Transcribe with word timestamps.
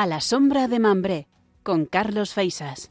A 0.00 0.06
la 0.06 0.20
sombra 0.20 0.68
de 0.68 0.78
Mambré, 0.78 1.26
con 1.64 1.84
Carlos 1.84 2.32
Feisas. 2.32 2.88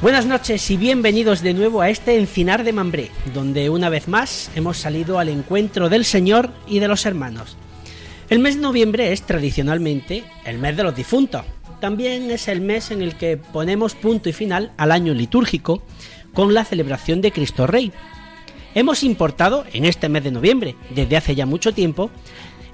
Buenas 0.00 0.24
noches 0.24 0.70
y 0.70 0.78
bienvenidos 0.78 1.42
de 1.42 1.52
nuevo 1.52 1.82
a 1.82 1.90
este 1.90 2.16
Encinar 2.16 2.64
de 2.64 2.72
Mambré, 2.72 3.10
donde 3.34 3.68
una 3.68 3.90
vez 3.90 4.08
más 4.08 4.50
hemos 4.54 4.78
salido 4.78 5.18
al 5.18 5.28
encuentro 5.28 5.90
del 5.90 6.06
Señor 6.06 6.48
y 6.66 6.78
de 6.78 6.88
los 6.88 7.04
hermanos. 7.04 7.58
El 8.30 8.38
mes 8.38 8.54
de 8.54 8.62
noviembre 8.62 9.12
es 9.12 9.20
tradicionalmente 9.24 10.24
el 10.46 10.56
mes 10.56 10.74
de 10.74 10.84
los 10.84 10.96
difuntos. 10.96 11.44
También 11.84 12.30
es 12.30 12.48
el 12.48 12.62
mes 12.62 12.90
en 12.90 13.02
el 13.02 13.14
que 13.14 13.36
ponemos 13.36 13.94
punto 13.94 14.30
y 14.30 14.32
final 14.32 14.72
al 14.78 14.90
año 14.90 15.12
litúrgico 15.12 15.82
con 16.32 16.54
la 16.54 16.64
celebración 16.64 17.20
de 17.20 17.30
Cristo 17.30 17.66
Rey. 17.66 17.92
Hemos 18.74 19.02
importado 19.02 19.66
en 19.70 19.84
este 19.84 20.08
mes 20.08 20.24
de 20.24 20.30
noviembre, 20.30 20.76
desde 20.88 21.18
hace 21.18 21.34
ya 21.34 21.44
mucho 21.44 21.74
tiempo, 21.74 22.10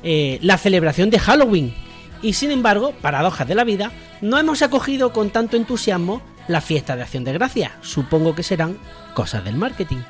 eh, 0.04 0.38
la 0.42 0.58
celebración 0.58 1.10
de 1.10 1.18
Halloween. 1.18 1.74
Y 2.22 2.34
sin 2.34 2.52
embargo, 2.52 2.94
paradojas 3.02 3.48
de 3.48 3.56
la 3.56 3.64
vida, 3.64 3.90
no 4.20 4.38
hemos 4.38 4.62
acogido 4.62 5.12
con 5.12 5.30
tanto 5.30 5.56
entusiasmo 5.56 6.22
la 6.46 6.60
fiesta 6.60 6.94
de 6.94 7.02
Acción 7.02 7.24
de 7.24 7.32
Gracia. 7.32 7.78
Supongo 7.82 8.36
que 8.36 8.44
serán 8.44 8.78
cosas 9.14 9.44
del 9.44 9.56
marketing. 9.56 10.02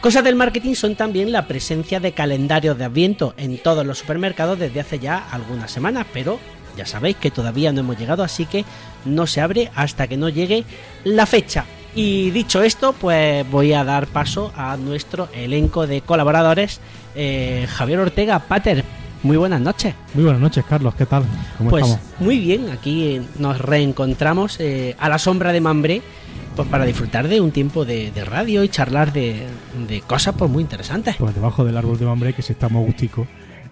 Cosas 0.00 0.24
del 0.24 0.34
marketing 0.34 0.74
son 0.74 0.96
también 0.96 1.30
la 1.30 1.46
presencia 1.46 2.00
de 2.00 2.10
calendarios 2.10 2.76
de 2.76 2.86
Adviento 2.86 3.34
en 3.36 3.56
todos 3.58 3.86
los 3.86 3.98
supermercados 3.98 4.58
desde 4.58 4.80
hace 4.80 4.98
ya 4.98 5.28
algunas 5.30 5.70
semanas, 5.70 6.08
pero 6.12 6.40
ya 6.76 6.86
sabéis 6.86 7.16
que 7.16 7.30
todavía 7.30 7.72
no 7.72 7.80
hemos 7.80 7.98
llegado, 7.98 8.22
así 8.22 8.46
que 8.46 8.64
no 9.04 9.26
se 9.26 9.40
abre 9.40 9.70
hasta 9.74 10.06
que 10.06 10.16
no 10.16 10.28
llegue 10.28 10.64
la 11.04 11.26
fecha. 11.26 11.64
Y 11.94 12.30
dicho 12.30 12.62
esto, 12.62 12.94
pues 12.94 13.48
voy 13.50 13.72
a 13.74 13.84
dar 13.84 14.06
paso 14.06 14.52
a 14.56 14.76
nuestro 14.78 15.28
elenco 15.34 15.86
de 15.86 16.00
colaboradores. 16.00 16.80
Eh, 17.14 17.66
Javier 17.68 17.98
Ortega, 17.98 18.38
Pater, 18.38 18.82
muy 19.22 19.36
buenas 19.36 19.60
noches. 19.60 19.94
Muy 20.14 20.24
buenas 20.24 20.40
noches, 20.40 20.64
Carlos. 20.66 20.94
¿Qué 20.94 21.04
tal? 21.04 21.24
¿Cómo 21.58 21.68
Pues 21.70 21.84
estamos? 21.86 22.06
muy 22.18 22.38
bien, 22.38 22.70
aquí 22.70 23.20
nos 23.38 23.58
reencontramos 23.58 24.58
eh, 24.58 24.96
a 24.98 25.08
la 25.10 25.18
sombra 25.18 25.52
de 25.52 25.60
Mambré 25.60 26.02
pues 26.56 26.68
para 26.68 26.84
disfrutar 26.84 27.28
de 27.28 27.40
un 27.40 27.50
tiempo 27.50 27.84
de, 27.84 28.10
de 28.10 28.24
radio 28.24 28.62
y 28.62 28.68
charlar 28.68 29.12
de, 29.12 29.46
de 29.88 30.00
cosas 30.02 30.34
pues 30.36 30.50
muy 30.50 30.62
interesantes. 30.62 31.16
Pues 31.18 31.34
debajo 31.34 31.64
del 31.64 31.76
árbol 31.76 31.98
de 31.98 32.04
Mambré, 32.06 32.32
que 32.34 32.42
se 32.42 32.52
está 32.52 32.66
agustico 32.66 33.26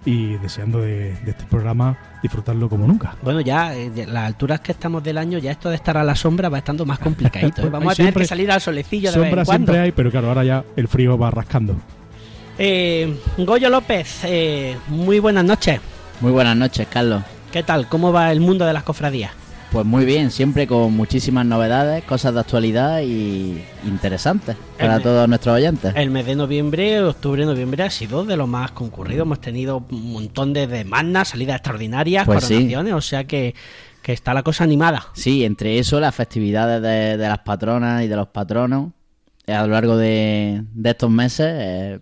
y 0.05 0.35
deseando 0.39 0.81
de, 0.81 1.15
de 1.25 1.31
este 1.31 1.45
programa 1.45 1.97
disfrutarlo 2.23 2.69
como 2.69 2.87
nunca. 2.87 3.17
Bueno, 3.23 3.41
ya 3.41 3.75
eh, 3.75 3.91
las 4.07 4.25
alturas 4.27 4.61
que 4.61 4.73
estamos 4.73 5.03
del 5.03 5.19
año, 5.19 5.39
ya 5.39 5.51
esto 5.51 5.69
de 5.69 5.77
estar 5.77 5.97
a 5.99 6.05
la 6.05 6.15
sombra 6.17 6.49
va 6.49 6.59
estando 6.59 6.87
más 6.87 6.99
complicadito. 6.99 7.61
¿eh? 7.61 7.65
Pues 7.65 7.73
Vamos 7.73 7.93
a 7.93 7.97
tener 7.97 8.13
siempre- 8.13 8.23
que 8.25 8.29
salir 8.29 8.51
al 8.51 8.61
solecillo 8.61 9.13
de 9.13 9.19
vez 9.19 9.27
Sombra 9.29 9.43
en 9.43 9.47
cuando. 9.47 9.67
siempre 9.73 9.81
hay, 9.85 9.93
pero 9.93 10.11
claro, 10.11 10.29
ahora 10.29 10.45
ya 10.45 10.65
el 10.77 10.89
frío 10.89 11.19
va 11.19 11.31
rascando. 11.31 11.77
Eh, 12.59 13.15
Goyo 13.39 13.71
López, 13.71 14.21
eh, 14.25 14.77
muy 14.89 15.19
buenas 15.19 15.45
noches. 15.45 15.81
Muy 16.21 16.33
buenas 16.33 16.57
noches, 16.57 16.87
Carlos. 16.91 17.23
¿Qué 17.53 17.63
tal? 17.63 17.89
¿Cómo 17.89 18.13
va 18.13 18.31
el 18.33 18.41
mundo 18.41 18.65
de 18.67 18.73
las 18.73 18.83
cofradías? 18.83 19.33
Pues 19.73 19.87
muy 19.87 20.05
bien, 20.05 20.33
siempre 20.33 20.67
con 20.67 20.93
muchísimas 20.97 21.47
novedades, 21.47 22.03
cosas 22.03 22.35
de 22.35 22.41
actualidad 22.41 23.03
y 23.03 23.63
interesantes 23.87 24.57
para 24.77 24.99
todos 24.99 25.29
nuestros 25.29 25.55
oyentes. 25.55 25.93
El 25.95 26.11
mes 26.11 26.27
de 26.27 26.35
noviembre, 26.35 27.01
octubre, 27.03 27.45
noviembre 27.47 27.85
ha 27.85 27.91
sido 27.91 28.25
de 28.25 28.37
lo 28.37 28.49
más 28.49 28.73
concurrido. 28.73 29.23
Hemos 29.23 29.41
tenido 29.41 29.85
un 29.93 30.13
montón 30.13 30.53
de 30.53 30.67
demandas, 30.67 31.29
salidas 31.29 31.57
extraordinarias, 31.59 32.27
Pues 32.27 32.43
sí. 32.45 32.55
coronaciones, 32.55 32.95
o 32.95 33.01
sea 33.01 33.25
que, 33.29 33.55
que 34.03 34.13
está 34.13 34.35
la 34.35 34.43
cosa 34.43 34.65
animada. 34.65 35.07
Sí, 35.13 35.45
entre 35.45 35.79
eso 35.79 36.01
las 36.01 36.17
festividades 36.17 36.83
de, 36.83 37.17
de 37.17 37.29
las 37.29 37.39
patronas 37.39 38.03
y 38.03 38.09
de 38.09 38.17
los 38.17 38.27
patronos 38.27 38.91
eh, 39.47 39.53
a 39.55 39.65
lo 39.69 39.73
largo 39.73 39.97
de, 39.97 40.65
de 40.75 40.91
estos 40.91 41.11
meses 41.11 41.47
eh, 41.49 41.99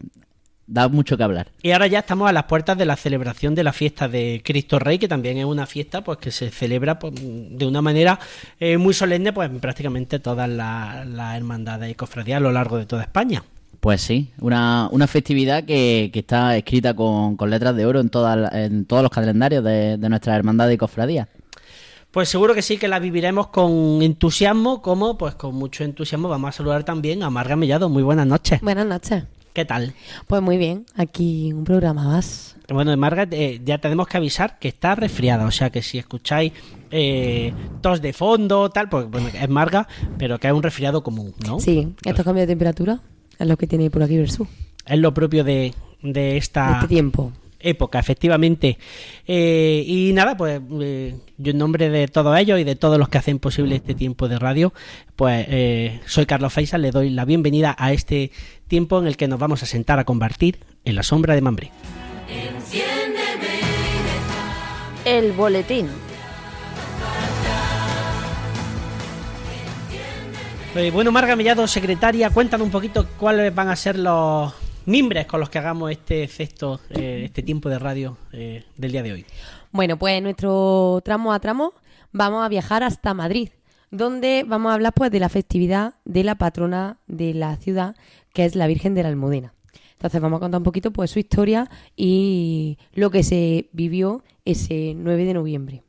da 0.69 0.89
mucho 0.89 1.17
que 1.17 1.25
hablar. 1.25 1.49
Y 1.63 1.73
ahora 1.73 1.87
ya 1.87 2.01
estamos 2.01 2.29
a 2.29 2.33
las 2.33 2.45
puertas 2.45 2.79
de 2.79 2.85
la 2.85 2.95
celebración 2.95 3.55
de 3.55 3.65
la 3.65 3.73
fiesta 3.73 4.07
de 4.07 4.43
Cristo 4.45 4.79
Rey, 4.79 4.99
que 4.99 5.09
también 5.09 5.39
es 5.39 5.47
una 5.47 5.67
fiesta 5.67 6.05
pues 6.05 6.19
que 6.19 6.31
se 6.31 6.51
celebra 6.51 6.99
pues, 6.99 7.15
de 7.17 7.67
una 7.67 7.83
manera 7.83 8.21
eh, 8.61 8.77
muy 8.77 8.95
solemne 8.95 9.33
pues 9.33 9.51
en 9.51 9.59
prácticamente 9.59 10.19
todas 10.21 10.49
las 10.49 11.37
hermandades 11.37 11.91
y 11.91 11.95
cofradías 11.95 12.37
a 12.37 12.41
lo 12.41 12.53
largo 12.53 12.77
de 12.77 12.87
toda 12.87 13.03
España. 13.03 13.43
Pues 13.81 14.03
sí, 14.03 14.31
una, 14.41 14.89
una 14.91 15.07
festividad 15.07 15.65
que, 15.65 16.11
que 16.13 16.19
está 16.19 16.57
escrita 16.57 16.95
con, 16.95 17.37
con 17.37 17.49
letras 17.49 17.75
de 17.77 17.87
oro 17.87 18.01
en, 18.01 18.11
todas 18.11 18.53
en 18.53 18.85
todos 18.85 19.03
los 19.03 19.11
calendarios 19.11 19.65
de, 19.65 19.97
de 19.97 20.09
nuestras 20.09 20.37
hermandades 20.37 20.75
y 20.75 20.79
cofradías. 20.79 21.29
Pues 22.11 22.29
seguro 22.29 22.55
que 22.55 22.63
sí 22.63 22.77
que 22.77 22.89
la 22.89 22.99
viviremos 22.99 23.49
con 23.49 24.03
entusiasmo, 24.03 24.83
como 24.83 25.17
pues 25.17 25.35
con 25.35 25.55
mucho 25.55 25.85
entusiasmo 25.85 26.29
vamos 26.29 26.49
a 26.49 26.53
saludar 26.53 26.83
también 26.83 27.23
a 27.23 27.31
Marga 27.31 27.55
Mellado. 27.55 27.89
Muy 27.89 28.03
buenas 28.03 28.27
noches. 28.27 28.61
Buenas 28.61 28.87
noches. 28.87 29.25
¿Qué 29.59 29.65
tal? 29.65 29.93
Pues 30.29 30.41
muy 30.41 30.57
bien, 30.57 30.87
aquí 30.95 31.53
un 31.53 31.65
programa 31.65 32.05
más. 32.05 32.57
Bueno, 32.69 32.97
Marga, 32.97 33.27
eh, 33.33 33.61
ya 33.65 33.79
tenemos 33.79 34.07
que 34.07 34.17
avisar 34.17 34.61
que 34.61 34.69
está 34.69 34.95
resfriada, 34.95 35.47
o 35.47 35.51
sea 35.51 35.71
que 35.71 35.83
si 35.83 35.99
escucháis 35.99 36.53
eh, 36.93 37.53
tos 37.81 38.01
de 38.01 38.13
fondo, 38.13 38.71
tal, 38.71 38.89
pues 38.89 39.11
bueno, 39.11 39.27
es 39.27 39.49
Marga, 39.49 39.89
pero 40.17 40.39
que 40.39 40.47
es 40.47 40.53
un 40.53 40.63
resfriado 40.63 41.03
común, 41.03 41.35
¿no? 41.45 41.59
Sí, 41.59 41.93
estos 42.05 42.25
cambios 42.25 42.47
de 42.47 42.53
temperatura 42.53 43.01
es 43.37 43.49
lo 43.49 43.57
que 43.57 43.67
tiene 43.67 43.91
por 43.91 44.05
aquí 44.05 44.17
Versus. 44.17 44.47
Es 44.87 44.99
lo 45.01 45.13
propio 45.13 45.43
de, 45.43 45.75
de 46.03 46.37
esta 46.37 46.69
De 46.69 46.73
este 46.75 46.87
tiempo. 46.87 47.33
Época, 47.61 47.99
efectivamente. 47.99 48.79
Eh, 49.27 49.85
y 49.87 50.13
nada, 50.13 50.37
pues 50.37 50.61
eh, 50.81 51.17
yo 51.37 51.51
en 51.51 51.59
nombre 51.59 51.91
de 51.91 52.09
todos 52.09 52.39
ellos 52.39 52.61
y 52.61 52.65
de 52.65 52.77
todos 52.77 52.99
los 52.99 53.09
que 53.09 53.19
hacen 53.19 53.39
posible 53.39 53.77
este 53.77 53.95
tiempo 53.95 54.29
de 54.29 54.39
radio, 54.39 54.73
pues 55.17 55.47
eh, 55.49 56.01
soy 56.07 56.27
Carlos 56.27 56.53
Faisa, 56.53 56.79
le 56.79 56.91
doy 56.91 57.11
la 57.11 57.25
bienvenida 57.25 57.75
a 57.79 57.93
este 57.93 58.31
tiempo 58.67 58.99
en 58.99 59.07
el 59.07 59.17
que 59.17 59.29
nos 59.29 59.39
vamos 59.39 59.63
a 59.63 59.67
sentar 59.67 59.99
a 59.99 60.05
compartir 60.05 60.59
en 60.85 60.95
la 60.95 61.03
sombra 61.03 61.35
de 61.35 61.41
Mambré. 61.41 61.71
El 65.05 65.33
boletín. 65.33 65.89
Eh, 70.75 70.91
bueno, 70.93 71.11
Marga 71.11 71.35
Mellado, 71.35 71.67
secretaria, 71.67 72.31
cuéntanos 72.31 72.67
un 72.67 72.71
poquito 72.71 73.07
cuáles 73.17 73.53
van 73.53 73.69
a 73.69 73.75
ser 73.75 73.99
los 73.99 74.53
mimbres 74.89 75.27
con 75.27 75.39
los 75.39 75.51
que 75.51 75.59
hagamos 75.59 75.91
este 75.91 76.27
sexto, 76.29 76.81
eh, 76.91 77.23
este 77.27 77.43
tiempo 77.43 77.69
de 77.69 77.79
radio 77.79 78.17
eh, 78.33 78.65
del 78.77 78.91
día 78.91 79.03
de 79.03 79.13
hoy. 79.13 79.27
Bueno, 79.71 79.99
pues 79.99 80.21
nuestro 80.23 81.01
tramo 81.05 81.33
a 81.33 81.41
tramo 81.41 81.75
vamos 82.11 82.45
a 82.45 82.49
viajar 82.49 82.83
hasta 82.83 83.13
Madrid, 83.13 83.51
donde 83.91 84.45
vamos 84.49 84.71
a 84.71 84.75
hablar 84.75 84.95
pues 84.95 85.11
de 85.11 85.21
la 85.21 85.29
festividad 85.29 85.95
de 86.07 86.25
la 86.25 86.37
patrona 86.37 86.97
de 87.07 87.35
la 87.35 87.57
ciudad, 87.57 87.97
que 88.33 88.47
es 88.47 88.57
la 88.57 88.67
Virgen 88.67 88.95
de 88.95 89.03
la 89.03 89.11
Almudena. 89.11 89.53
Entonces 89.93 90.21
vamos 90.23 90.39
a 90.39 90.41
contar 90.41 90.59
un 90.59 90.65
poquito 90.65 90.91
pues 90.91 91.11
su 91.11 91.19
historia 91.19 91.69
y 91.95 92.79
lo 92.95 93.11
que 93.11 93.23
se 93.23 93.69
vivió 93.73 94.25
ese 94.47 94.95
9 94.97 95.25
de 95.27 95.35
noviembre. 95.35 95.83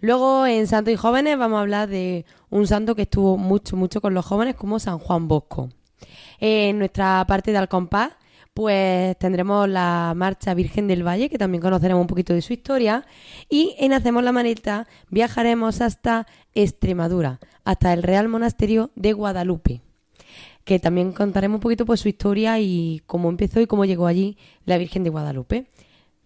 Luego 0.00 0.46
en 0.46 0.66
Santos 0.66 0.92
y 0.92 0.96
Jóvenes 0.96 1.38
vamos 1.38 1.56
a 1.56 1.60
hablar 1.62 1.88
de 1.88 2.26
un 2.50 2.66
santo 2.66 2.94
que 2.94 3.02
estuvo 3.02 3.38
mucho, 3.38 3.74
mucho 3.74 4.02
con 4.02 4.12
los 4.12 4.26
jóvenes 4.26 4.54
como 4.54 4.78
San 4.78 4.98
Juan 4.98 5.28
Bosco. 5.28 5.70
En 6.40 6.78
nuestra 6.78 7.24
parte 7.26 7.52
de 7.52 7.58
Alcompás, 7.58 8.10
pues 8.54 9.18
tendremos 9.18 9.68
la 9.68 10.12
Marcha 10.16 10.54
Virgen 10.54 10.86
del 10.86 11.06
Valle, 11.06 11.28
que 11.28 11.38
también 11.38 11.60
conoceremos 11.60 12.00
un 12.00 12.06
poquito 12.06 12.32
de 12.32 12.40
su 12.40 12.52
historia. 12.52 13.04
Y 13.50 13.74
en 13.78 13.92
Hacemos 13.92 14.22
la 14.22 14.30
Maneta 14.30 14.86
viajaremos 15.10 15.80
hasta 15.80 16.26
Extremadura, 16.54 17.40
hasta 17.64 17.92
el 17.92 18.04
Real 18.04 18.28
Monasterio 18.28 18.92
de 18.94 19.12
Guadalupe, 19.12 19.80
que 20.64 20.78
también 20.78 21.12
contaremos 21.12 21.56
un 21.56 21.62
poquito 21.62 21.84
pues 21.84 22.00
su 22.00 22.08
historia 22.08 22.60
y 22.60 23.02
cómo 23.06 23.28
empezó 23.28 23.60
y 23.60 23.66
cómo 23.66 23.84
llegó 23.84 24.06
allí 24.06 24.38
la 24.64 24.78
Virgen 24.78 25.02
de 25.02 25.10
Guadalupe. 25.10 25.66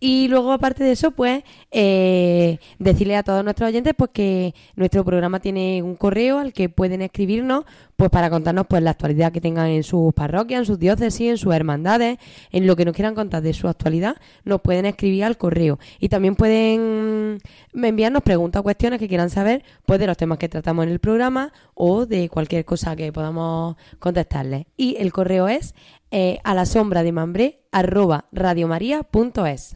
Y 0.00 0.29
luego, 0.29 0.53
aparte 0.53 0.85
de 0.85 0.93
eso, 0.93 1.11
pues 1.11 1.43
eh, 1.73 2.59
decirle 2.79 3.17
a 3.17 3.25
todos 3.25 3.43
nuestros 3.43 3.69
oyentes 3.69 3.95
pues 3.97 4.11
que 4.12 4.55
nuestro 4.77 5.05
programa 5.05 5.41
tiene 5.41 5.83
un 5.83 5.97
correo 5.97 6.39
al 6.39 6.53
que 6.53 6.69
pueden 6.69 7.03
escribirnos 7.03 7.65
pues 7.97 8.11
para 8.11 8.31
contarnos 8.31 8.67
pues 8.69 8.81
la 8.81 8.91
actualidad 8.91 9.33
que 9.33 9.41
tengan 9.41 9.67
en 9.67 9.83
sus 9.83 10.15
parroquias, 10.15 10.61
en 10.61 10.67
sus 10.67 10.79
diócesis, 10.79 11.31
en 11.31 11.37
sus 11.37 11.53
hermandades, 11.53 12.19
en 12.53 12.67
lo 12.69 12.77
que 12.77 12.85
nos 12.85 12.95
quieran 12.95 13.17
contar 13.17 13.43
de 13.43 13.53
su 13.53 13.67
actualidad, 13.67 14.17
nos 14.45 14.61
pueden 14.61 14.87
escribir 14.87 15.25
al 15.25 15.37
correo. 15.37 15.81
Y 15.99 16.09
también 16.09 16.37
pueden 16.37 17.41
enviarnos 17.75 18.23
preguntas 18.23 18.61
o 18.61 18.62
cuestiones 18.62 19.00
que 19.00 19.09
quieran 19.09 19.31
saber 19.31 19.65
pues 19.85 19.99
de 19.99 20.06
los 20.06 20.17
temas 20.17 20.39
que 20.39 20.49
tratamos 20.49 20.85
en 20.85 20.93
el 20.93 21.00
programa 21.00 21.53
o 21.75 22.06
de 22.06 22.29
cualquier 22.29 22.65
cosa 22.65 22.95
que 22.95 23.12
podamos 23.12 23.75
contestarles. 23.99 24.67
Y 24.77 24.95
el 25.00 25.12
correo 25.12 25.49
es 25.49 25.75
eh, 26.12 26.39
a 26.45 26.55
la 26.55 26.67
sombra 26.67 27.03
de 27.03 27.11
mambré 27.11 27.62
arroba 27.73 28.27
radiomaria.es. 28.31 29.75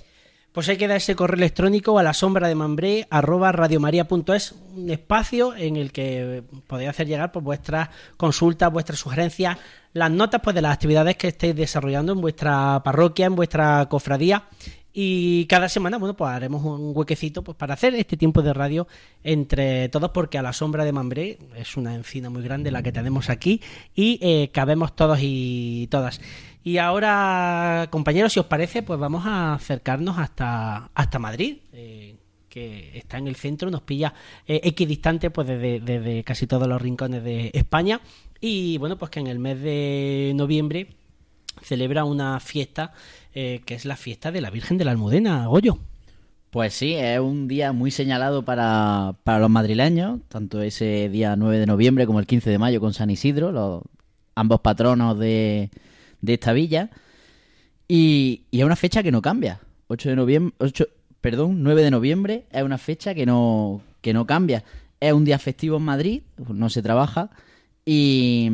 Pues 0.53 0.69
hay 0.69 0.77
que 0.77 0.87
dar 0.87 0.99
ese 0.99 1.17
correo 1.17 1.39
electrónico 1.39 1.99
a 1.99 2.03
la 2.03 2.13
sombra 2.13 2.47
de 2.47 2.55
mambré 2.55 3.07
arroba 3.09 3.53
radiomaria.es, 3.53 4.55
un 4.77 4.91
espacio 4.91 5.57
en 5.57 5.77
el 5.77 5.93
que 5.93 6.43
podéis 6.67 6.91
hacer 6.91 7.07
llegar 7.07 7.33
pues, 7.33 7.43
vuestras 7.43 7.89
consultas, 8.19 8.71
vuestras 8.71 8.99
sugerencias, 8.99 9.57
las 9.95 10.11
notas 10.11 10.43
pues, 10.45 10.55
de 10.55 10.61
las 10.61 10.75
actividades 10.75 11.17
que 11.17 11.29
estéis 11.29 11.57
desarrollando 11.57 12.13
en 12.13 12.21
vuestra 12.21 12.83
parroquia, 12.85 13.27
en 13.27 13.35
vuestra 13.35 13.87
cofradía 13.89 14.45
Y 14.93 15.47
cada 15.47 15.71
semana, 15.71 15.97
bueno, 15.97 16.15
pues 16.15 16.31
haremos 16.31 16.63
un 16.63 16.93
huequecito 16.95 17.43
pues, 17.43 17.57
para 17.57 17.73
hacer 17.73 17.95
este 17.95 18.19
tiempo 18.19 18.43
de 18.43 18.53
radio 18.53 18.87
entre 19.25 19.89
todos, 19.89 20.11
porque 20.11 20.37
a 20.37 20.43
la 20.43 20.53
sombra 20.53 20.85
de 20.85 20.93
Mambré 20.93 21.39
es 21.57 21.79
una 21.79 21.95
encina 21.95 22.29
muy 22.29 22.43
grande 22.43 22.71
la 22.71 22.83
que 22.83 22.93
tenemos 22.93 23.31
aquí 23.31 23.63
y 23.95 24.19
eh, 24.21 24.51
cabemos 24.53 24.95
todos 24.95 25.19
y 25.23 25.89
todas. 25.91 26.21
Y 26.65 26.79
ahora, 26.79 27.89
compañeros, 27.91 28.33
si 28.33 28.41
os 28.41 28.47
parece, 28.47 28.83
pues 28.83 28.99
vamos 28.99 29.27
a 29.27 29.55
acercarnos 29.55 30.19
hasta, 30.19 30.91
hasta 30.95 31.19
Madrid. 31.19 31.59
eh, 31.73 32.17
que 32.53 32.99
está 32.99 33.17
en 33.17 33.29
el 33.29 33.37
centro, 33.37 33.71
nos 33.71 33.81
pilla 33.81 34.13
eh, 34.47 34.61
equidistante 34.63 35.31
pues 35.31 35.49
desde, 35.49 35.81
desde 35.81 36.23
casi 36.23 36.47
todos 36.47 36.69
los 36.69 36.83
rincones 36.83 37.25
de 37.25 37.51
España 37.55 38.03
y 38.43 38.77
bueno 38.77 38.99
pues 38.99 39.11
que 39.11 39.21
en 39.21 39.27
el 39.27 39.39
mes 39.39 39.63
de 39.63 40.33
noviembre 40.35 40.89
celebra 41.63 42.05
una 42.05 42.39
fiesta 42.41 42.93
eh, 43.35 43.63
que 43.65 43.75
es 43.75 43.87
la 43.87 43.97
fiesta 43.97 44.31
de 44.31 44.43
la 44.43 44.51
Virgen 44.51 44.77
de 44.77 44.85
la 44.85 44.91
Almudena, 44.91 45.47
Goyo. 45.47 45.79
Pues 46.51 46.75
sí, 46.75 46.93
es 46.93 47.19
un 47.19 47.49
día 47.49 47.73
muy 47.73 47.91
señalado 47.91 48.45
para, 48.45 49.15
para 49.25 49.39
los 49.39 49.49
madrileños, 49.49 50.21
tanto 50.29 50.61
ese 50.61 51.09
día 51.09 51.35
9 51.35 51.59
de 51.59 51.65
noviembre 51.65 52.07
como 52.07 52.21
el 52.21 52.27
15 52.27 52.51
de 52.51 52.59
mayo 52.59 52.79
con 52.79 52.93
San 52.93 53.09
Isidro, 53.09 53.51
los, 53.53 53.83
ambos 54.35 54.61
patronos 54.61 55.19
de, 55.19 55.71
de 56.23 56.35
esta 56.35 56.55
villa. 56.55 56.89
Y, 57.87 58.45
y 58.51 58.61
es 58.61 58.65
una 58.65 58.77
fecha 58.77 59.03
que 59.03 59.13
no 59.13 59.21
cambia. 59.21 59.61
8 59.89 60.09
de 60.09 60.17
noviembre, 60.17 60.55
8, 60.59 60.87
perdón, 61.21 61.63
9 61.63 61.83
de 61.83 61.91
noviembre 61.91 62.45
es 62.51 62.63
una 62.63 62.79
fecha 62.79 63.15
que 63.15 63.27
no, 63.27 63.83
que 64.01 64.15
no 64.15 64.27
cambia. 64.27 64.65
Es 65.01 65.13
un 65.13 65.25
día 65.25 65.39
festivo 65.39 65.77
en 65.77 65.83
Madrid, 65.83 66.23
no 66.49 66.71
se 66.71 66.81
trabaja, 66.81 67.31
y, 67.85 68.51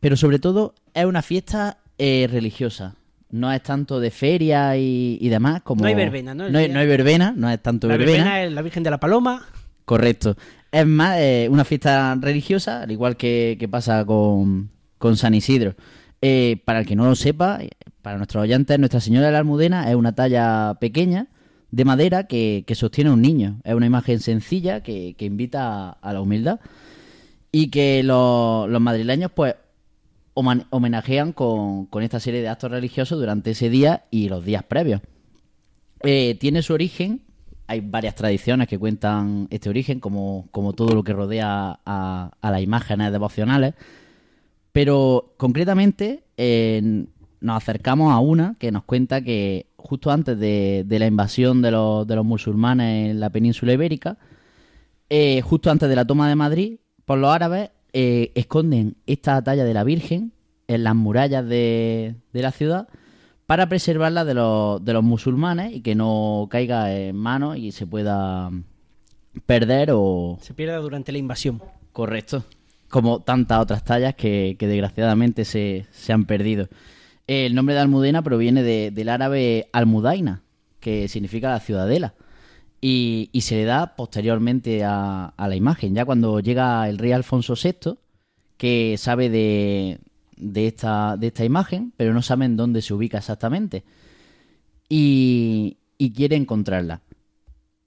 pero 0.00 0.16
sobre 0.16 0.38
todo 0.38 0.74
es 0.94 1.04
una 1.04 1.22
fiesta 1.22 1.78
eh, 1.98 2.28
religiosa. 2.30 2.94
No 3.30 3.50
es 3.52 3.62
tanto 3.62 3.98
de 3.98 4.10
feria 4.10 4.76
y, 4.76 5.18
y 5.20 5.28
demás 5.28 5.62
como... 5.62 5.82
No 5.82 5.88
hay 5.88 5.94
verbena, 5.94 6.34
¿no? 6.34 6.48
No 6.48 6.58
hay, 6.58 6.68
no 6.68 6.78
hay 6.78 6.86
verbena, 6.86 7.32
no 7.36 7.50
es 7.50 7.60
tanto 7.62 7.88
La 7.88 7.96
verbena. 7.96 8.24
verbena 8.24 8.44
es 8.44 8.52
la 8.52 8.62
Virgen 8.62 8.82
de 8.82 8.90
la 8.90 9.00
Paloma. 9.00 9.46
Correcto. 9.84 10.36
Es 10.70 10.86
más, 10.86 11.16
eh, 11.18 11.48
una 11.50 11.64
fiesta 11.64 12.14
religiosa, 12.20 12.82
al 12.82 12.90
igual 12.90 13.16
que, 13.16 13.56
que 13.58 13.68
pasa 13.68 14.04
con, 14.04 14.70
con 14.98 15.16
San 15.16 15.34
Isidro. 15.34 15.74
Eh, 16.24 16.62
para 16.64 16.78
el 16.78 16.86
que 16.86 16.94
no 16.94 17.04
lo 17.04 17.16
sepa, 17.16 17.58
para 18.00 18.16
nuestros 18.16 18.44
oyentes, 18.44 18.78
Nuestra 18.78 19.00
Señora 19.00 19.26
de 19.26 19.32
la 19.32 19.38
Almudena 19.38 19.90
es 19.90 19.96
una 19.96 20.14
talla 20.14 20.74
pequeña 20.80 21.26
de 21.72 21.84
madera 21.84 22.28
que, 22.28 22.62
que 22.64 22.76
sostiene 22.76 23.10
un 23.10 23.20
niño. 23.20 23.60
Es 23.64 23.74
una 23.74 23.86
imagen 23.86 24.20
sencilla 24.20 24.84
que, 24.84 25.16
invita 25.18 25.90
a, 25.90 26.12
la 26.12 26.20
humildad 26.20 26.60
y 27.50 27.70
que 27.70 28.04
los, 28.04 28.68
madrileños 28.80 29.32
pues 29.32 29.56
homenajean 30.34 31.32
con, 31.32 31.86
con 31.86 32.04
esta 32.04 32.20
serie 32.20 32.40
de 32.40 32.48
actos 32.48 32.70
religiosos 32.70 33.18
durante 33.18 33.50
ese 33.50 33.68
día 33.68 34.04
y 34.12 34.28
los 34.28 34.44
días 34.44 34.62
previos. 34.62 35.00
Eh, 36.04 36.36
tiene 36.38 36.62
su 36.62 36.72
origen, 36.72 37.22
hay 37.66 37.80
varias 37.80 38.14
tradiciones 38.14 38.68
que 38.68 38.78
cuentan 38.78 39.48
este 39.50 39.68
origen, 39.68 39.98
como, 39.98 40.46
como 40.52 40.72
todo 40.72 40.94
lo 40.94 41.02
que 41.02 41.12
rodea 41.12 41.80
a, 41.84 42.30
a 42.40 42.50
las 42.50 42.62
imágenes 42.62 43.10
devocionales, 43.10 43.74
pero 44.72 45.34
concretamente 45.36 46.24
eh, 46.36 47.06
nos 47.40 47.56
acercamos 47.56 48.12
a 48.12 48.18
una 48.18 48.56
que 48.58 48.72
nos 48.72 48.84
cuenta 48.84 49.22
que 49.22 49.66
justo 49.76 50.10
antes 50.10 50.38
de, 50.38 50.84
de 50.86 50.98
la 50.98 51.06
invasión 51.06 51.60
de 51.62 51.70
los, 51.70 52.06
de 52.06 52.16
los 52.16 52.24
musulmanes 52.24 53.10
en 53.10 53.20
la 53.20 53.30
península 53.30 53.72
ibérica, 53.72 54.16
eh, 55.10 55.42
justo 55.42 55.70
antes 55.70 55.88
de 55.88 55.96
la 55.96 56.06
toma 56.06 56.28
de 56.28 56.36
Madrid, 56.36 56.76
por 57.04 57.18
los 57.18 57.30
árabes, 57.30 57.70
eh, 57.92 58.32
esconden 58.34 58.96
esta 59.06 59.42
talla 59.42 59.64
de 59.64 59.74
la 59.74 59.84
Virgen 59.84 60.32
en 60.68 60.84
las 60.84 60.94
murallas 60.94 61.46
de, 61.46 62.14
de 62.32 62.42
la 62.42 62.52
ciudad 62.52 62.88
para 63.44 63.68
preservarla 63.68 64.24
de 64.24 64.32
los, 64.34 64.82
de 64.82 64.92
los 64.94 65.02
musulmanes 65.02 65.74
y 65.74 65.82
que 65.82 65.94
no 65.94 66.46
caiga 66.50 66.94
en 66.94 67.16
manos 67.16 67.58
y 67.58 67.72
se 67.72 67.86
pueda 67.86 68.50
perder 69.44 69.90
o... 69.92 70.38
Se 70.40 70.54
pierde 70.54 70.76
durante 70.76 71.12
la 71.12 71.18
invasión. 71.18 71.60
Correcto. 71.92 72.44
Como 72.92 73.20
tantas 73.20 73.58
otras 73.58 73.84
tallas 73.84 74.14
que, 74.14 74.54
desgraciadamente 74.60 75.46
se, 75.46 75.86
se 75.92 76.12
han 76.12 76.26
perdido. 76.26 76.68
El 77.26 77.54
nombre 77.54 77.74
de 77.74 77.80
Almudena 77.80 78.20
proviene 78.20 78.62
de- 78.62 78.90
del 78.90 79.08
árabe 79.08 79.70
Almudaina, 79.72 80.42
que 80.78 81.08
significa 81.08 81.48
la 81.48 81.60
ciudadela. 81.60 82.12
Y, 82.82 83.30
se 83.40 83.54
le 83.54 83.64
da 83.64 83.96
posteriormente 83.96 84.84
a, 84.84 85.32
a 85.34 85.48
la 85.48 85.56
imagen, 85.56 85.94
ya 85.94 86.04
cuando 86.04 86.40
llega 86.40 86.86
el 86.86 86.98
rey 86.98 87.12
Alfonso 87.12 87.54
VI, 87.54 87.94
que 88.58 88.96
sabe 88.98 89.30
de, 89.30 89.98
de, 90.36 90.66
esta, 90.66 91.16
de 91.16 91.28
esta 91.28 91.46
imagen, 91.46 91.94
pero 91.96 92.12
no 92.12 92.20
saben 92.20 92.58
dónde 92.58 92.82
se 92.82 92.92
ubica 92.92 93.16
exactamente. 93.16 93.84
Y 94.90 95.78
quiere 96.14 96.36
encontrarla 96.36 97.00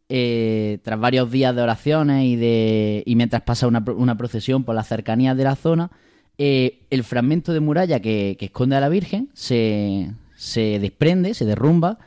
eh, 0.09 0.79
tras 0.83 0.99
varios 0.99 1.31
días 1.31 1.55
de 1.55 1.61
oraciones 1.61 2.25
y, 2.25 2.35
de, 2.35 3.03
y 3.05 3.15
mientras 3.15 3.41
pasa 3.43 3.67
una, 3.67 3.83
una 3.95 4.17
procesión 4.17 4.63
por 4.63 4.75
las 4.75 4.87
cercanías 4.87 5.35
de 5.37 5.43
la 5.43 5.55
zona, 5.55 5.91
eh, 6.37 6.85
el 6.89 7.03
fragmento 7.03 7.53
de 7.53 7.59
muralla 7.59 7.99
que, 7.99 8.35
que 8.37 8.45
esconde 8.45 8.75
a 8.75 8.81
la 8.81 8.89
Virgen 8.89 9.29
se, 9.33 10.11
se 10.35 10.79
desprende, 10.79 11.33
se 11.33 11.45
derrumba 11.45 11.97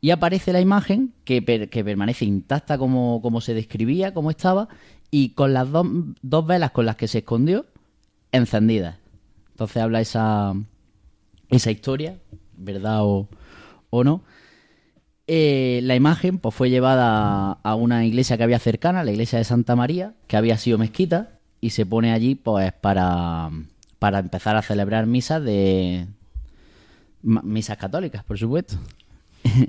y 0.00 0.10
aparece 0.10 0.52
la 0.52 0.60
imagen 0.60 1.12
que, 1.24 1.42
per- 1.42 1.68
que 1.70 1.82
permanece 1.84 2.24
intacta 2.24 2.78
como, 2.78 3.20
como 3.22 3.40
se 3.40 3.54
describía, 3.54 4.14
como 4.14 4.30
estaba, 4.30 4.68
y 5.10 5.30
con 5.30 5.54
las 5.54 5.70
dos, 5.72 5.86
dos 6.22 6.46
velas 6.46 6.70
con 6.70 6.86
las 6.86 6.96
que 6.96 7.08
se 7.08 7.18
escondió 7.18 7.66
encendidas. 8.30 8.98
Entonces 9.52 9.82
habla 9.82 10.00
esa, 10.00 10.54
esa 11.48 11.70
historia, 11.70 12.18
verdad 12.56 13.02
o, 13.02 13.28
o 13.90 14.04
no. 14.04 14.22
Eh, 15.30 15.80
la 15.82 15.94
imagen 15.94 16.38
pues, 16.38 16.54
fue 16.54 16.70
llevada 16.70 17.52
a 17.62 17.74
una 17.74 18.06
iglesia 18.06 18.38
que 18.38 18.44
había 18.44 18.58
cercana, 18.58 19.04
la 19.04 19.10
iglesia 19.10 19.38
de 19.38 19.44
Santa 19.44 19.76
María, 19.76 20.14
que 20.26 20.38
había 20.38 20.56
sido 20.56 20.78
mezquita, 20.78 21.38
y 21.60 21.70
se 21.70 21.84
pone 21.84 22.12
allí 22.12 22.34
pues 22.34 22.72
para, 22.72 23.50
para 23.98 24.20
empezar 24.20 24.56
a 24.56 24.62
celebrar 24.62 25.06
misas 25.06 25.44
de 25.44 26.06
misas 27.22 27.76
católicas, 27.76 28.24
por 28.24 28.38
supuesto. 28.38 28.76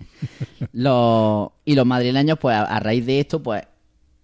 Y 1.66 1.76
los 1.76 1.86
madrileños, 1.86 2.40
pues 2.40 2.56
a, 2.56 2.64
a 2.64 2.80
raíz 2.80 3.06
de 3.06 3.20
esto, 3.20 3.44
pues 3.44 3.64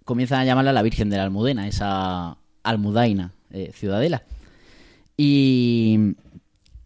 comienzan 0.05 0.39
a 0.39 0.45
llamarla 0.45 0.71
la 0.71 0.83
Virgen 0.83 1.09
de 1.09 1.17
la 1.17 1.23
Almudena, 1.23 1.67
esa 1.67 2.37
almudaina 2.63 3.31
eh, 3.51 3.71
ciudadela. 3.73 4.23
Y 5.17 6.15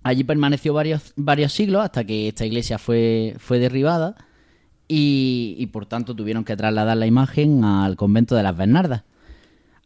allí 0.04 0.24
permaneció 0.24 0.74
varios, 0.74 1.14
varios 1.16 1.54
siglos 1.54 1.84
hasta 1.84 2.04
que 2.04 2.30
esta 2.30 2.46
iglesia 2.46 2.78
fue, 2.78 3.36
fue 3.38 3.60
derribada 3.60 4.16
y, 4.92 5.68
por 5.72 5.86
tanto 5.86 6.16
tuvieron 6.16 6.44
que 6.44 6.58
trasladar 6.58 6.98
la 6.98 7.06
imagen 7.06 7.64
al 7.64 7.96
convento 7.96 8.36
de 8.36 8.42
las 8.44 8.58
Bernardas. 8.58 9.04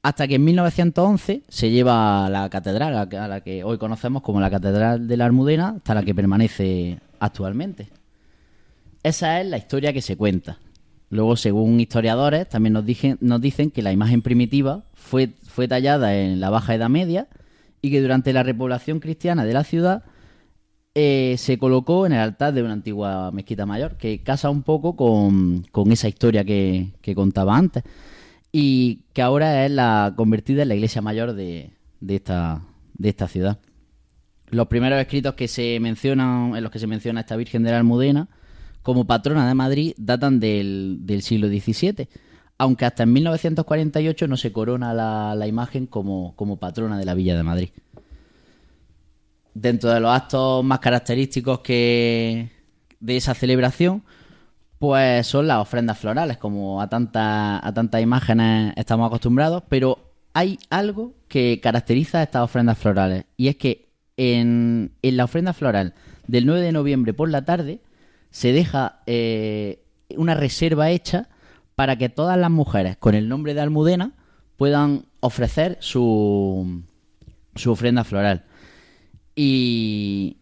Hasta 0.01 0.27
que 0.27 0.35
en 0.35 0.45
1911 0.45 1.43
se 1.47 1.69
lleva 1.71 2.25
a 2.25 2.29
la 2.29 2.49
catedral, 2.49 2.95
a 2.95 3.27
la- 3.27 3.41
que 3.41 3.63
hoy 3.63 3.77
conocemos 3.77 4.21
como 4.21 4.39
la 4.41 4.49
Catedral 4.49 5.07
de 5.07 5.17
la 5.17 5.25
Almudena, 5.25 5.75
hasta 5.77 5.93
la 5.93 6.03
que 6.03 6.15
permanece 6.15 6.99
actualmente. 7.19 7.89
Esa 9.03 9.41
es 9.41 9.47
la 9.47 9.57
historia 9.57 9.93
que 9.93 10.01
se 10.01 10.15
cuenta. 10.17 10.57
Luego, 11.09 11.35
según 11.35 11.79
historiadores, 11.79 12.47
también 12.49 12.73
nos, 12.73 12.85
nos 13.19 13.41
dicen 13.41 13.71
que 13.71 13.81
la 13.81 13.91
imagen 13.91 14.21
primitiva 14.21 14.83
fue 14.93 15.67
tallada 15.67 16.15
en 16.17 16.39
la 16.39 16.49
Baja 16.49 16.75
Edad 16.75 16.89
Media 16.89 17.27
y 17.81 17.91
que 17.91 18.01
durante 18.01 18.31
la 18.33 18.43
repoblación 18.43 18.99
cristiana 18.99 19.43
de 19.45 19.53
la 19.53 19.63
ciudad 19.65 20.03
eh, 20.95 21.35
se 21.37 21.57
colocó 21.57 22.05
en 22.05 22.13
el 22.13 22.19
altar 22.19 22.53
de 22.53 22.61
una 22.61 22.73
antigua 22.73 23.31
mezquita 23.31 23.65
mayor, 23.65 23.97
que 23.97 24.21
casa 24.21 24.49
un 24.49 24.63
poco 24.63 24.95
con, 24.95 25.63
con 25.71 25.91
esa 25.91 26.07
historia 26.07 26.43
que, 26.43 26.93
que 27.01 27.15
contaba 27.15 27.57
antes. 27.57 27.83
Y 28.51 29.01
que 29.13 29.23
ahora 29.23 29.65
es 29.65 29.71
la 29.71 30.13
convertida 30.15 30.61
en 30.61 30.67
la 30.67 30.75
iglesia 30.75 31.01
mayor 31.01 31.33
de, 31.33 31.71
de 31.99 32.15
esta, 32.15 32.61
de 32.93 33.09
esta 33.09 33.27
ciudad. 33.27 33.59
Los 34.49 34.67
primeros 34.67 34.99
escritos 34.99 35.33
que 35.33 35.47
se 35.47 35.79
mencionan, 35.79 36.55
en 36.55 36.61
los 36.61 36.71
que 36.71 36.77
se 36.77 36.85
menciona 36.85 37.21
esta 37.21 37.35
Virgen 37.35 37.63
de 37.63 37.71
la 37.71 37.77
Almudena 37.77 38.27
como 38.83 39.05
patrona 39.05 39.47
de 39.47 39.55
Madrid 39.55 39.93
datan 39.97 40.39
del, 40.39 40.97
del 41.01 41.23
siglo 41.23 41.47
XVII, 41.47 42.07
aunque 42.59 42.85
hasta 42.85 43.03
en 43.03 43.13
1948 43.13 44.27
no 44.27 44.37
se 44.37 44.51
corona 44.51 44.93
la, 44.93 45.33
la 45.35 45.47
imagen 45.47 45.87
como, 45.87 46.35
como 46.35 46.57
patrona 46.57 46.99
de 46.99 47.05
la 47.05 47.15
Villa 47.15 47.35
de 47.35 47.43
Madrid. 47.43 47.69
Dentro 49.53 49.91
de 49.91 49.99
los 49.99 50.11
actos 50.11 50.63
más 50.63 50.79
característicos 50.79 51.59
que 51.59 52.49
de 52.99 53.17
esa 53.17 53.33
celebración, 53.33 54.03
pues 54.79 55.27
son 55.27 55.47
las 55.47 55.59
ofrendas 55.59 55.97
florales, 55.97 56.37
como 56.37 56.81
a 56.81 56.89
tantas 56.89 57.63
a 57.63 57.73
tantas 57.73 58.01
imágenes 58.01 58.73
estamos 58.75 59.07
acostumbrados, 59.07 59.63
pero 59.69 60.13
hay 60.33 60.57
algo 60.69 61.13
que 61.27 61.59
caracteriza 61.61 62.19
a 62.19 62.23
estas 62.23 62.43
ofrendas 62.43 62.77
florales, 62.77 63.25
y 63.37 63.47
es 63.47 63.55
que 63.55 63.89
en, 64.17 64.91
en 65.01 65.17
la 65.17 65.25
ofrenda 65.25 65.53
floral 65.53 65.93
del 66.27 66.45
9 66.45 66.61
de 66.61 66.71
noviembre 66.71 67.13
por 67.13 67.29
la 67.29 67.45
tarde 67.45 67.81
se 68.29 68.51
deja 68.51 69.01
eh, 69.05 69.83
una 70.17 70.33
reserva 70.33 70.89
hecha 70.89 71.29
para 71.75 71.97
que 71.97 72.09
todas 72.09 72.37
las 72.37 72.51
mujeres 72.51 72.97
con 72.97 73.15
el 73.15 73.29
nombre 73.29 73.53
de 73.53 73.61
Almudena 73.61 74.13
puedan 74.57 75.05
ofrecer 75.19 75.77
su, 75.79 76.83
su 77.55 77.71
ofrenda 77.71 78.03
floral. 78.03 78.45
Y, 79.35 80.37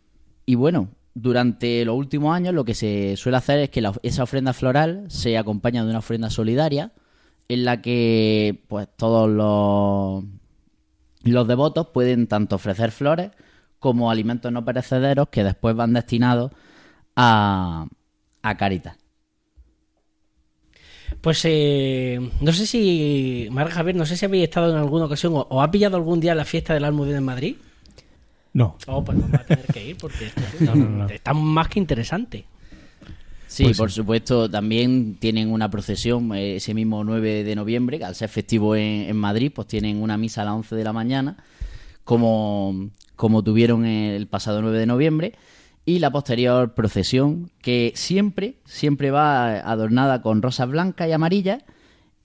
bueno, 0.47 0.89
durante 1.13 1.85
los 1.85 1.95
últimos 1.95 2.35
años 2.35 2.53
lo 2.53 2.65
que 2.65 2.73
se 2.73 3.15
suele 3.17 3.37
hacer 3.37 3.59
es 3.59 3.69
que 3.69 3.83
esa 4.03 4.23
ofrenda 4.23 4.53
floral 4.53 5.05
se 5.09 5.37
acompaña 5.37 5.83
de 5.83 5.89
una 5.89 5.99
ofrenda 5.99 6.29
solidaria 6.29 6.91
en 7.47 7.65
la 7.65 7.81
que 7.81 8.63
pues 8.67 8.87
todos 8.95 9.29
los, 9.29 10.23
los 11.23 11.47
devotos 11.47 11.87
pueden 11.87 12.27
tanto 12.27 12.55
ofrecer 12.55 12.91
flores 12.91 13.31
como 13.79 14.11
alimentos 14.11 14.51
no 14.51 14.63
perecederos 14.63 15.29
que 15.29 15.43
después 15.43 15.75
van 15.75 15.93
destinados 15.93 16.51
a, 17.15 17.87
a 18.41 18.57
Caritas. 18.57 18.97
Pues 21.19 21.41
eh, 21.43 22.19
no 22.39 22.53
sé 22.53 22.65
si, 22.65 23.47
Marga 23.51 23.73
Javier, 23.73 23.95
no 23.95 24.05
sé 24.05 24.15
si 24.15 24.25
habéis 24.25 24.45
estado 24.45 24.71
en 24.71 24.77
alguna 24.77 25.05
ocasión 25.05 25.33
o, 25.35 25.41
o 25.49 25.61
ha 25.61 25.69
pillado 25.69 25.97
algún 25.97 26.19
día 26.19 26.33
la 26.35 26.45
fiesta 26.45 26.73
de 26.73 26.79
la 26.79 26.87
Almudena 26.87 27.17
en 27.17 27.25
Madrid. 27.25 27.55
No. 28.53 28.75
Oh, 28.87 29.03
pues 29.03 29.17
vamos 29.19 29.39
a 29.39 29.43
tener 29.45 29.65
que 29.67 29.85
ir 29.89 29.97
porque 29.97 30.25
esto 30.27 30.41
No, 30.59 30.75
no, 30.75 30.89
no. 30.89 31.05
está 31.09 31.33
más 31.33 31.67
que 31.69 31.79
interesante. 31.79 32.45
Sí, 33.47 33.63
Pues 33.65 33.77
por 33.77 33.89
sí. 33.91 33.95
supuesto, 33.97 34.49
también 34.49 35.17
tienen 35.19 35.51
una 35.51 35.69
procesión 35.69 36.33
eh, 36.33 36.55
ese 36.57 36.73
mismo 36.73 37.03
9 37.03 37.43
de 37.43 37.55
noviembre, 37.55 37.97
que 37.97 38.05
al 38.05 38.15
ser 38.15 38.29
festivo 38.29 38.75
en, 38.77 39.09
en 39.09 39.17
Madrid, 39.17 39.51
pues 39.53 39.67
tienen 39.67 40.01
una 40.01 40.17
misa 40.17 40.41
a 40.41 40.45
las 40.45 40.53
11 40.53 40.75
de 40.75 40.83
la 40.85 40.93
mañana, 40.93 41.37
como, 42.05 42.89
como 43.17 43.43
tuvieron 43.43 43.85
el 43.85 44.27
pasado 44.27 44.61
9 44.61 44.77
de 44.79 44.85
noviembre, 44.85 45.33
y 45.85 45.99
la 45.99 46.11
posterior 46.11 46.73
procesión, 46.73 47.51
que 47.61 47.91
siempre, 47.95 48.55
siempre 48.65 49.11
va 49.11 49.55
adornada 49.59 50.21
con 50.21 50.41
rosas 50.41 50.69
blancas 50.69 51.09
y 51.09 51.11
amarillas, 51.11 51.63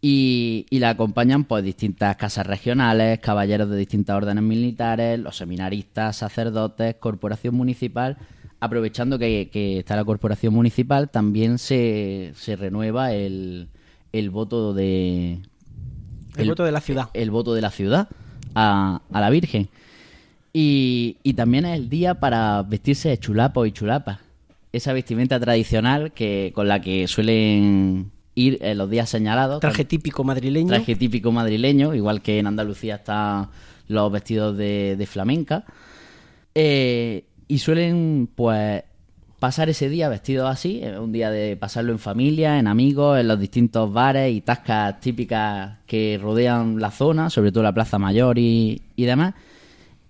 y, 0.08 0.66
y 0.70 0.78
la 0.78 0.90
acompañan 0.90 1.42
pues 1.42 1.64
distintas 1.64 2.14
casas 2.14 2.46
regionales, 2.46 3.18
caballeros 3.18 3.68
de 3.68 3.76
distintas 3.76 4.14
órdenes 4.16 4.44
militares, 4.44 5.18
los 5.18 5.36
seminaristas, 5.36 6.18
sacerdotes, 6.18 6.94
corporación 7.00 7.56
municipal. 7.56 8.16
Aprovechando 8.60 9.18
que, 9.18 9.50
que 9.52 9.80
está 9.80 9.96
la 9.96 10.04
corporación 10.04 10.54
municipal, 10.54 11.10
también 11.10 11.58
se, 11.58 12.30
se 12.36 12.54
renueva 12.54 13.14
el, 13.14 13.66
el 14.12 14.30
voto 14.30 14.74
de 14.74 15.40
El, 16.36 16.48
voto 16.50 16.62
de 16.62 16.70
la 16.70 16.80
ciudad. 16.80 17.08
el 17.12 17.32
voto 17.32 17.52
de 17.54 17.62
la 17.62 17.72
ciudad 17.72 18.08
a, 18.54 19.02
a 19.12 19.20
la 19.20 19.30
Virgen. 19.30 19.68
Y, 20.52 21.16
y 21.24 21.34
también 21.34 21.64
es 21.64 21.76
el 21.80 21.88
día 21.88 22.14
para 22.14 22.62
vestirse 22.62 23.08
de 23.08 23.18
chulapo 23.18 23.66
y 23.66 23.72
chulapa. 23.72 24.20
Esa 24.72 24.92
vestimenta 24.92 25.40
tradicional 25.40 26.12
que 26.12 26.52
con 26.54 26.68
la 26.68 26.80
que 26.80 27.08
suelen 27.08 28.12
ir 28.36 28.58
en 28.60 28.78
los 28.78 28.88
días 28.88 29.10
señalados. 29.10 29.58
Traje 29.58 29.84
típico 29.84 30.22
madrileño. 30.22 30.68
Traje 30.68 30.94
típico 30.94 31.32
madrileño, 31.32 31.94
igual 31.94 32.22
que 32.22 32.38
en 32.38 32.46
Andalucía 32.46 32.96
están 32.96 33.48
los 33.88 34.12
vestidos 34.12 34.56
de, 34.56 34.94
de 34.96 35.06
flamenca. 35.06 35.64
Eh, 36.54 37.24
y 37.48 37.58
suelen, 37.58 38.28
pues, 38.34 38.84
pasar 39.38 39.68
ese 39.68 39.88
día 39.88 40.08
vestidos 40.08 40.48
así, 40.48 40.80
es 40.82 40.98
un 40.98 41.12
día 41.12 41.30
de 41.30 41.56
pasarlo 41.56 41.92
en 41.92 41.98
familia, 41.98 42.58
en 42.58 42.66
amigos, 42.66 43.18
en 43.18 43.28
los 43.28 43.40
distintos 43.40 43.92
bares 43.92 44.32
y 44.32 44.42
tascas 44.42 45.00
típicas 45.00 45.78
que 45.86 46.18
rodean 46.20 46.80
la 46.80 46.90
zona, 46.90 47.30
sobre 47.30 47.52
todo 47.52 47.62
la 47.62 47.72
Plaza 47.72 47.98
Mayor 47.98 48.38
y, 48.38 48.82
y 48.96 49.04
demás. 49.04 49.34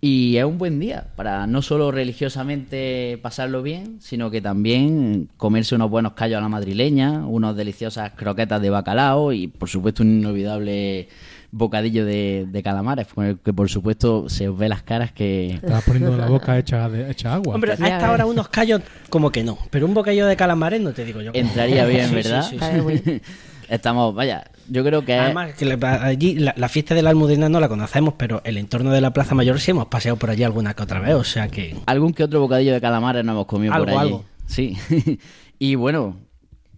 Y 0.01 0.37
es 0.37 0.45
un 0.45 0.59
buen 0.59 0.79
día 0.79 1.07
para 1.17 1.47
no 1.47 1.63
solo 1.63 1.91
religiosamente 1.91 3.19
pasarlo 3.23 3.63
bien, 3.63 3.97
sino 4.01 4.31
que 4.31 4.41
también 4.41 5.29
comerse 5.37 5.75
unos 5.75 5.91
buenos 5.91 6.13
callos 6.13 6.39
a 6.39 6.43
la 6.43 6.49
madrileña, 6.49 7.27
unas 7.27 7.57
deliciosas 7.57 8.13
croquetas 8.13 8.61
de 8.61 8.71
bacalao 8.71 9.33
y, 9.33 9.49
por 9.49 9.69
supuesto, 9.69 10.03
un 10.03 10.19
inolvidable 10.21 11.09
bocadillo 11.51 12.05
de, 12.05 12.47
de 12.47 12.63
calamares, 12.63 13.07
con 13.07 13.25
el 13.25 13.39
que, 13.39 13.53
por 13.55 13.71
supuesto, 13.71 14.29
se 14.29 14.49
os 14.49 14.59
ve 14.59 14.69
las 14.69 14.83
caras 14.83 15.13
que... 15.13 15.55
Estás 15.55 15.83
poniendo 15.85 16.15
la 16.17 16.27
boca 16.27 16.59
hecha, 16.59 16.89
de, 16.91 17.11
hecha 17.11 17.33
agua. 17.35 17.55
Hombre, 17.55 17.73
a 17.73 17.75
esta 17.75 18.11
hora 18.11 18.27
unos 18.27 18.49
callos 18.49 18.83
como 19.09 19.31
que 19.31 19.43
no, 19.43 19.59
pero 19.71 19.87
un 19.87 19.95
bocadillo 19.95 20.27
de 20.27 20.37
calamares 20.37 20.81
no 20.81 20.93
te 20.93 21.05
digo 21.07 21.23
yo. 21.23 21.31
Entraría 21.33 21.87
bien, 21.87 22.03
Sí, 22.03 22.09
sí, 22.09 22.15
¿verdad? 22.15 22.43
sí, 22.51 22.59
sí. 22.59 23.21
Estamos, 23.69 24.15
vaya, 24.15 24.45
yo 24.69 24.85
creo 24.85 25.05
que... 25.05 25.15
Además, 25.15 25.55
que 25.55 25.65
la- 25.65 26.05
allí 26.05 26.35
la, 26.37 26.55
la 26.57 26.69
fiesta 26.69 26.95
de 26.95 27.03
la 27.03 27.11
Almudena 27.11 27.49
no 27.49 27.59
la 27.61 27.69
conocemos, 27.69 28.15
pero 28.17 28.41
el 28.45 28.59
entorno 28.59 28.91
de 28.93 29.01
la 29.01 29.13
Plaza 29.13 29.35
Mayor 29.35 29.59
sí 29.61 29.73
hemos 29.73 29.87
paseado 29.87 30.17
por 30.17 30.31
allí 30.31 30.45
alguna 30.45 30.75
que 30.75 30.83
otra 30.83 31.01
vez, 31.01 31.15
o 31.15 31.25
sea 31.25 31.49
que... 31.49 31.77
Algún 31.87 32.13
que 32.13 32.23
otro 32.25 32.41
bocadillo 32.41 32.73
de 32.73 32.81
calamares 32.81 33.25
no 33.25 33.33
hemos 33.33 33.47
comido 33.47 33.73
por 33.77 33.89
allí. 33.89 33.99
algo. 33.99 34.25
Sí. 34.47 34.77
y 35.59 35.75
bueno, 35.75 36.17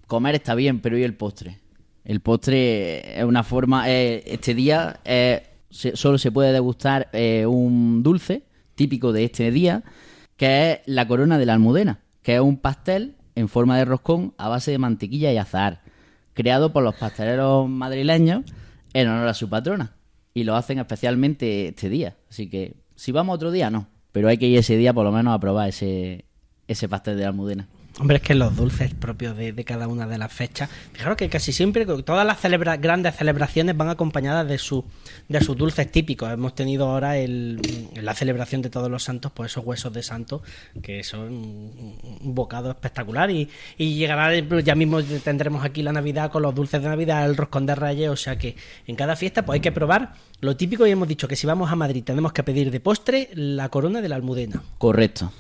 comer 0.07 0.35
está 0.37 0.54
bien, 0.54 0.80
pero 0.80 0.97
¿y 0.97 1.02
el 1.02 1.14
postre? 1.14 1.59
El 2.04 2.21
postre 2.21 3.18
es 3.18 3.25
una 3.25 3.42
forma... 3.42 3.90
eh, 3.90 4.23
este 4.26 4.54
día 4.54 5.00
eh, 5.04 5.42
se- 5.71 5.95
solo 5.97 6.16
se 6.18 6.33
puede 6.33 6.52
degustar 6.52 7.09
eh, 7.12 7.45
un 7.47 8.02
dulce 8.02 8.45
típico 8.75 9.12
de 9.12 9.25
este 9.25 9.50
día, 9.50 9.83
que 10.37 10.73
es 10.73 10.78
la 10.87 11.07
corona 11.07 11.37
de 11.37 11.45
la 11.47 11.52
almudena, 11.54 12.00
que 12.23 12.37
es 12.37 12.40
un 12.40 12.57
pastel 12.59 13.16
en 13.35 13.49
forma 13.49 13.76
de 13.76 13.85
roscón 13.85 14.33
a 14.38 14.49
base 14.49 14.71
de 14.71 14.78
mantequilla 14.78 15.33
y 15.33 15.37
azahar, 15.37 15.83
creado 16.38 16.73
por 16.73 16.85
los 16.85 16.95
pasteleros 16.95 17.68
madrileños 17.68 18.45
en 18.92 19.09
honor 19.09 19.26
a 19.26 19.35
su 19.35 19.49
patrona. 19.49 19.97
Y 20.35 20.45
lo 20.45 20.54
hacen 20.54 20.78
especialmente 20.78 21.66
este 21.66 21.88
día. 21.88 22.16
Así 22.30 22.49
que 22.49 22.76
si 22.95 23.11
vamos 23.11 23.35
otro 23.35 23.50
día, 23.50 23.71
no. 23.71 23.88
Pero 24.12 24.28
hay 24.28 24.38
que 24.38 24.47
ir 24.47 24.57
ese 24.57 24.76
día 24.76 24.95
por 24.95 25.04
lo 25.04 25.11
menos 25.11 25.35
a 25.35 25.40
probar 25.40 25.68
ese, 25.68 26.26
ese 26.68 26.88
pastel 26.88 27.16
de 27.16 27.23
la 27.23 27.30
almudena. 27.30 27.66
Hombre, 28.00 28.19
es 28.19 28.23
que 28.23 28.35
los 28.35 28.55
dulces 28.55 28.95
propios 28.95 29.37
de, 29.37 29.52
cada 29.64 29.88
una 29.88 30.07
de 30.07 30.19
las 30.19 30.33
fechas. 30.33 30.71
Fijaros 30.93 31.17
que 31.17 31.28
casi 31.28 31.52
siempre, 31.52 31.85
todas 31.85 32.25
las 32.25 32.40
grandes 32.81 33.17
celebraciones 33.17 33.76
van 33.76 33.88
acompañadas 33.88 34.47
de, 34.47 34.57
su, 34.59 34.85
de 35.28 35.40
sus 35.40 35.57
dulces 35.57 35.90
típicos. 35.90 36.31
Hemos 36.31 36.55
tenido 36.55 36.88
ahora 36.88 37.19
el, 37.19 37.61
la 38.00 38.14
celebración 38.14 38.62
de 38.62 38.71
todos 38.71 38.88
los 38.88 39.02
santos, 39.02 39.33
pues 39.35 39.50
esos 39.50 39.64
huesos 39.64 39.93
de 39.93 40.05
santo, 40.05 40.43
que 40.81 41.02
son 41.02 41.23
un, 41.23 42.35
bocado 42.35 42.71
espectacular. 42.71 43.33
Y, 43.33 43.49
y 43.76 43.97
llegará, 43.97 44.33
ya 44.61 44.76
mismo 44.76 45.02
tendremos 45.02 45.64
aquí 45.64 45.83
la 45.83 45.93
Navidad 45.93 46.31
con 46.31 46.43
los 46.43 46.55
dulces 46.55 46.81
de 46.81 46.88
Navidad, 46.88 47.26
el 47.26 47.37
roscón 47.37 47.67
de 47.67 47.75
reyes. 47.75 48.11
O 48.11 48.17
sea 48.17 48.38
que 48.38 48.55
en 48.87 48.95
cada 48.95 49.17
fiesta, 49.17 49.45
pues 49.45 49.57
hay 49.57 49.61
que 49.61 49.73
probar 49.73 50.14
lo 50.40 50.57
típico. 50.57 50.87
Y 50.87 50.93
hemos 50.93 51.09
dicho 51.09 51.26
que 51.26 51.35
si 51.35 51.49
vamos 51.49 51.73
a 51.73 51.75
Madrid, 51.75 52.05
tenemos 52.05 52.33
que 52.33 52.45
pedir 52.45 52.71
de 52.71 52.78
postre 52.78 53.31
la 53.35 53.71
corona 53.71 54.00
de 54.00 54.09
la 54.09 54.14
almudena. 54.14 54.62
Correcto. 54.78 55.33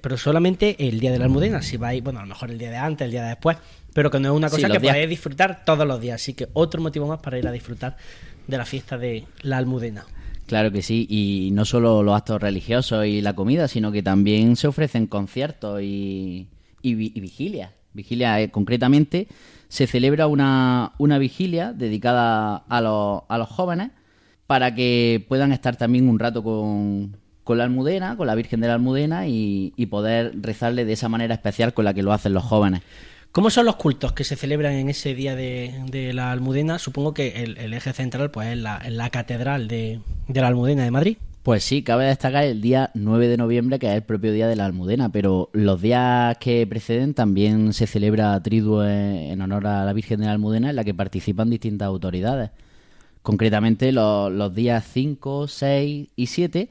Pero 0.00 0.16
solamente 0.18 0.76
el 0.88 1.00
día 1.00 1.10
de 1.12 1.18
la 1.18 1.24
almudena. 1.24 1.62
Si 1.62 1.76
vais, 1.76 2.02
bueno, 2.02 2.18
a 2.20 2.22
lo 2.22 2.28
mejor 2.28 2.50
el 2.50 2.58
día 2.58 2.70
de 2.70 2.76
antes, 2.76 3.04
el 3.06 3.10
día 3.10 3.22
de 3.22 3.28
después, 3.30 3.56
pero 3.94 4.10
que 4.10 4.20
no 4.20 4.28
es 4.28 4.34
una 4.36 4.48
cosa 4.48 4.68
que 4.68 4.78
días- 4.78 4.92
podéis 4.94 5.08
disfrutar 5.08 5.64
todos 5.64 5.86
los 5.86 6.00
días. 6.00 6.16
Así 6.20 6.34
que 6.34 6.48
otro 6.52 6.82
motivo 6.82 7.06
más 7.06 7.20
para 7.20 7.38
ir 7.38 7.46
a 7.48 7.52
disfrutar 7.52 7.96
de 8.46 8.56
la 8.58 8.64
fiesta 8.66 8.98
de 8.98 9.24
la 9.42 9.56
almudena. 9.58 10.04
Claro 10.46 10.70
que 10.72 10.82
sí, 10.82 11.06
y 11.08 11.50
no 11.52 11.64
solo 11.64 12.02
los 12.02 12.14
actos 12.14 12.42
religiosos 12.42 13.06
y 13.06 13.22
la 13.22 13.34
comida, 13.34 13.68
sino 13.68 13.90
que 13.92 14.02
también 14.02 14.56
se 14.56 14.66
ofrecen 14.66 15.06
conciertos 15.06 15.80
y, 15.80 16.48
y, 16.82 16.94
vi- 16.94 17.12
y 17.14 17.20
vigilias. 17.20 17.70
Vigilia, 17.94 18.40
eh, 18.40 18.50
concretamente, 18.50 19.28
se 19.68 19.86
celebra 19.86 20.26
una, 20.26 20.92
una 20.98 21.16
vigilia 21.18 21.72
dedicada 21.72 22.56
a 22.68 22.80
los, 22.82 23.22
a 23.28 23.38
los 23.38 23.48
jóvenes 23.48 23.90
para 24.46 24.74
que 24.74 25.24
puedan 25.28 25.52
estar 25.52 25.76
también 25.76 26.08
un 26.08 26.18
rato 26.18 26.42
con, 26.42 27.16
con 27.44 27.58
la 27.58 27.64
almudena, 27.64 28.16
con 28.16 28.26
la 28.26 28.34
Virgen 28.34 28.60
de 28.60 28.68
la 28.68 28.74
Almudena 28.74 29.26
y, 29.26 29.72
y 29.76 29.86
poder 29.86 30.32
rezarle 30.40 30.84
de 30.84 30.92
esa 30.92 31.08
manera 31.08 31.34
especial 31.34 31.74
con 31.74 31.84
la 31.84 31.94
que 31.94 32.02
lo 32.02 32.12
hacen 32.12 32.32
los 32.32 32.44
jóvenes. 32.44 32.82
¿Cómo 33.32 33.48
son 33.48 33.64
los 33.64 33.76
cultos 33.76 34.12
que 34.12 34.24
se 34.24 34.36
celebran 34.36 34.74
en 34.74 34.90
ese 34.90 35.14
día 35.14 35.34
de, 35.34 35.74
de 35.86 36.12
la 36.12 36.32
almudena? 36.32 36.78
Supongo 36.78 37.14
que 37.14 37.42
el, 37.42 37.56
el 37.56 37.72
eje 37.72 37.92
central 37.94 38.30
pues 38.30 38.48
es 38.48 38.58
la, 38.58 38.80
en 38.84 38.98
la 38.98 39.08
catedral 39.08 39.68
de, 39.68 40.00
de 40.28 40.40
la 40.40 40.48
almudena 40.48 40.84
de 40.84 40.90
Madrid. 40.90 41.16
Pues 41.42 41.64
sí, 41.64 41.82
cabe 41.82 42.04
destacar 42.04 42.44
el 42.44 42.60
día 42.60 42.92
9 42.94 43.26
de 43.26 43.36
noviembre, 43.36 43.80
que 43.80 43.88
es 43.88 43.94
el 43.94 44.02
propio 44.02 44.32
día 44.32 44.46
de 44.46 44.54
la 44.54 44.64
Almudena, 44.64 45.08
pero 45.10 45.50
los 45.52 45.82
días 45.82 46.36
que 46.38 46.64
preceden 46.68 47.14
también 47.14 47.72
se 47.72 47.88
celebra 47.88 48.40
triduo 48.40 48.84
en 48.84 49.32
en 49.32 49.40
honor 49.40 49.66
a 49.66 49.84
la 49.84 49.92
Virgen 49.92 50.20
de 50.20 50.26
la 50.26 50.32
Almudena, 50.32 50.70
en 50.70 50.76
la 50.76 50.84
que 50.84 50.94
participan 50.94 51.50
distintas 51.50 51.86
autoridades. 51.86 52.50
Concretamente 53.22 53.90
los, 53.90 54.30
los 54.30 54.54
días 54.54 54.84
5, 54.92 55.48
6 55.48 56.08
y 56.14 56.26
7, 56.26 56.70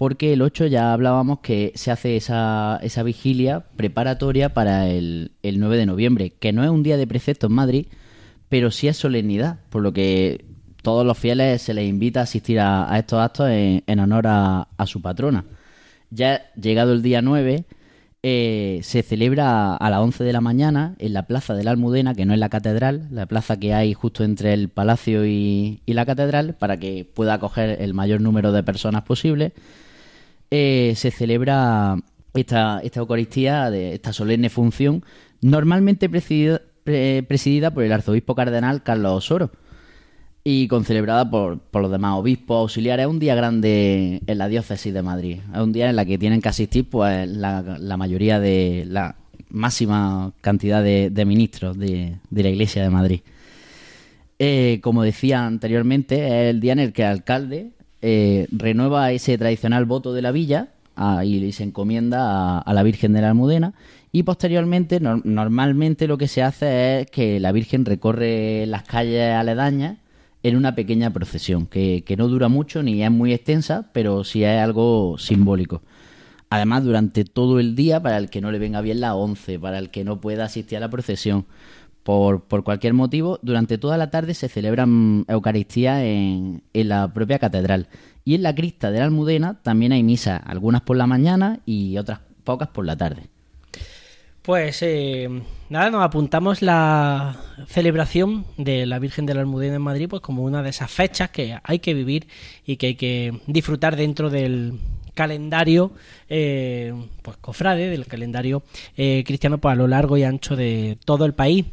porque 0.00 0.32
el 0.32 0.40
8 0.40 0.64
ya 0.68 0.94
hablábamos 0.94 1.40
que 1.40 1.72
se 1.74 1.90
hace 1.90 2.16
esa, 2.16 2.80
esa 2.82 3.02
vigilia 3.02 3.66
preparatoria 3.76 4.54
para 4.54 4.88
el, 4.88 5.32
el 5.42 5.60
9 5.60 5.76
de 5.76 5.84
noviembre, 5.84 6.30
que 6.30 6.54
no 6.54 6.64
es 6.64 6.70
un 6.70 6.82
día 6.82 6.96
de 6.96 7.06
precepto 7.06 7.48
en 7.48 7.52
Madrid, 7.52 7.86
pero 8.48 8.70
sí 8.70 8.88
es 8.88 8.96
solemnidad, 8.96 9.58
por 9.68 9.82
lo 9.82 9.92
que 9.92 10.46
todos 10.80 11.04
los 11.04 11.18
fieles 11.18 11.60
se 11.60 11.74
les 11.74 11.86
invita 11.86 12.20
a 12.20 12.22
asistir 12.22 12.60
a, 12.60 12.90
estos 12.98 13.20
actos 13.20 13.50
en, 13.50 13.84
en 13.86 14.00
honor 14.00 14.26
a, 14.26 14.68
a 14.74 14.86
su 14.86 15.02
patrona. 15.02 15.44
Ya 16.08 16.50
llegado 16.54 16.94
el 16.94 17.02
día 17.02 17.20
9, 17.20 17.66
eh, 18.22 18.80
se 18.82 19.02
celebra 19.02 19.76
a 19.76 19.90
las 19.90 20.00
11 20.00 20.24
de 20.24 20.32
la 20.32 20.40
mañana 20.40 20.94
en 20.98 21.12
la 21.12 21.26
plaza 21.26 21.52
de 21.52 21.62
la 21.62 21.72
Almudena, 21.72 22.14
que 22.14 22.24
no 22.24 22.32
es 22.32 22.40
la 22.40 22.48
catedral, 22.48 23.08
la 23.10 23.26
plaza 23.26 23.58
que 23.58 23.74
hay 23.74 23.92
justo 23.92 24.24
entre 24.24 24.54
el 24.54 24.70
palacio 24.70 25.26
y, 25.26 25.82
y 25.84 25.92
la 25.92 26.06
catedral, 26.06 26.54
para 26.54 26.78
que 26.78 27.04
pueda 27.04 27.34
acoger 27.34 27.82
el 27.82 27.92
mayor 27.92 28.22
número 28.22 28.50
de 28.50 28.62
personas 28.62 29.02
posible. 29.02 29.52
Eh, 30.50 30.94
se 30.96 31.10
celebra 31.10 31.96
esta, 32.34 32.80
esta 32.82 33.00
Eucaristía, 33.00 33.70
de 33.70 33.94
esta 33.94 34.12
solemne 34.12 34.48
función, 34.50 35.04
normalmente 35.42 36.08
presidida, 36.08 36.60
pre- 36.84 37.22
presidida 37.22 37.72
por 37.72 37.84
el 37.84 37.92
arzobispo 37.92 38.34
cardenal 38.34 38.82
Carlos 38.82 39.12
Osoro. 39.12 39.50
y 40.42 40.68
concelebrada 40.68 41.28
por, 41.30 41.58
por 41.60 41.82
los 41.82 41.90
demás 41.90 42.14
obispos 42.18 42.58
auxiliares. 42.62 43.04
Es 43.04 43.10
un 43.10 43.18
día 43.18 43.34
grande 43.34 44.22
en 44.26 44.38
la 44.38 44.48
diócesis 44.48 44.92
de 44.92 45.02
Madrid. 45.02 45.38
Es 45.54 45.60
un 45.60 45.72
día 45.72 45.90
en 45.90 45.96
la 45.96 46.04
que 46.04 46.18
tienen 46.18 46.40
que 46.40 46.48
asistir 46.48 46.88
pues 46.88 47.28
la, 47.28 47.96
mayoría 47.98 48.40
de 48.40 48.84
la 48.88 49.16
máxima 49.50 50.32
cantidad 50.40 50.82
de, 50.82 51.10
de 51.10 51.24
ministros 51.24 51.76
de, 51.78 52.16
de 52.30 52.42
la 52.42 52.48
Iglesia 52.48 52.82
de 52.82 52.90
Madrid. 52.90 53.20
Eh, 54.38 54.80
como 54.82 55.02
decía 55.02 55.44
anteriormente, 55.44 56.26
es 56.26 56.50
el 56.54 56.60
día 56.60 56.72
en 56.72 56.78
el 56.78 56.92
que 56.94 57.02
el 57.02 57.08
alcalde 57.08 57.72
eh, 58.02 58.46
renueva 58.50 59.12
ese 59.12 59.36
tradicional 59.38 59.84
voto 59.84 60.12
de 60.12 60.22
la 60.22 60.32
villa 60.32 60.68
ah, 60.96 61.24
y 61.24 61.52
se 61.52 61.64
encomienda 61.64 62.58
a, 62.58 62.58
a 62.58 62.74
la 62.74 62.82
Virgen 62.82 63.12
de 63.12 63.20
la 63.22 63.28
Almudena. 63.28 63.74
Y 64.12 64.24
posteriormente, 64.24 65.00
nor- 65.00 65.22
normalmente 65.24 66.08
lo 66.08 66.18
que 66.18 66.26
se 66.28 66.42
hace 66.42 67.00
es 67.02 67.10
que 67.10 67.38
la 67.40 67.52
Virgen 67.52 67.84
recorre 67.84 68.66
las 68.66 68.82
calles 68.82 69.32
aledañas 69.34 69.98
en 70.42 70.56
una 70.56 70.74
pequeña 70.74 71.12
procesión, 71.12 71.66
que, 71.66 72.02
que 72.04 72.16
no 72.16 72.26
dura 72.26 72.48
mucho 72.48 72.82
ni 72.82 73.02
es 73.02 73.10
muy 73.10 73.32
extensa, 73.34 73.90
pero 73.92 74.24
sí 74.24 74.42
es 74.42 74.58
algo 74.60 75.16
simbólico. 75.18 75.82
Además, 76.52 76.82
durante 76.82 77.24
todo 77.24 77.60
el 77.60 77.76
día, 77.76 78.02
para 78.02 78.16
el 78.18 78.28
que 78.28 78.40
no 78.40 78.50
le 78.50 78.58
venga 78.58 78.80
bien 78.80 79.00
la 79.00 79.14
11, 79.14 79.60
para 79.60 79.78
el 79.78 79.90
que 79.90 80.02
no 80.02 80.20
pueda 80.20 80.44
asistir 80.46 80.78
a 80.78 80.80
la 80.80 80.90
procesión, 80.90 81.46
por, 82.02 82.44
por 82.44 82.64
cualquier 82.64 82.94
motivo, 82.94 83.38
durante 83.42 83.78
toda 83.78 83.96
la 83.96 84.10
tarde 84.10 84.34
se 84.34 84.48
celebran 84.48 85.24
Eucaristías 85.28 86.02
en, 86.02 86.62
en 86.72 86.88
la 86.88 87.12
propia 87.12 87.38
catedral. 87.38 87.88
Y 88.24 88.34
en 88.34 88.42
la 88.42 88.54
crista 88.54 88.90
de 88.90 88.98
la 88.98 89.04
Almudena 89.06 89.60
también 89.62 89.92
hay 89.92 90.02
misas, 90.02 90.40
algunas 90.44 90.82
por 90.82 90.96
la 90.96 91.06
mañana 91.06 91.60
y 91.66 91.96
otras 91.98 92.20
pocas 92.44 92.68
por 92.68 92.84
la 92.84 92.96
tarde. 92.96 93.28
Pues 94.42 94.82
eh, 94.82 95.28
nada, 95.68 95.90
nos 95.90 96.02
apuntamos 96.02 96.62
la 96.62 97.36
celebración 97.66 98.46
de 98.56 98.86
la 98.86 98.98
Virgen 98.98 99.26
de 99.26 99.34
la 99.34 99.40
Almudena 99.40 99.76
en 99.76 99.82
Madrid 99.82 100.08
pues 100.08 100.22
como 100.22 100.44
una 100.44 100.62
de 100.62 100.70
esas 100.70 100.90
fechas 100.90 101.30
que 101.30 101.58
hay 101.62 101.78
que 101.78 101.92
vivir 101.92 102.26
y 102.64 102.76
que 102.76 102.86
hay 102.88 102.94
que 102.94 103.38
disfrutar 103.46 103.96
dentro 103.96 104.30
del 104.30 104.78
calendario 105.12 105.92
eh, 106.28 106.94
pues 107.20 107.36
cofrade, 107.36 107.90
del 107.90 108.06
calendario 108.06 108.62
eh, 108.96 109.24
cristiano 109.26 109.58
pues, 109.58 109.74
a 109.74 109.76
lo 109.76 109.86
largo 109.86 110.16
y 110.16 110.24
ancho 110.24 110.56
de 110.56 110.96
todo 111.04 111.26
el 111.26 111.34
país. 111.34 111.66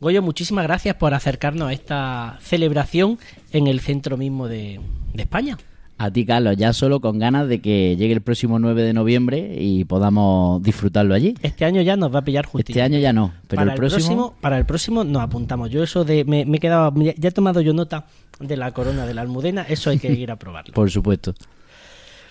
Goyo, 0.00 0.22
muchísimas 0.22 0.64
gracias 0.64 0.96
por 0.96 1.12
acercarnos 1.12 1.68
a 1.68 1.72
esta 1.74 2.38
celebración 2.40 3.18
en 3.52 3.66
el 3.66 3.80
centro 3.80 4.16
mismo 4.16 4.48
de, 4.48 4.80
de 5.12 5.22
España. 5.22 5.58
A 5.98 6.10
ti, 6.10 6.24
Carlos, 6.24 6.56
ya 6.56 6.72
solo 6.72 7.00
con 7.00 7.18
ganas 7.18 7.46
de 7.46 7.60
que 7.60 7.94
llegue 7.98 8.14
el 8.14 8.22
próximo 8.22 8.58
9 8.58 8.82
de 8.82 8.94
noviembre 8.94 9.56
y 9.58 9.84
podamos 9.84 10.62
disfrutarlo 10.62 11.14
allí. 11.14 11.34
Este 11.42 11.66
año 11.66 11.82
ya 11.82 11.96
nos 11.96 12.14
va 12.14 12.20
a 12.20 12.24
pillar 12.24 12.46
justito. 12.46 12.72
Este 12.72 12.80
año 12.80 12.98
ya 12.98 13.12
no, 13.12 13.34
pero 13.46 13.60
para 13.60 13.72
el 13.72 13.78
próximo... 13.78 14.34
para 14.40 14.56
el 14.56 14.64
próximo 14.64 15.04
nos 15.04 15.22
apuntamos. 15.22 15.68
Yo 15.68 15.82
eso 15.82 16.02
de 16.06 16.24
me, 16.24 16.46
me 16.46 16.56
he 16.56 16.60
quedado 16.60 16.94
ya 16.96 17.28
he 17.28 17.32
tomado 17.32 17.60
yo 17.60 17.74
nota 17.74 18.06
de 18.38 18.56
la 18.56 18.72
corona 18.72 19.04
de 19.04 19.12
la 19.12 19.20
Almudena, 19.20 19.66
eso 19.68 19.90
hay 19.90 19.98
que 19.98 20.10
ir 20.14 20.30
a 20.30 20.36
probarlo. 20.36 20.72
Por 20.72 20.90
supuesto. 20.90 21.34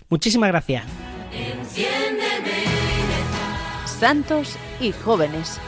Muchísimas 0.09 0.49
gracias. 0.49 0.85
Santos 3.85 4.57
y 4.81 4.91
jóvenes. 4.91 5.59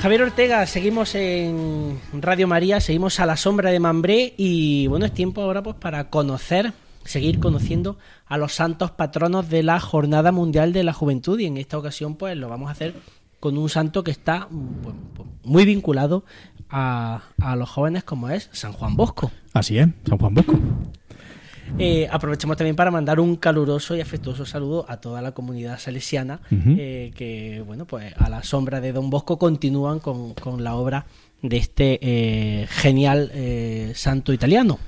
Javier 0.00 0.22
Ortega, 0.22 0.64
seguimos 0.66 1.16
en 1.16 1.98
Radio 2.12 2.46
María, 2.46 2.80
seguimos 2.80 3.18
a 3.18 3.26
la 3.26 3.36
sombra 3.36 3.72
de 3.72 3.80
Mambré 3.80 4.32
y 4.36 4.86
bueno, 4.86 5.04
es 5.06 5.12
tiempo 5.12 5.42
ahora 5.42 5.60
pues 5.60 5.74
para 5.74 6.08
conocer, 6.08 6.72
seguir 7.04 7.40
conociendo 7.40 7.98
a 8.26 8.38
los 8.38 8.54
santos 8.54 8.92
patronos 8.92 9.48
de 9.48 9.64
la 9.64 9.80
Jornada 9.80 10.30
Mundial 10.30 10.72
de 10.72 10.84
la 10.84 10.92
Juventud 10.92 11.40
y 11.40 11.46
en 11.46 11.56
esta 11.56 11.78
ocasión 11.78 12.14
pues 12.14 12.36
lo 12.36 12.48
vamos 12.48 12.68
a 12.68 12.72
hacer 12.72 12.94
con 13.40 13.58
un 13.58 13.68
santo 13.68 14.04
que 14.04 14.12
está 14.12 14.48
pues, 14.82 14.94
muy 15.42 15.64
vinculado 15.64 16.24
a 16.70 17.20
los 17.56 17.68
jóvenes 17.68 18.04
como 18.04 18.28
es 18.28 18.50
San 18.52 18.72
Juan 18.72 18.94
Bosco. 18.94 19.32
Así 19.52 19.78
es, 19.78 19.88
San 20.06 20.18
Juan 20.18 20.34
Bosco. 20.34 20.60
Eh, 21.78 22.08
aprovechamos 22.10 22.56
también 22.56 22.76
para 22.76 22.90
mandar 22.90 23.20
un 23.20 23.36
caluroso 23.36 23.94
y 23.96 24.00
afectuoso 24.00 24.46
saludo 24.46 24.86
a 24.88 24.98
toda 24.98 25.20
la 25.22 25.32
comunidad 25.32 25.78
salesiana 25.78 26.40
eh, 26.50 27.12
que, 27.14 27.62
bueno, 27.66 27.84
pues 27.84 28.14
a 28.16 28.28
la 28.28 28.42
sombra 28.42 28.80
de 28.80 28.92
Don 28.92 29.10
Bosco 29.10 29.38
continúan 29.38 30.00
con, 30.00 30.34
con 30.34 30.64
la 30.64 30.74
obra 30.74 31.06
de 31.42 31.56
este 31.56 31.98
eh, 32.02 32.66
genial 32.68 33.32
santo 33.94 34.32
italiano. 34.32 34.78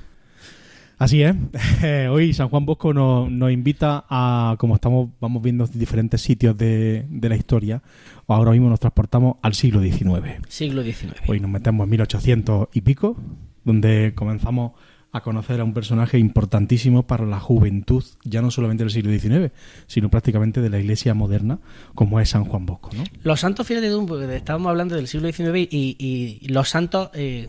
Así 0.97 1.23
es. 1.23 1.35
Hoy 2.11 2.33
San 2.33 2.49
Juan 2.49 2.65
Bosco 2.65 2.93
nos, 2.93 3.31
nos 3.31 3.51
invita 3.51 4.05
a, 4.07 4.55
como 4.59 4.75
estamos 4.75 5.09
vamos 5.19 5.41
viendo 5.41 5.65
diferentes 5.65 6.21
sitios 6.21 6.55
de, 6.57 7.05
de 7.09 7.29
la 7.29 7.35
historia, 7.35 7.81
ahora 8.27 8.51
mismo 8.51 8.69
nos 8.69 8.79
transportamos 8.79 9.37
al 9.41 9.55
siglo 9.55 9.81
XIX. 9.81 10.39
Siglo 10.47 10.83
XIX. 10.83 11.13
Hoy 11.27 11.39
nos 11.39 11.49
metemos 11.49 11.85
en 11.85 11.89
1800 11.89 12.67
y 12.73 12.81
pico, 12.81 13.17
donde 13.63 14.13
comenzamos 14.15 14.73
a 15.11 15.21
conocer 15.21 15.59
a 15.59 15.63
un 15.63 15.73
personaje 15.73 16.17
importantísimo 16.17 17.03
para 17.03 17.25
la 17.25 17.39
juventud, 17.39 18.03
ya 18.23 18.41
no 18.41 18.49
solamente 18.49 18.83
del 18.83 18.91
siglo 18.91 19.11
XIX, 19.11 19.51
sino 19.87 20.09
prácticamente 20.09 20.61
de 20.61 20.69
la 20.69 20.79
iglesia 20.79 21.13
moderna, 21.13 21.59
como 21.95 22.19
es 22.19 22.29
San 22.29 22.45
Juan 22.45 22.65
Bosco. 22.65 22.91
¿no? 22.95 23.03
Los 23.23 23.41
santos, 23.41 23.67
fíjate 23.67 23.89
tú, 23.89 24.05
porque 24.05 24.33
estábamos 24.35 24.69
hablando 24.69 24.95
del 24.95 25.07
siglo 25.07 25.31
XIX 25.31 25.67
y, 25.69 26.47
los 26.47 26.69
santos 26.69 27.09
eh, 27.13 27.47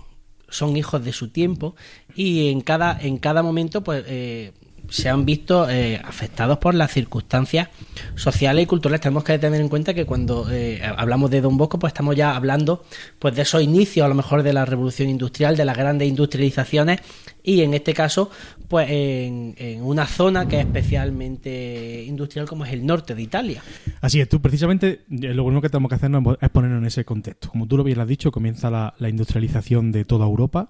son 0.48 0.76
hijos 0.76 1.04
de 1.04 1.12
su 1.12 1.28
tiempo 1.28 1.74
y 2.14 2.50
en 2.50 2.60
cada, 2.60 2.98
en 3.00 3.18
cada 3.18 3.42
momento 3.42 3.82
pues 3.82 4.04
eh, 4.06 4.52
se 4.92 5.08
han 5.08 5.24
visto 5.24 5.70
eh, 5.70 5.98
afectados 6.04 6.58
por 6.58 6.74
las 6.74 6.92
circunstancias 6.92 7.70
sociales 8.14 8.64
y 8.64 8.66
culturales. 8.66 9.00
Tenemos 9.00 9.24
que 9.24 9.38
tener 9.38 9.58
en 9.58 9.70
cuenta 9.70 9.94
que 9.94 10.04
cuando 10.04 10.46
eh, 10.52 10.82
hablamos 10.84 11.30
de 11.30 11.40
Don 11.40 11.56
Bosco, 11.56 11.78
pues 11.78 11.92
estamos 11.94 12.14
ya 12.14 12.36
hablando 12.36 12.84
pues 13.18 13.34
de 13.34 13.40
esos 13.40 13.62
inicios, 13.62 14.04
a 14.04 14.08
lo 14.08 14.14
mejor 14.14 14.42
de 14.42 14.52
la 14.52 14.66
revolución 14.66 15.08
industrial, 15.08 15.56
de 15.56 15.64
las 15.64 15.78
grandes 15.78 16.08
industrializaciones 16.08 17.00
y 17.42 17.62
en 17.62 17.72
este 17.72 17.94
caso, 17.94 18.30
pues 18.68 18.86
en, 18.90 19.54
una 19.80 20.06
zona 20.06 20.46
que 20.46 20.60
es 20.60 20.66
especialmente 20.66 22.04
industrial 22.06 22.46
como 22.46 22.66
es 22.66 22.72
el 22.74 22.84
norte 22.84 23.14
de 23.14 23.22
Italia. 23.22 23.62
Así 24.02 24.20
es, 24.20 24.28
tú 24.28 24.42
precisamente 24.42 25.00
eh, 25.10 25.32
lo 25.32 25.44
único 25.44 25.62
que 25.62 25.70
tenemos 25.70 25.88
que 25.88 25.94
hacer 25.94 26.10
es 26.38 26.50
ponernos 26.50 26.80
en 26.80 26.86
ese 26.86 27.06
contexto. 27.06 27.48
Como 27.48 27.66
tú 27.66 27.78
lo 27.78 27.84
bien 27.84 27.98
has 27.98 28.08
dicho, 28.08 28.30
comienza 28.30 28.70
la, 28.70 28.92
la 28.98 29.08
industrialización 29.08 29.90
de 29.90 30.04
toda 30.04 30.26
Europa 30.26 30.68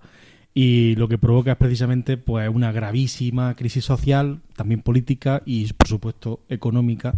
y 0.55 0.95
lo 0.97 1.09
que 1.09 1.19
provoca 1.19 1.53
es 1.53 1.57
precisamente 1.59 2.17
pues 2.17 2.49
una 2.49 2.73
gravísima 2.73 3.55
crisis 3.57 3.85
social, 3.85 4.41
también 4.57 4.83
política 4.83 5.43
y 5.47 5.73
por 5.73 5.88
supuesto 5.88 6.41
económica 6.49 7.15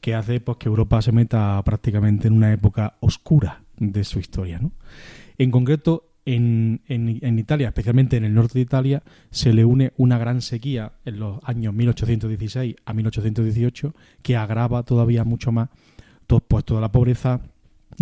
que 0.00 0.14
hace 0.14 0.40
pues 0.40 0.58
que 0.58 0.68
Europa 0.68 1.00
se 1.00 1.12
meta 1.12 1.62
prácticamente 1.64 2.28
en 2.28 2.34
una 2.34 2.52
época 2.52 2.96
oscura 3.00 3.62
de 3.78 4.04
su 4.04 4.18
historia, 4.18 4.58
¿no? 4.58 4.72
En 5.38 5.50
concreto, 5.50 6.10
en, 6.26 6.80
en- 6.88 7.38
Italia, 7.38 7.68
especialmente 7.68 8.16
en 8.16 8.24
el 8.24 8.34
norte 8.34 8.54
de 8.54 8.60
Italia, 8.62 9.02
se 9.30 9.52
le 9.52 9.64
une 9.64 9.92
una 9.96 10.16
gran 10.18 10.40
sequía 10.42 10.92
en 11.04 11.18
los 11.20 11.38
años 11.44 11.74
1816 11.74 12.76
a 12.84 12.92
1818 12.94 13.94
que 14.22 14.36
agrava 14.36 14.82
todavía 14.84 15.24
mucho 15.24 15.52
más 15.52 15.68
to- 16.26 16.40
pues, 16.40 16.64
toda 16.64 16.80
la 16.80 16.92
pobreza, 16.92 17.40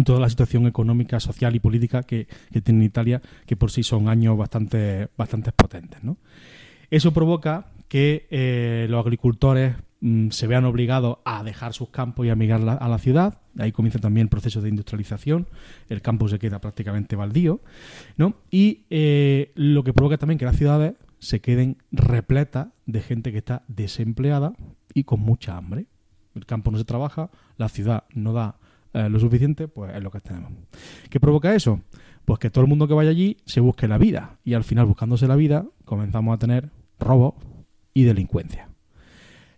toda 0.04 0.20
la 0.20 0.28
situación 0.28 0.66
económica, 0.66 1.20
social 1.20 1.54
y 1.54 1.60
política 1.60 2.02
que, 2.02 2.26
tiene 2.62 2.84
Italia, 2.84 3.20
que 3.46 3.56
por 3.56 3.70
sí 3.70 3.82
son 3.82 4.08
años 4.08 4.36
bastante, 4.36 5.08
bastante 5.16 5.52
potentes. 5.52 6.02
¿no? 6.02 6.16
Eso 6.90 7.12
provoca 7.12 7.72
que 7.88 8.26
eh, 8.30 8.86
los 8.88 9.04
agricultores 9.04 9.74
mm, 10.00 10.30
se 10.30 10.46
vean 10.46 10.64
obligados 10.64 11.18
a 11.24 11.42
dejar 11.44 11.74
sus 11.74 11.90
campos 11.90 12.26
y 12.26 12.30
a 12.30 12.36
migrar 12.36 12.78
a 12.80 12.88
la 12.88 12.98
ciudad. 12.98 13.38
Ahí 13.58 13.72
comienza 13.72 13.98
también 13.98 14.26
el 14.26 14.30
proceso 14.30 14.62
de 14.62 14.68
industrialización. 14.70 15.46
El 15.88 16.00
campo 16.00 16.28
se 16.28 16.38
queda 16.38 16.60
prácticamente 16.60 17.16
baldío. 17.16 17.60
¿no? 18.16 18.34
Y 18.50 18.84
eh, 18.90 19.52
lo 19.54 19.84
que 19.84 19.92
provoca 19.92 20.18
también 20.18 20.38
que 20.38 20.46
las 20.46 20.56
ciudades 20.56 20.94
se 21.18 21.40
queden 21.40 21.78
repletas 21.92 22.68
de 22.86 23.00
gente 23.00 23.30
que 23.30 23.38
está 23.38 23.62
desempleada 23.68 24.54
y 24.92 25.04
con 25.04 25.20
mucha 25.20 25.56
hambre. 25.56 25.86
El 26.34 26.46
campo 26.46 26.70
no 26.70 26.78
se 26.78 26.84
trabaja, 26.84 27.30
la 27.58 27.68
ciudad 27.68 28.04
no 28.14 28.32
da 28.32 28.56
eh, 28.94 29.08
lo 29.08 29.18
suficiente, 29.18 29.68
pues 29.68 29.94
es 29.94 30.02
lo 30.02 30.10
que 30.10 30.20
tenemos. 30.20 30.52
¿Qué 31.08 31.18
provoca 31.18 31.54
eso? 31.54 31.80
Pues 32.24 32.38
que 32.38 32.50
todo 32.50 32.62
el 32.64 32.68
mundo 32.68 32.86
que 32.86 32.94
vaya 32.94 33.10
allí 33.10 33.38
se 33.46 33.60
busque 33.60 33.88
la 33.88 33.98
vida. 33.98 34.38
Y 34.44 34.54
al 34.54 34.64
final, 34.64 34.86
buscándose 34.86 35.26
la 35.26 35.36
vida, 35.36 35.66
comenzamos 35.84 36.34
a 36.34 36.38
tener 36.38 36.70
robos 36.98 37.34
y 37.94 38.04
delincuencia. 38.04 38.68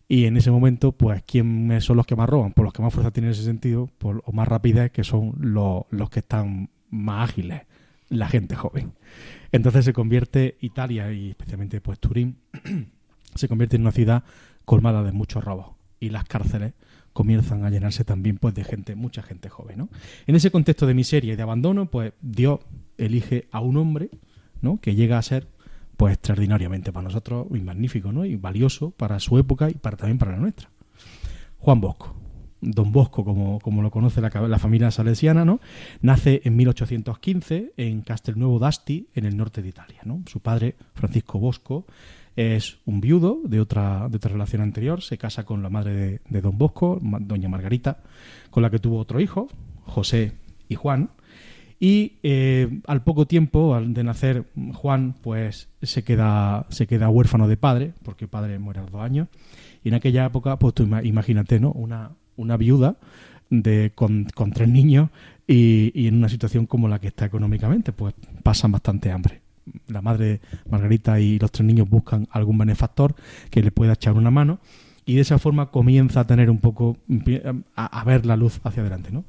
Y 0.08 0.26
en 0.26 0.36
ese 0.36 0.50
momento, 0.50 0.92
pues, 0.92 1.22
¿quiénes 1.22 1.84
son 1.84 1.96
los 1.96 2.06
que 2.06 2.16
más 2.16 2.28
roban? 2.28 2.52
Pues 2.52 2.64
los 2.64 2.72
que 2.72 2.82
más 2.82 2.92
fuerza 2.92 3.10
tienen 3.10 3.28
en 3.28 3.32
ese 3.32 3.44
sentido, 3.44 3.88
por, 3.98 4.22
o 4.26 4.32
más 4.32 4.46
rapidez, 4.46 4.90
que 4.92 5.02
son 5.02 5.34
los, 5.38 5.84
los 5.90 6.10
que 6.10 6.20
están 6.20 6.70
más 6.90 7.30
ágiles, 7.30 7.62
la 8.08 8.28
gente 8.28 8.54
joven. 8.54 8.92
Entonces 9.50 9.84
se 9.84 9.92
convierte 9.92 10.56
Italia, 10.60 11.12
y 11.12 11.30
especialmente 11.30 11.80
pues 11.80 11.98
Turín, 11.98 12.38
se 13.34 13.48
convierte 13.48 13.76
en 13.76 13.82
una 13.82 13.92
ciudad 13.92 14.24
colmada 14.64 15.02
de 15.02 15.12
muchos 15.12 15.42
robos. 15.42 15.74
Y 16.00 16.10
las 16.10 16.24
cárceles 16.24 16.74
comienzan 17.14 17.64
a 17.64 17.70
llenarse 17.70 18.04
también 18.04 18.36
pues 18.36 18.54
de 18.54 18.64
gente, 18.64 18.94
mucha 18.96 19.22
gente 19.22 19.48
joven, 19.48 19.78
¿no? 19.78 19.88
En 20.26 20.34
ese 20.34 20.50
contexto 20.50 20.86
de 20.86 20.92
miseria 20.92 21.32
y 21.32 21.36
de 21.36 21.42
abandono, 21.42 21.86
pues 21.86 22.12
Dios 22.20 22.60
elige 22.98 23.48
a 23.50 23.60
un 23.60 23.78
hombre, 23.78 24.10
¿no? 24.60 24.78
Que 24.80 24.94
llega 24.94 25.16
a 25.16 25.22
ser 25.22 25.48
pues 25.96 26.14
extraordinariamente 26.14 26.92
para 26.92 27.04
nosotros 27.04 27.46
y 27.54 27.60
magnífico, 27.60 28.12
¿no? 28.12 28.26
Y 28.26 28.36
valioso 28.36 28.90
para 28.90 29.20
su 29.20 29.38
época 29.38 29.70
y 29.70 29.74
para 29.74 29.96
también 29.96 30.18
para 30.18 30.32
la 30.32 30.38
nuestra. 30.38 30.68
Juan 31.58 31.80
Bosco, 31.80 32.14
Don 32.60 32.92
Bosco, 32.92 33.24
como, 33.24 33.60
como 33.60 33.80
lo 33.80 33.90
conoce 33.90 34.20
la, 34.20 34.58
familia 34.58 34.90
salesiana, 34.90 35.44
¿no? 35.44 35.60
Nace 36.00 36.42
en 36.44 36.56
1815 36.56 37.74
en 37.76 38.02
Castelnuovo 38.02 38.58
d'Asti, 38.58 39.08
en 39.14 39.24
el 39.24 39.36
norte 39.36 39.62
de 39.62 39.68
Italia, 39.68 40.00
¿no? 40.04 40.22
Su 40.26 40.40
padre, 40.40 40.74
Francisco 40.94 41.38
Bosco, 41.38 41.86
es 42.36 42.78
un 42.84 43.00
viudo 43.00 43.40
de 43.44 43.60
otra, 43.60 44.08
de 44.08 44.16
otra 44.16 44.32
relación 44.32 44.62
anterior, 44.62 45.02
se 45.02 45.18
casa 45.18 45.44
con 45.44 45.62
la 45.62 45.70
madre 45.70 46.20
de, 46.28 46.40
Don 46.40 46.58
Bosco, 46.58 46.98
doña 47.02 47.48
Margarita, 47.48 47.98
con 48.50 48.62
la 48.62 48.70
que 48.70 48.78
tuvo 48.78 48.98
otro 48.98 49.20
hijo, 49.20 49.48
José 49.84 50.32
y 50.68 50.74
Juan, 50.74 51.10
y 51.80 52.14
eh, 52.22 52.80
al 52.86 53.02
poco 53.02 53.26
tiempo 53.26 53.78
de 53.80 54.04
nacer 54.04 54.44
Juan, 54.72 55.14
pues 55.20 55.68
se 55.82 56.02
queda, 56.02 56.66
se 56.70 56.86
queda 56.86 57.10
huérfano 57.10 57.46
de 57.48 57.56
padre, 57.56 57.92
porque 58.02 58.26
padre 58.28 58.58
muere 58.58 58.80
a 58.80 58.82
los 58.84 58.92
dos 58.92 59.02
años. 59.02 59.28
Y 59.82 59.88
en 59.88 59.94
aquella 59.94 60.24
época, 60.24 60.58
pues 60.58 60.72
tú 60.72 60.84
ima- 60.84 61.04
imagínate, 61.04 61.60
¿no? 61.60 61.72
Una, 61.72 62.12
una 62.36 62.56
viuda 62.56 62.96
de, 63.50 63.92
con, 63.94 64.24
con 64.34 64.52
tres 64.52 64.68
niños 64.68 65.10
y, 65.46 65.92
y 65.94 66.06
en 66.06 66.16
una 66.16 66.30
situación 66.30 66.64
como 66.66 66.88
la 66.88 67.00
que 67.00 67.08
está 67.08 67.26
económicamente, 67.26 67.92
pues 67.92 68.14
pasan 68.42 68.72
bastante 68.72 69.10
hambre. 69.10 69.42
La 69.88 70.00
madre 70.02 70.40
Margarita 70.70 71.20
y 71.20 71.38
los 71.38 71.50
tres 71.52 71.66
niños 71.66 71.88
buscan 71.88 72.26
algún 72.30 72.56
benefactor 72.58 73.14
que 73.50 73.62
le 73.62 73.70
pueda 73.70 73.92
echar 73.94 74.14
una 74.14 74.30
mano 74.30 74.58
y 75.06 75.14
de 75.16 75.20
esa 75.20 75.38
forma 75.38 75.70
comienza 75.70 76.20
a 76.20 76.26
tener 76.26 76.48
un 76.50 76.58
poco, 76.58 76.96
a, 77.76 78.04
ver 78.04 78.24
la 78.24 78.36
luz 78.36 78.60
hacia 78.64 78.80
adelante, 78.80 79.10
¿no? 79.12 79.24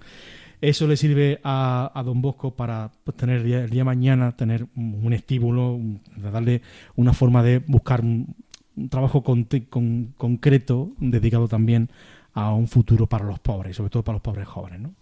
Eso 0.62 0.88
le 0.88 0.96
sirve 0.96 1.42
a, 1.44 1.92
a 1.94 2.02
Don 2.04 2.22
Bosco 2.22 2.56
para 2.56 2.90
pues, 3.04 3.18
tener 3.18 3.40
el 3.42 3.44
día, 3.46 3.68
de 3.68 3.84
mañana, 3.84 4.32
tener 4.32 4.68
un, 4.76 5.12
estímulo, 5.12 5.74
un- 5.74 6.00
darle 6.32 6.62
una 6.96 7.12
forma 7.14 7.44
de 7.44 7.60
buscar 7.60 8.02
un, 8.02 8.34
trabajo 8.90 9.22
conte- 9.22 9.68
con- 9.68 10.14
concreto 10.18 10.94
dedicado 10.98 11.50
también 11.50 11.90
a 12.34 12.54
un 12.54 12.68
futuro 12.68 13.06
para 13.08 13.26
los 13.26 13.40
pobres, 13.40 13.76
sobre 13.76 13.90
todo 13.90 14.04
para 14.04 14.14
los 14.16 14.22
pobres 14.22 14.48
jóvenes. 14.48 14.80
¿no? 14.80 14.94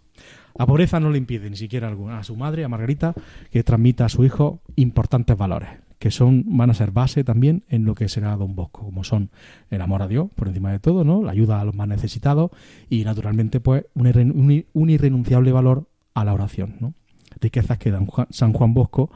La 0.55 0.67
pobreza 0.67 0.99
no 0.99 1.09
le 1.09 1.17
impide 1.17 1.49
ni 1.49 1.55
siquiera 1.55 1.95
a 2.11 2.23
su 2.23 2.35
madre, 2.35 2.63
a 2.63 2.69
Margarita, 2.69 3.13
que 3.51 3.63
transmita 3.63 4.05
a 4.05 4.09
su 4.09 4.23
hijo 4.23 4.61
importantes 4.75 5.35
valores, 5.35 5.69
que 5.97 6.11
son 6.11 6.43
van 6.45 6.69
a 6.69 6.73
ser 6.73 6.91
base 6.91 7.23
también 7.23 7.63
en 7.69 7.85
lo 7.85 7.95
que 7.95 8.07
será 8.07 8.35
Don 8.35 8.55
Bosco, 8.55 8.83
como 8.83 9.03
son 9.03 9.29
el 9.71 9.81
amor 9.81 10.03
a 10.03 10.07
Dios 10.07 10.29
por 10.35 10.47
encima 10.47 10.71
de 10.71 10.79
todo, 10.79 11.03
¿no? 11.03 11.23
la 11.23 11.31
ayuda 11.31 11.59
a 11.59 11.65
los 11.65 11.75
más 11.75 11.87
necesitados 11.87 12.51
y 12.89 13.03
naturalmente 13.03 13.59
pues 13.59 13.85
un, 13.95 14.89
irrenunciable 14.89 15.51
valor 15.51 15.87
a 16.13 16.23
la 16.23 16.33
oración. 16.33 16.75
¿no? 16.79 16.93
Riquezas 17.41 17.79
que 17.79 17.91
San 18.29 18.53
Juan 18.53 18.73
Bosco 18.75 19.09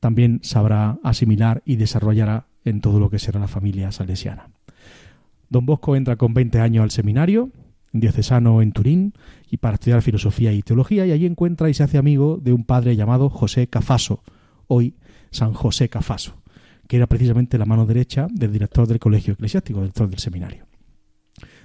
también 0.00 0.40
sabrá 0.42 0.98
asimilar 1.02 1.62
y 1.64 1.76
desarrollará 1.76 2.46
en 2.64 2.80
todo 2.80 3.00
lo 3.00 3.08
que 3.08 3.18
será 3.18 3.40
la 3.40 3.48
familia 3.48 3.90
salesiana. 3.92 4.48
Don 5.48 5.64
Bosco 5.64 5.96
entra 5.96 6.16
con 6.16 6.34
20 6.34 6.60
años 6.60 6.82
al 6.82 6.90
seminario 6.90 7.50
diocesano 7.92 8.62
en 8.62 8.72
Turín 8.72 9.12
y 9.52 9.58
para 9.58 9.74
estudiar 9.74 10.00
filosofía 10.00 10.50
y 10.54 10.62
teología 10.62 11.04
y 11.06 11.12
allí 11.12 11.26
encuentra 11.26 11.68
y 11.68 11.74
se 11.74 11.82
hace 11.82 11.98
amigo 11.98 12.38
de 12.42 12.54
un 12.54 12.64
padre 12.64 12.96
llamado 12.96 13.28
José 13.28 13.66
Cafaso, 13.66 14.22
hoy 14.66 14.94
San 15.30 15.52
José 15.52 15.90
Cafaso, 15.90 16.42
que 16.88 16.96
era 16.96 17.06
precisamente 17.06 17.58
la 17.58 17.66
mano 17.66 17.84
derecha 17.84 18.28
del 18.32 18.50
director 18.50 18.86
del 18.88 18.98
colegio 18.98 19.34
eclesiástico, 19.34 19.80
del 19.80 19.88
director 19.88 20.08
del 20.08 20.18
seminario. 20.20 20.64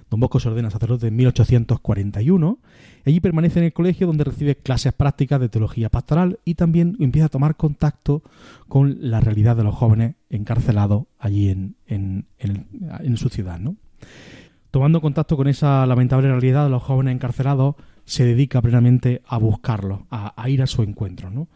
Don 0.10 0.20
Bosco 0.20 0.40
se 0.42 0.50
ordena 0.50 0.70
sacerdote 0.70 1.08
en 1.08 1.16
1841 1.16 2.60
y 3.06 3.10
allí 3.10 3.20
permanece 3.22 3.60
en 3.60 3.66
el 3.66 3.74
colegio 3.74 4.06
donde 4.08 4.26
recibe 4.26 4.56
clases 4.58 4.92
prácticas 4.92 5.40
de 5.40 5.48
teología 5.48 5.90
pastoral 5.90 6.40
y 6.44 6.56
también 6.56 6.98
empieza 7.00 7.28
a 7.28 7.30
tomar 7.30 7.56
contacto 7.56 8.22
con 8.68 8.98
la 9.00 9.22
realidad 9.22 9.56
de 9.56 9.64
los 9.64 9.76
jóvenes 9.76 10.16
encarcelados 10.30 11.06
allí 11.20 11.50
en- 11.50 11.76
en 11.88 13.18
su 13.18 13.30
ciudad. 13.30 13.60
¿no? 13.60 13.78
Tomando 14.78 15.02
contacto 15.02 15.36
con 15.36 15.48
esa 15.48 15.88
lamentable 15.88 16.28
realidad 16.28 16.66
de 16.66 16.70
los 16.70 16.84
jóvenes 16.84 17.16
encarcelados, 17.16 17.74
se 18.06 18.26
dedica 18.26 18.62
plenamente 18.62 19.24
a 19.26 19.40
buscarlos, 19.40 20.02
a, 20.12 20.48
ir 20.52 20.62
a 20.62 20.68
su 20.68 20.84
encuentro. 20.84 21.32
¿no? 21.32 21.48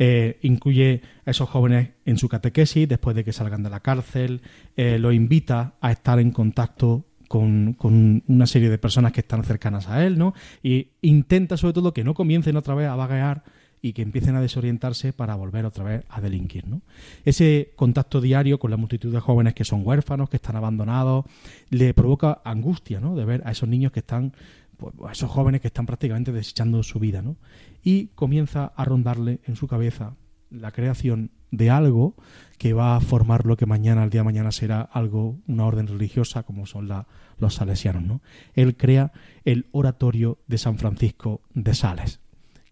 Eh, 0.00 0.40
incluye 0.42 1.00
a 1.24 1.30
esos 1.30 1.48
jóvenes 1.48 1.90
en 2.04 2.18
su 2.18 2.28
catequesis 2.28 2.88
después 2.88 3.14
de 3.14 3.22
que 3.22 3.32
salgan 3.32 3.62
de 3.62 3.70
la 3.70 3.78
cárcel, 3.78 4.42
eh, 4.76 4.98
los 4.98 5.14
invita 5.14 5.74
a 5.80 5.92
estar 5.92 6.18
en 6.18 6.32
contacto 6.32 7.04
con, 7.28 7.74
con 7.74 8.24
una 8.26 8.46
serie 8.48 8.70
de 8.70 8.78
personas 8.78 9.12
que 9.12 9.20
están 9.20 9.44
cercanas 9.44 9.88
a 9.88 10.04
él, 10.04 10.18
¿no? 10.18 10.34
Y 10.60 10.88
intenta 11.00 11.56
sobre 11.56 11.74
todo 11.74 11.94
que 11.94 12.02
no 12.02 12.12
comiencen 12.12 12.56
otra 12.56 12.74
vez 12.74 12.88
a 12.88 12.96
vaguear 12.96 13.44
y 13.86 13.92
que 13.92 14.00
empiecen 14.00 14.34
a 14.34 14.40
desorientarse 14.40 15.12
para 15.12 15.34
volver 15.34 15.66
otra 15.66 15.84
vez 15.84 16.04
a 16.08 16.22
delinquir, 16.22 16.66
¿no? 16.66 16.80
Ese 17.26 17.72
contacto 17.76 18.22
diario 18.22 18.58
con 18.58 18.70
la 18.70 18.78
multitud 18.78 19.12
de 19.12 19.20
jóvenes 19.20 19.52
que 19.52 19.64
son 19.66 19.82
huérfanos, 19.86 20.30
que 20.30 20.36
están 20.36 20.56
abandonados, 20.56 21.26
le 21.68 21.92
provoca 21.92 22.40
angustia, 22.46 22.98
¿no? 22.98 23.14
De 23.14 23.26
ver 23.26 23.42
a 23.44 23.50
esos 23.50 23.68
niños 23.68 23.92
que 23.92 24.00
están, 24.00 24.32
pues, 24.78 24.94
a 25.06 25.12
esos 25.12 25.30
jóvenes 25.30 25.60
que 25.60 25.66
están 25.66 25.84
prácticamente 25.84 26.32
desechando 26.32 26.82
su 26.82 26.98
vida, 26.98 27.20
¿no? 27.20 27.36
Y 27.82 28.06
comienza 28.14 28.72
a 28.74 28.86
rondarle 28.86 29.40
en 29.44 29.54
su 29.54 29.66
cabeza 29.68 30.14
la 30.50 30.72
creación 30.72 31.30
de 31.50 31.68
algo 31.68 32.14
que 32.56 32.72
va 32.72 32.96
a 32.96 33.00
formar 33.00 33.44
lo 33.44 33.58
que 33.58 33.66
mañana, 33.66 34.02
el 34.02 34.08
día 34.08 34.22
de 34.22 34.24
mañana, 34.24 34.50
será 34.50 34.80
algo, 34.80 35.36
una 35.46 35.66
orden 35.66 35.88
religiosa 35.88 36.42
como 36.44 36.64
son 36.64 36.88
la- 36.88 37.06
los 37.38 37.56
salesianos. 37.56 38.02
¿no? 38.02 38.22
Él 38.54 38.76
crea 38.78 39.12
el 39.44 39.66
oratorio 39.72 40.38
de 40.46 40.56
San 40.56 40.78
Francisco 40.78 41.42
de 41.52 41.74
Sales, 41.74 42.20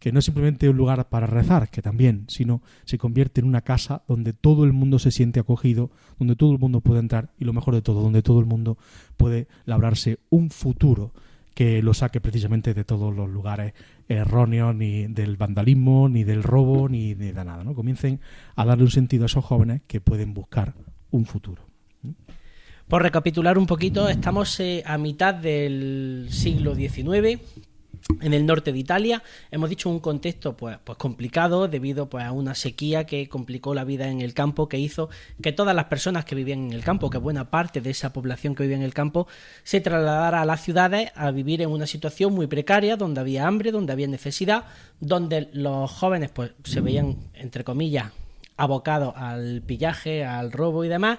que 0.03 0.11
no 0.11 0.19
es 0.19 0.25
simplemente 0.25 0.69
un 0.69 0.77
lugar 0.77 1.09
para 1.09 1.29
rezar, 1.29 1.71
que 1.71 1.81
también, 1.81 2.25
sino 2.27 2.61
se 2.83 2.99
convierte 2.99 3.41
en 3.41 3.47
una 3.47 3.61
casa 3.61 4.03
donde 4.09 4.33
todo 4.33 4.65
el 4.65 4.73
mundo 4.73 4.99
se 4.99 5.13
siente 5.13 5.39
acogido, 5.39 5.93
donde 6.19 6.35
todo 6.35 6.51
el 6.51 6.59
mundo 6.59 6.81
puede 6.81 6.99
entrar 6.99 7.31
y 7.39 7.45
lo 7.45 7.53
mejor 7.53 7.77
de 7.77 7.83
todo, 7.83 8.03
donde 8.03 8.21
todo 8.21 8.41
el 8.41 8.47
mundo 8.47 8.79
puede 9.17 9.47
labrarse 9.65 10.19
un 10.29 10.51
futuro 10.51 11.13
que 11.55 11.83
lo 11.83 11.95
saque 11.95 12.21
precisamente 12.21 12.75
de 12.75 12.83
todos 12.83 13.15
los 13.15 13.31
lugares 13.31 13.75
erróneos, 14.09 14.75
ni 14.75 15.07
del 15.07 15.37
vandalismo, 15.37 16.09
ni 16.09 16.25
del 16.25 16.43
robo, 16.43 16.89
ni 16.89 17.15
de 17.15 17.33
nada. 17.33 17.63
¿no? 17.63 17.73
Comiencen 17.73 18.19
a 18.57 18.65
darle 18.65 18.83
un 18.83 18.91
sentido 18.91 19.23
a 19.23 19.27
esos 19.27 19.45
jóvenes 19.45 19.83
que 19.87 20.01
pueden 20.01 20.35
buscar 20.35 20.75
un 21.13 21.27
futuro. 21.27 21.63
Por 22.89 23.03
recapitular 23.03 23.57
un 23.57 23.67
poquito, 23.67 24.09
estamos 24.09 24.59
eh, 24.59 24.83
a 24.85 24.99
mitad 24.99 25.33
del 25.33 26.27
siglo 26.29 26.75
XIX 26.75 27.41
en 28.21 28.35
el 28.35 28.47
norte 28.47 28.73
de 28.73 28.79
Italia. 28.79 29.23
Hemos 29.51 29.71
dicho 29.71 29.89
un 29.89 30.01
contexto 30.01 30.57
pues, 30.57 30.79
pues 30.85 30.99
complicado 30.99 31.69
debido 31.69 32.09
pues, 32.09 32.25
a 32.25 32.33
una 32.33 32.55
sequía 32.55 33.05
que 33.05 33.29
complicó 33.29 33.75
la 33.75 33.85
vida 33.85 34.09
en 34.09 34.21
el 34.21 34.35
campo, 34.35 34.69
que 34.69 34.79
hizo 34.79 35.09
que 35.43 35.53
todas 35.53 35.75
las 35.75 35.87
personas 35.87 36.25
que 36.25 36.35
vivían 36.35 36.67
en 36.67 36.73
el 36.73 36.85
campo, 36.85 37.11
que 37.11 37.19
buena 37.19 37.51
parte 37.51 37.81
de 37.81 37.91
esa 37.91 38.13
población 38.13 38.55
que 38.55 38.65
vivía 38.65 38.77
en 38.77 38.83
el 38.83 38.95
campo, 38.95 39.27
se 39.63 39.81
trasladara 39.81 40.43
a 40.43 40.45
las 40.45 40.63
ciudades 40.63 41.11
a 41.15 41.31
vivir 41.31 41.63
en 41.63 41.71
una 41.71 41.87
situación 41.87 42.33
muy 42.35 42.47
precaria, 42.47 42.97
donde 42.97 43.21
había 43.21 43.47
hambre, 43.47 43.73
donde 43.73 43.93
había 43.93 44.09
necesidad, 44.09 44.65
donde 45.01 45.49
los 45.53 45.91
jóvenes 45.91 46.31
pues, 46.31 46.53
se 46.65 46.81
veían, 46.81 47.17
entre 47.35 47.65
comillas, 47.65 48.13
abocados 48.57 49.15
al 49.17 49.63
pillaje, 49.63 50.25
al 50.25 50.53
robo 50.53 50.85
y 50.85 50.89
demás. 50.89 51.19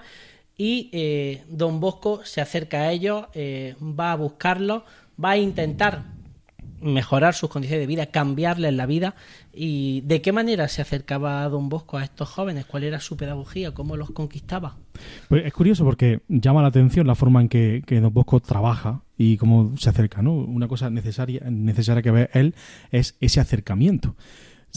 Y 0.55 0.89
eh, 0.93 1.43
Don 1.47 1.79
Bosco 1.79 2.23
se 2.23 2.39
acerca 2.39 2.83
a 2.83 2.91
ellos, 2.91 3.25
eh, 3.33 3.75
va 3.81 4.11
a 4.11 4.15
buscarlos, 4.15 4.83
va 5.23 5.31
a 5.31 5.37
intentar 5.37 6.03
mejorar 6.83 7.33
sus 7.33 7.49
condiciones 7.49 7.81
de 7.81 7.87
vida, 7.87 8.05
cambiarles 8.07 8.73
la 8.73 8.85
vida. 8.85 9.15
¿Y 9.53 10.01
de 10.01 10.21
qué 10.21 10.31
manera 10.31 10.67
se 10.67 10.81
acercaba 10.81 11.47
Don 11.49 11.69
Bosco 11.69 11.97
a 11.97 12.03
estos 12.03 12.29
jóvenes? 12.29 12.65
¿Cuál 12.65 12.83
era 12.83 12.99
su 12.99 13.17
pedagogía? 13.17 13.73
¿Cómo 13.73 13.97
los 13.97 14.11
conquistaba? 14.11 14.77
Pues 15.29 15.45
es 15.45 15.53
curioso 15.53 15.83
porque 15.83 16.21
llama 16.27 16.61
la 16.61 16.67
atención 16.67 17.07
la 17.07 17.15
forma 17.15 17.41
en 17.41 17.49
que, 17.49 17.83
Don 17.87 18.13
Bosco 18.13 18.39
trabaja 18.39 19.01
y 19.17 19.37
cómo 19.37 19.75
se 19.77 19.89
acerca, 19.89 20.21
¿no? 20.21 20.33
Una 20.33 20.67
cosa 20.67 20.89
necesaria, 20.89 21.41
necesaria 21.49 22.01
que 22.01 22.11
ve 22.11 22.29
él 22.33 22.55
es 22.91 23.15
ese 23.19 23.39
acercamiento. 23.39 24.15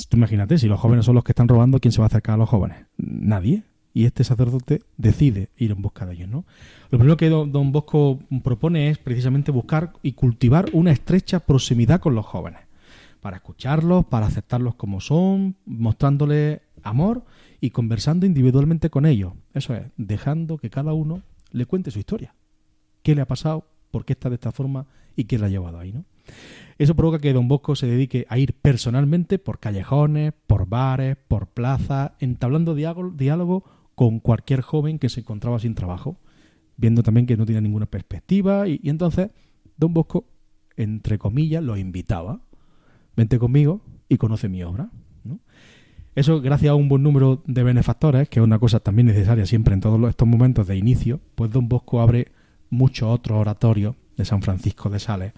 Tú 0.08 0.16
imagínate, 0.16 0.58
si 0.58 0.66
los 0.68 0.78
jóvenes 0.78 1.06
son 1.06 1.14
los 1.14 1.24
que 1.24 1.32
están 1.32 1.48
robando, 1.48 1.80
¿quién 1.80 1.92
se 1.92 1.98
va 1.98 2.04
a 2.04 2.08
acercar 2.08 2.34
a 2.34 2.38
los 2.38 2.48
jóvenes? 2.48 2.78
Nadie. 2.98 3.64
Y 3.96 4.04
este 4.04 4.24
sacerdote 4.24 4.82
decide 4.98 5.48
ir 5.56 5.70
en 5.70 5.80
busca 5.80 6.04
de 6.04 6.12
ellos, 6.12 6.28
¿no? 6.28 6.44
Lo 6.90 6.98
primero 6.98 7.16
que 7.16 7.30
don, 7.30 7.72
Bosco 7.72 8.18
propone 8.44 8.90
es 8.90 8.98
precisamente 8.98 9.50
buscar 9.50 9.94
y 10.02 10.12
cultivar 10.12 10.66
una 10.74 10.90
estrecha 10.90 11.40
proximidad 11.40 11.98
con 11.98 12.14
los 12.14 12.26
jóvenes. 12.26 12.60
Para 13.22 13.38
escucharlos, 13.38 14.04
para 14.04 14.26
aceptarlos 14.26 14.74
como 14.74 15.00
son, 15.00 15.56
mostrándoles 15.64 16.60
amor 16.82 17.24
y 17.58 17.70
conversando 17.70 18.26
individualmente 18.26 18.90
con 18.90 19.06
ellos. 19.06 19.32
Eso 19.54 19.74
es, 19.74 19.84
dejando 19.96 20.58
que 20.58 20.68
cada 20.68 20.92
uno 20.92 21.22
le 21.50 21.64
cuente 21.64 21.90
su 21.90 21.98
historia. 21.98 22.34
¿Qué 23.02 23.14
le 23.14 23.22
ha 23.22 23.26
pasado? 23.26 23.66
¿Por 23.90 24.04
qué 24.04 24.12
está 24.12 24.28
de 24.28 24.34
esta 24.34 24.52
forma? 24.52 24.84
¿Y 25.16 25.24
qué 25.24 25.38
le 25.38 25.46
ha 25.46 25.48
llevado 25.48 25.78
ahí? 25.78 25.94
¿no? 25.94 26.04
Eso 26.76 26.94
provoca 26.94 27.18
que 27.18 27.32
Don 27.32 27.48
Bosco 27.48 27.74
se 27.74 27.86
dedique 27.86 28.26
a 28.28 28.36
ir 28.36 28.52
personalmente 28.52 29.38
por 29.38 29.58
callejones, 29.58 30.34
por 30.46 30.68
bares, 30.68 31.16
por 31.28 31.46
plazas, 31.46 32.12
entablando 32.20 32.74
diálogo 32.74 33.64
con 33.96 34.20
cualquier 34.20 34.60
joven 34.60 35.00
que 35.00 35.08
se 35.08 35.20
encontraba 35.20 35.58
sin 35.58 35.74
trabajo, 35.74 36.20
viendo 36.76 37.02
también 37.02 37.26
que 37.26 37.36
no 37.36 37.46
tenía 37.46 37.62
ninguna 37.62 37.86
perspectiva 37.86 38.68
y, 38.68 38.80
entonces 38.84 39.30
Don 39.76 39.92
Bosco, 39.92 40.26
entre 40.76 41.18
comillas, 41.18 41.64
lo 41.64 41.76
invitaba. 41.76 42.42
Vente 43.16 43.38
conmigo 43.38 43.80
y 44.08 44.18
conoce 44.18 44.48
mi 44.48 44.62
obra. 44.62 44.90
¿no? 45.24 45.40
Eso 46.14 46.42
gracias 46.42 46.70
a 46.70 46.74
un 46.74 46.88
buen 46.88 47.02
número 47.02 47.42
de 47.46 47.62
benefactores, 47.62 48.28
que 48.28 48.38
es 48.38 48.44
una 48.44 48.58
cosa 48.58 48.80
también 48.80 49.06
necesaria 49.06 49.46
siempre 49.46 49.72
en 49.72 49.80
todos 49.80 50.08
estos 50.08 50.28
momentos 50.28 50.66
de 50.66 50.76
inicio, 50.76 51.20
pues 51.34 51.50
Don 51.50 51.68
Bosco 51.68 52.00
abre 52.00 52.32
muchos 52.68 53.08
otros 53.08 53.38
oratorios 53.38 53.96
de 54.18 54.26
San 54.26 54.42
Francisco 54.42 54.90
de 54.90 54.98
Sales 54.98 55.32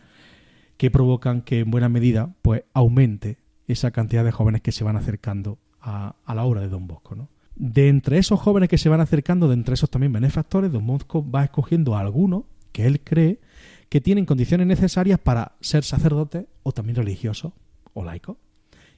que 0.76 0.90
provocan 0.90 1.42
que 1.42 1.60
en 1.60 1.70
buena 1.70 1.88
medida 1.88 2.34
pues 2.42 2.64
aumente 2.74 3.38
esa 3.68 3.92
cantidad 3.92 4.24
de 4.24 4.32
jóvenes 4.32 4.62
que 4.62 4.72
se 4.72 4.82
van 4.82 4.96
acercando 4.96 5.58
a, 5.80 6.16
a 6.24 6.34
la 6.34 6.44
obra 6.44 6.60
de 6.60 6.68
Don 6.68 6.88
Bosco. 6.88 7.14
¿no? 7.14 7.28
De 7.60 7.88
entre 7.88 8.18
esos 8.18 8.38
jóvenes 8.38 8.68
que 8.68 8.78
se 8.78 8.88
van 8.88 9.00
acercando, 9.00 9.48
de 9.48 9.54
entre 9.54 9.74
esos 9.74 9.90
también 9.90 10.12
benefactores, 10.12 10.70
Don 10.70 10.86
Bosco 10.86 11.28
va 11.28 11.42
escogiendo 11.44 11.96
a 11.96 12.00
algunos 12.00 12.44
que 12.72 12.86
él 12.86 13.00
cree 13.00 13.40
que 13.88 14.00
tienen 14.00 14.26
condiciones 14.26 14.66
necesarias 14.66 15.18
para 15.18 15.56
ser 15.60 15.82
sacerdotes 15.82 16.44
o 16.62 16.70
también 16.72 16.94
religiosos 16.96 17.52
o 17.94 18.04
laicos. 18.04 18.36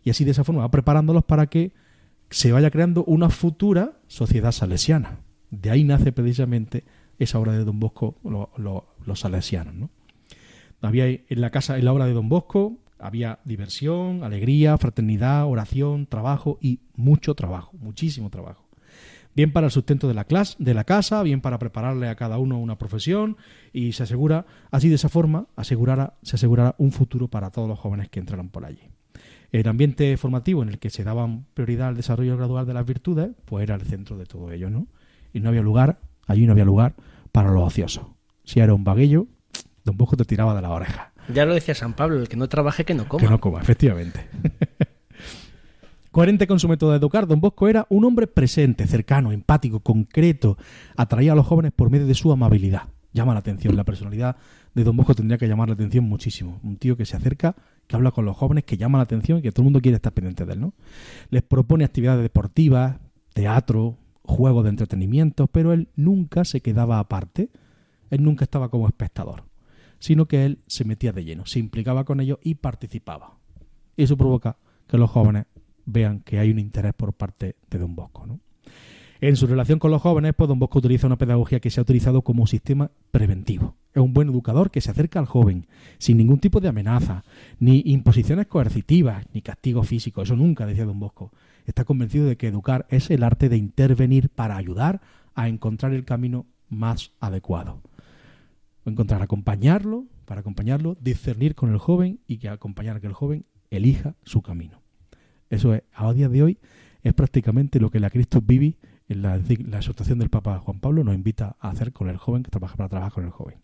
Y 0.04 0.10
así 0.10 0.24
de 0.24 0.32
esa 0.32 0.44
forma 0.44 0.60
va 0.62 0.70
preparándolos 0.70 1.24
para 1.24 1.46
que 1.46 1.72
se 2.28 2.52
vaya 2.52 2.70
creando 2.70 3.02
una 3.04 3.30
futura 3.30 3.94
sociedad 4.08 4.52
salesiana. 4.52 5.20
De 5.50 5.70
ahí 5.70 5.84
nace 5.84 6.12
precisamente 6.12 6.84
esa 7.18 7.38
obra 7.38 7.52
de 7.52 7.64
Don 7.64 7.80
Bosco, 7.80 8.16
lo- 8.24 8.50
lo- 8.56 8.86
los 9.06 9.20
salesianos. 9.20 9.74
¿no? 9.74 9.90
Había 10.82 11.06
en 11.06 11.22
la 11.28 11.50
casa, 11.50 11.78
en 11.78 11.84
la 11.86 11.92
obra 11.92 12.06
de 12.06 12.12
Don 12.12 12.28
Bosco, 12.28 12.78
había 13.00 13.40
diversión, 13.44 14.24
alegría, 14.24 14.76
fraternidad, 14.78 15.46
oración, 15.46 16.06
trabajo 16.06 16.58
y 16.60 16.80
mucho 16.94 17.34
trabajo, 17.34 17.76
muchísimo 17.78 18.30
trabajo. 18.30 18.68
Bien 19.34 19.52
para 19.52 19.66
el 19.66 19.70
sustento 19.70 20.08
de 20.08 20.14
la 20.14 20.24
clase, 20.24 20.56
de 20.58 20.74
la 20.74 20.84
casa, 20.84 21.22
bien 21.22 21.40
para 21.40 21.58
prepararle 21.58 22.08
a 22.08 22.16
cada 22.16 22.38
uno 22.38 22.58
una 22.58 22.78
profesión 22.78 23.36
y 23.72 23.92
se 23.92 24.02
asegura, 24.02 24.44
así 24.70 24.88
de 24.88 24.96
esa 24.96 25.08
forma, 25.08 25.46
asegurará, 25.54 26.14
se 26.22 26.36
asegurará 26.36 26.74
un 26.78 26.90
futuro 26.90 27.28
para 27.28 27.50
todos 27.50 27.68
los 27.68 27.78
jóvenes 27.78 28.08
que 28.08 28.18
entraran 28.18 28.48
por 28.48 28.64
allí. 28.64 28.88
El 29.52 29.68
ambiente 29.68 30.16
formativo 30.16 30.62
en 30.62 30.68
el 30.68 30.78
que 30.78 30.90
se 30.90 31.04
daban 31.04 31.46
prioridad 31.54 31.88
al 31.88 31.96
desarrollo 31.96 32.36
gradual 32.36 32.66
de 32.66 32.74
las 32.74 32.86
virtudes, 32.86 33.30
pues 33.44 33.62
era 33.62 33.76
el 33.76 33.82
centro 33.82 34.16
de 34.16 34.26
todo 34.26 34.50
ello, 34.50 34.68
¿no? 34.68 34.86
Y 35.32 35.40
no 35.40 35.48
había 35.48 35.62
lugar, 35.62 36.00
allí 36.26 36.46
no 36.46 36.52
había 36.52 36.64
lugar 36.64 36.94
para 37.32 37.52
los 37.52 37.62
ociosos. 37.62 38.06
Si 38.44 38.58
era 38.60 38.74
un 38.74 38.84
vaguillo, 38.84 39.26
Don 39.84 39.96
Bosco 39.96 40.16
te 40.16 40.24
tiraba 40.24 40.54
de 40.54 40.62
la 40.62 40.70
oreja. 40.70 41.09
Ya 41.34 41.44
lo 41.46 41.54
decía 41.54 41.74
San 41.74 41.94
Pablo, 41.94 42.18
el 42.18 42.28
que 42.28 42.36
no 42.36 42.48
trabaje 42.48 42.84
que 42.84 42.94
no 42.94 43.08
coma. 43.08 43.22
Que 43.22 43.30
no 43.30 43.40
coma, 43.40 43.60
efectivamente. 43.60 44.26
Coherente 46.10 46.48
con 46.48 46.58
su 46.58 46.68
método 46.68 46.90
de 46.90 46.96
educar, 46.96 47.28
Don 47.28 47.40
Bosco 47.40 47.68
era 47.68 47.86
un 47.88 48.04
hombre 48.04 48.26
presente, 48.26 48.86
cercano, 48.88 49.30
empático, 49.30 49.78
concreto. 49.78 50.58
Atraía 50.96 51.32
a 51.32 51.34
los 51.36 51.46
jóvenes 51.46 51.70
por 51.72 51.88
medio 51.88 52.06
de 52.06 52.14
su 52.14 52.32
amabilidad. 52.32 52.88
Llama 53.12 53.32
la 53.32 53.40
atención. 53.40 53.76
La 53.76 53.84
personalidad 53.84 54.36
de 54.74 54.84
Don 54.84 54.96
Bosco 54.96 55.14
tendría 55.14 55.38
que 55.38 55.46
llamar 55.46 55.68
la 55.68 55.74
atención 55.74 56.04
muchísimo. 56.04 56.58
Un 56.64 56.76
tío 56.78 56.96
que 56.96 57.06
se 57.06 57.16
acerca, 57.16 57.54
que 57.86 57.94
habla 57.94 58.10
con 58.10 58.24
los 58.24 58.36
jóvenes, 58.36 58.64
que 58.64 58.76
llama 58.76 58.98
la 58.98 59.04
atención 59.04 59.38
y 59.38 59.42
que 59.42 59.52
todo 59.52 59.62
el 59.62 59.66
mundo 59.66 59.80
quiere 59.80 59.96
estar 59.96 60.12
pendiente 60.12 60.44
de 60.44 60.54
él, 60.54 60.60
¿no? 60.60 60.74
Les 61.30 61.42
propone 61.42 61.84
actividades 61.84 62.22
deportivas, 62.22 62.98
teatro, 63.32 63.96
juegos 64.22 64.64
de 64.64 64.70
entretenimiento, 64.70 65.46
pero 65.46 65.72
él 65.72 65.88
nunca 65.94 66.44
se 66.44 66.60
quedaba 66.60 66.98
aparte. 66.98 67.50
Él 68.10 68.24
nunca 68.24 68.44
estaba 68.44 68.68
como 68.68 68.88
espectador, 68.88 69.44
sino 70.00 70.26
que 70.26 70.44
él 70.44 70.58
se 70.66 70.84
metía 70.84 71.12
de 71.12 71.24
lleno, 71.24 71.46
se 71.46 71.60
implicaba 71.60 72.04
con 72.04 72.20
ellos 72.20 72.38
y 72.42 72.56
participaba. 72.56 73.38
Eso 73.96 74.16
provoca 74.16 74.56
que 74.88 74.98
los 74.98 75.10
jóvenes 75.10 75.46
vean 75.84 76.20
que 76.20 76.40
hay 76.40 76.50
un 76.50 76.58
interés 76.58 76.94
por 76.94 77.12
parte 77.12 77.56
de 77.70 77.78
Don 77.78 77.94
Bosco. 77.94 78.26
En 79.20 79.36
su 79.36 79.46
relación 79.46 79.78
con 79.78 79.90
los 79.90 80.00
jóvenes, 80.00 80.32
pues 80.34 80.48
Don 80.48 80.58
Bosco 80.58 80.78
utiliza 80.78 81.06
una 81.06 81.18
pedagogía 81.18 81.60
que 81.60 81.70
se 81.70 81.78
ha 81.78 81.82
utilizado 81.82 82.22
como 82.22 82.46
sistema 82.46 82.90
preventivo. 83.10 83.76
Es 83.92 84.00
un 84.00 84.14
buen 84.14 84.30
educador 84.30 84.70
que 84.70 84.80
se 84.80 84.90
acerca 84.90 85.18
al 85.18 85.26
joven 85.26 85.66
sin 85.98 86.16
ningún 86.16 86.38
tipo 86.38 86.60
de 86.60 86.68
amenaza, 86.68 87.22
ni 87.58 87.82
imposiciones 87.84 88.46
coercitivas, 88.46 89.26
ni 89.34 89.42
castigo 89.42 89.82
físico. 89.82 90.22
Eso 90.22 90.36
nunca 90.36 90.64
decía 90.64 90.86
Don 90.86 90.98
Bosco. 90.98 91.32
Está 91.66 91.84
convencido 91.84 92.24
de 92.24 92.38
que 92.38 92.48
educar 92.48 92.86
es 92.88 93.10
el 93.10 93.22
arte 93.22 93.50
de 93.50 93.58
intervenir 93.58 94.30
para 94.30 94.56
ayudar 94.56 95.02
a 95.34 95.48
encontrar 95.48 95.92
el 95.92 96.06
camino 96.06 96.46
más 96.70 97.12
adecuado. 97.20 97.82
Encontrar, 98.84 99.22
acompañarlo, 99.22 100.06
para 100.24 100.40
acompañarlo, 100.40 100.96
discernir 101.00 101.54
con 101.54 101.70
el 101.70 101.78
joven 101.78 102.20
y 102.26 102.38
que 102.38 102.48
acompañar 102.48 102.96
a 102.96 103.00
que 103.00 103.06
el 103.06 103.12
joven 103.12 103.44
elija 103.70 104.14
su 104.24 104.42
camino. 104.42 104.82
Eso 105.48 105.74
es, 105.74 105.82
a 105.92 106.12
día 106.12 106.28
de 106.28 106.42
hoy, 106.42 106.58
es 107.02 107.14
prácticamente 107.14 107.80
lo 107.80 107.90
que 107.90 108.00
la 108.00 108.10
Cristo 108.10 108.40
Vivi, 108.40 108.76
en 109.08 109.22
la, 109.22 109.38
la 109.38 109.78
exhortación 109.78 110.18
del 110.18 110.30
Papa 110.30 110.58
Juan 110.58 110.80
Pablo, 110.80 111.04
nos 111.04 111.14
invita 111.14 111.56
a 111.60 111.70
hacer 111.70 111.92
con 111.92 112.08
el 112.08 112.16
joven, 112.16 112.42
que 112.42 112.50
trabaja 112.50 112.76
para 112.76 112.88
trabajar 112.88 113.12
con 113.12 113.24
el 113.24 113.30
joven. 113.30 113.56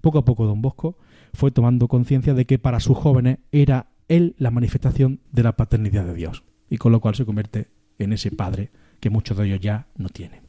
Poco 0.00 0.18
a 0.18 0.24
poco 0.24 0.46
Don 0.46 0.62
Bosco 0.62 0.98
fue 1.32 1.50
tomando 1.50 1.88
conciencia 1.88 2.34
de 2.34 2.44
que 2.44 2.58
para 2.58 2.80
sus 2.80 2.96
jóvenes 2.96 3.38
era 3.52 3.88
él 4.08 4.34
la 4.38 4.50
manifestación 4.50 5.20
de 5.32 5.42
la 5.42 5.56
paternidad 5.56 6.04
de 6.04 6.14
Dios, 6.14 6.44
y 6.68 6.78
con 6.78 6.92
lo 6.92 7.00
cual 7.00 7.14
se 7.14 7.24
convierte 7.24 7.68
en 7.98 8.12
ese 8.12 8.30
padre 8.30 8.70
que 9.00 9.10
muchos 9.10 9.36
de 9.36 9.46
ellos 9.46 9.60
ya 9.60 9.88
no 9.96 10.08
tienen. 10.08 10.45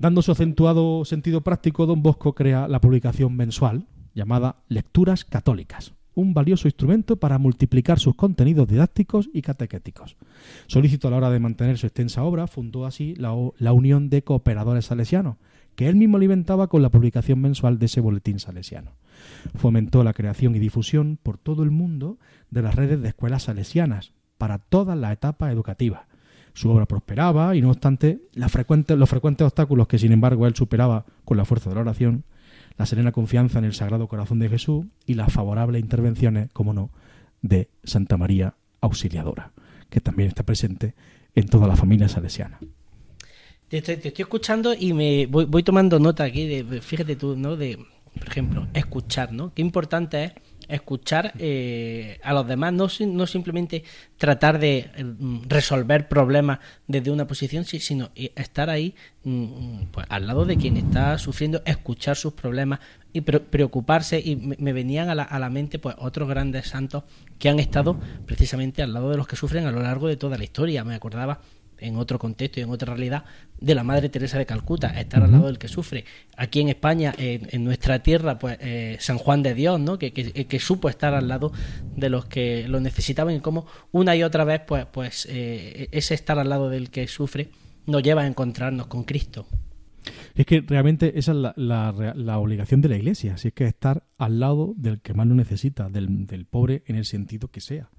Dando 0.00 0.22
su 0.22 0.30
acentuado 0.30 1.04
sentido 1.04 1.40
práctico, 1.40 1.84
Don 1.84 2.04
Bosco 2.04 2.32
crea 2.32 2.68
la 2.68 2.80
publicación 2.80 3.34
mensual 3.34 3.88
llamada 4.14 4.62
Lecturas 4.68 5.24
Católicas, 5.24 5.92
un 6.14 6.34
valioso 6.34 6.68
instrumento 6.68 7.16
para 7.16 7.38
multiplicar 7.38 7.98
sus 7.98 8.14
contenidos 8.14 8.68
didácticos 8.68 9.28
y 9.34 9.42
catequéticos. 9.42 10.16
Solícito 10.68 11.08
a 11.08 11.10
la 11.10 11.16
hora 11.16 11.30
de 11.30 11.40
mantener 11.40 11.78
su 11.78 11.86
extensa 11.88 12.22
obra, 12.22 12.46
fundó 12.46 12.86
así 12.86 13.16
la, 13.16 13.32
Unión 13.72 14.08
de 14.08 14.22
Cooperadores 14.22 14.84
Salesianos, 14.84 15.38
que 15.74 15.88
él 15.88 15.96
mismo 15.96 16.16
alimentaba 16.16 16.68
con 16.68 16.80
la 16.80 16.90
publicación 16.90 17.40
mensual 17.40 17.80
de 17.80 17.86
ese 17.86 18.00
boletín 18.00 18.38
salesiano. 18.38 18.92
Fomentó 19.56 20.04
la 20.04 20.12
creación 20.12 20.54
y 20.54 20.60
difusión 20.60 21.18
por 21.20 21.38
todo 21.38 21.64
el 21.64 21.72
mundo 21.72 22.20
de 22.50 22.62
las 22.62 22.76
redes 22.76 23.02
de 23.02 23.08
escuelas 23.08 23.44
salesianas 23.44 24.12
para 24.38 24.58
todas 24.58 24.96
las 24.96 25.12
etapas 25.12 25.52
educativas. 25.52 26.07
Su 26.58 26.70
obra 26.70 26.86
prosperaba 26.86 27.54
y, 27.54 27.62
no 27.62 27.70
obstante, 27.70 28.18
los 28.34 28.50
frecuentes 28.50 29.46
obstáculos 29.46 29.86
que, 29.86 29.96
sin 29.96 30.10
embargo, 30.10 30.44
él 30.44 30.56
superaba 30.56 31.04
con 31.24 31.36
la 31.36 31.44
fuerza 31.44 31.68
de 31.68 31.76
la 31.76 31.82
oración, 31.82 32.24
la 32.76 32.84
serena 32.84 33.12
confianza 33.12 33.60
en 33.60 33.64
el 33.64 33.74
Sagrado 33.74 34.08
Corazón 34.08 34.40
de 34.40 34.48
Jesús 34.48 34.84
y 35.06 35.14
las 35.14 35.32
favorables 35.32 35.80
intervenciones, 35.80 36.50
como 36.52 36.74
no, 36.74 36.90
de 37.42 37.68
Santa 37.84 38.16
María 38.16 38.54
Auxiliadora, 38.80 39.52
que 39.88 40.00
también 40.00 40.30
está 40.30 40.42
presente 40.42 40.96
en 41.36 41.46
toda 41.46 41.68
la 41.68 41.76
familia 41.76 42.08
salesiana. 42.08 42.58
Te 43.68 43.78
estoy, 43.78 43.98
te 43.98 44.08
estoy 44.08 44.24
escuchando 44.24 44.74
y 44.74 44.92
me 44.94 45.26
voy, 45.26 45.44
voy 45.44 45.62
tomando 45.62 46.00
nota 46.00 46.24
aquí 46.24 46.48
de, 46.48 46.80
fíjate 46.80 47.14
tú, 47.14 47.36
¿no? 47.36 47.54
De, 47.54 47.78
por 48.18 48.26
ejemplo, 48.26 48.66
escuchar, 48.74 49.32
¿no? 49.32 49.54
Qué 49.54 49.62
importante 49.62 50.24
es 50.24 50.32
escuchar 50.68 51.32
eh, 51.38 52.18
a 52.22 52.32
los 52.32 52.46
demás, 52.46 52.72
no, 52.72 52.88
no 53.06 53.26
simplemente 53.26 53.84
tratar 54.16 54.58
de 54.58 54.90
mm, 55.18 55.42
resolver 55.48 56.08
problemas 56.08 56.58
desde 56.86 57.10
una 57.10 57.26
posición, 57.26 57.64
sino 57.64 58.10
estar 58.14 58.70
ahí 58.70 58.94
mm, 59.24 59.30
mm, 59.30 59.86
pues, 59.92 60.06
al 60.08 60.26
lado 60.26 60.44
de 60.44 60.56
quien 60.56 60.76
está 60.76 61.18
sufriendo, 61.18 61.62
escuchar 61.64 62.16
sus 62.16 62.32
problemas 62.34 62.80
y 63.12 63.22
pre- 63.22 63.40
preocuparse. 63.40 64.20
Y 64.20 64.36
me 64.36 64.72
venían 64.72 65.08
a 65.08 65.14
la, 65.14 65.22
a 65.22 65.38
la 65.38 65.50
mente 65.50 65.78
pues 65.78 65.96
otros 65.98 66.28
grandes 66.28 66.68
santos 66.68 67.04
que 67.38 67.48
han 67.48 67.58
estado 67.58 67.98
precisamente 68.26 68.82
al 68.82 68.92
lado 68.92 69.10
de 69.10 69.16
los 69.16 69.26
que 69.26 69.36
sufren 69.36 69.66
a 69.66 69.72
lo 69.72 69.82
largo 69.82 70.08
de 70.08 70.16
toda 70.16 70.36
la 70.38 70.44
historia. 70.44 70.84
Me 70.84 70.94
acordaba 70.94 71.40
en 71.80 71.96
otro 71.96 72.18
contexto 72.18 72.60
y 72.60 72.62
en 72.62 72.70
otra 72.70 72.94
realidad 72.94 73.24
de 73.60 73.74
la 73.74 73.82
Madre 73.84 74.08
Teresa 74.08 74.38
de 74.38 74.46
Calcuta, 74.46 74.88
estar 75.00 75.22
al 75.22 75.32
lado 75.32 75.46
del 75.46 75.58
que 75.58 75.68
sufre. 75.68 76.04
Aquí 76.36 76.60
en 76.60 76.68
España, 76.68 77.14
en, 77.18 77.48
en 77.50 77.64
nuestra 77.64 78.02
tierra, 78.02 78.38
pues 78.38 78.56
eh, 78.60 78.96
San 79.00 79.18
Juan 79.18 79.42
de 79.42 79.54
Dios, 79.54 79.80
¿no? 79.80 79.98
Que, 79.98 80.12
que- 80.12 80.46
que 80.46 80.58
supo 80.60 80.88
estar 80.88 81.14
al 81.14 81.28
lado 81.28 81.52
de 81.96 82.08
los 82.10 82.26
que 82.26 82.66
lo 82.68 82.80
necesitaban 82.80 83.34
y 83.34 83.40
cómo 83.40 83.66
una 83.92 84.14
y 84.16 84.22
otra 84.22 84.44
vez, 84.44 84.60
pues, 84.66 84.86
pues 84.86 85.26
eh, 85.30 85.88
ese 85.92 86.14
estar 86.14 86.38
al 86.38 86.48
lado 86.48 86.68
del 86.70 86.90
que 86.90 87.06
sufre 87.08 87.48
nos 87.86 88.02
lleva 88.02 88.22
a 88.22 88.26
encontrarnos 88.26 88.86
con 88.86 89.04
Cristo. 89.04 89.46
Es 90.34 90.46
que 90.46 90.60
realmente 90.60 91.18
esa 91.18 91.32
es 91.32 91.38
la, 91.38 91.52
la 91.56 91.90
rea- 91.92 92.14
la 92.14 92.38
obligación 92.38 92.80
de 92.80 92.88
la 92.88 92.96
Iglesia, 92.96 93.36
si 93.36 93.48
es 93.48 93.54
que 93.54 93.64
estar 93.66 94.04
al 94.18 94.38
lado 94.40 94.72
del 94.76 95.00
que 95.00 95.12
más 95.14 95.26
lo 95.26 95.34
necesita, 95.34 95.88
del, 95.88 96.26
del 96.26 96.46
pobre 96.46 96.82
en 96.86 96.96
el 96.96 97.04
sentido 97.04 97.48
que 97.48 97.60
sea. 97.60 97.90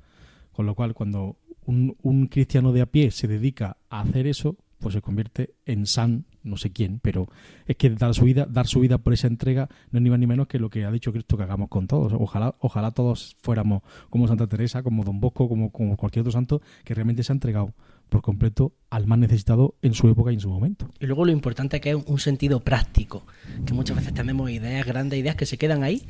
Con 0.53 0.65
lo 0.65 0.73
cual, 0.75 0.93
cuando 0.93 1.37
un, 1.69 1.95
un 2.01 2.27
cristiano 2.27 2.73
de 2.73 2.82
a 2.82 2.88
pie 2.88 3.12
se 3.12 3.27
dedica 3.27 3.77
a 3.89 4.01
hacer 4.01 4.25
eso, 4.25 4.58
pues 4.79 4.95
se 4.95 5.01
convierte 5.01 5.53
en 5.65 5.86
san 5.86 6.25
no 6.41 6.58
sé 6.58 6.71
quién, 6.71 6.99
pero 6.99 7.27
es 7.67 7.75
que 7.75 7.89
dar 7.89 8.13
su 8.13 8.23
vida, 8.23 8.47
dar 8.49 8.65
su 8.65 8.79
vida 8.79 8.97
por 8.97 9.13
esa 9.13 9.27
entrega 9.27 9.69
no 9.91 9.99
es 9.99 10.03
ni 10.03 10.10
más 10.10 10.19
ni 10.19 10.25
menos 10.25 10.47
que 10.47 10.58
lo 10.58 10.69
que 10.69 10.86
ha 10.86 10.91
dicho 10.91 11.12
Cristo 11.12 11.38
que 11.38 11.43
hagamos 11.43 11.69
con 11.69 11.88
todos. 11.88 12.13
Ojalá, 12.17 12.55
ojalá 12.60 12.91
todos 12.91 13.36
fuéramos 13.41 13.84
como 14.10 14.27
Santa 14.27 14.47
Teresa, 14.47 14.82
como 14.82 15.03
Don 15.03 15.19
Bosco, 15.19 15.47
como, 15.47 15.71
como 15.71 15.97
cualquier 15.97 16.21
otro 16.21 16.32
santo 16.32 16.62
que 16.84 16.93
realmente 16.93 17.23
se 17.23 17.32
ha 17.32 17.36
entregado 17.36 17.73
por 18.10 18.21
completo 18.21 18.73
al 18.89 19.05
más 19.05 19.19
necesitado 19.19 19.75
en 19.82 19.93
su 19.93 20.10
época 20.10 20.32
y 20.32 20.36
en 20.36 20.39
su 20.39 20.49
momento. 20.49 20.89
Y 20.99 21.05
luego 21.05 21.25
lo 21.25 21.32
importante 21.32 21.79
que 21.79 21.91
es 21.91 21.97
un 22.08 22.19
sentido 22.19 22.62
práctico, 22.62 23.25
que 23.65 23.73
muchas 23.73 23.97
veces 23.97 24.13
tenemos 24.13 24.49
ideas, 24.49 24.86
grandes 24.86 25.19
ideas 25.19 25.36
que 25.36 25.45
se 25.45 25.58
quedan 25.58 25.84
ahí 25.84 26.08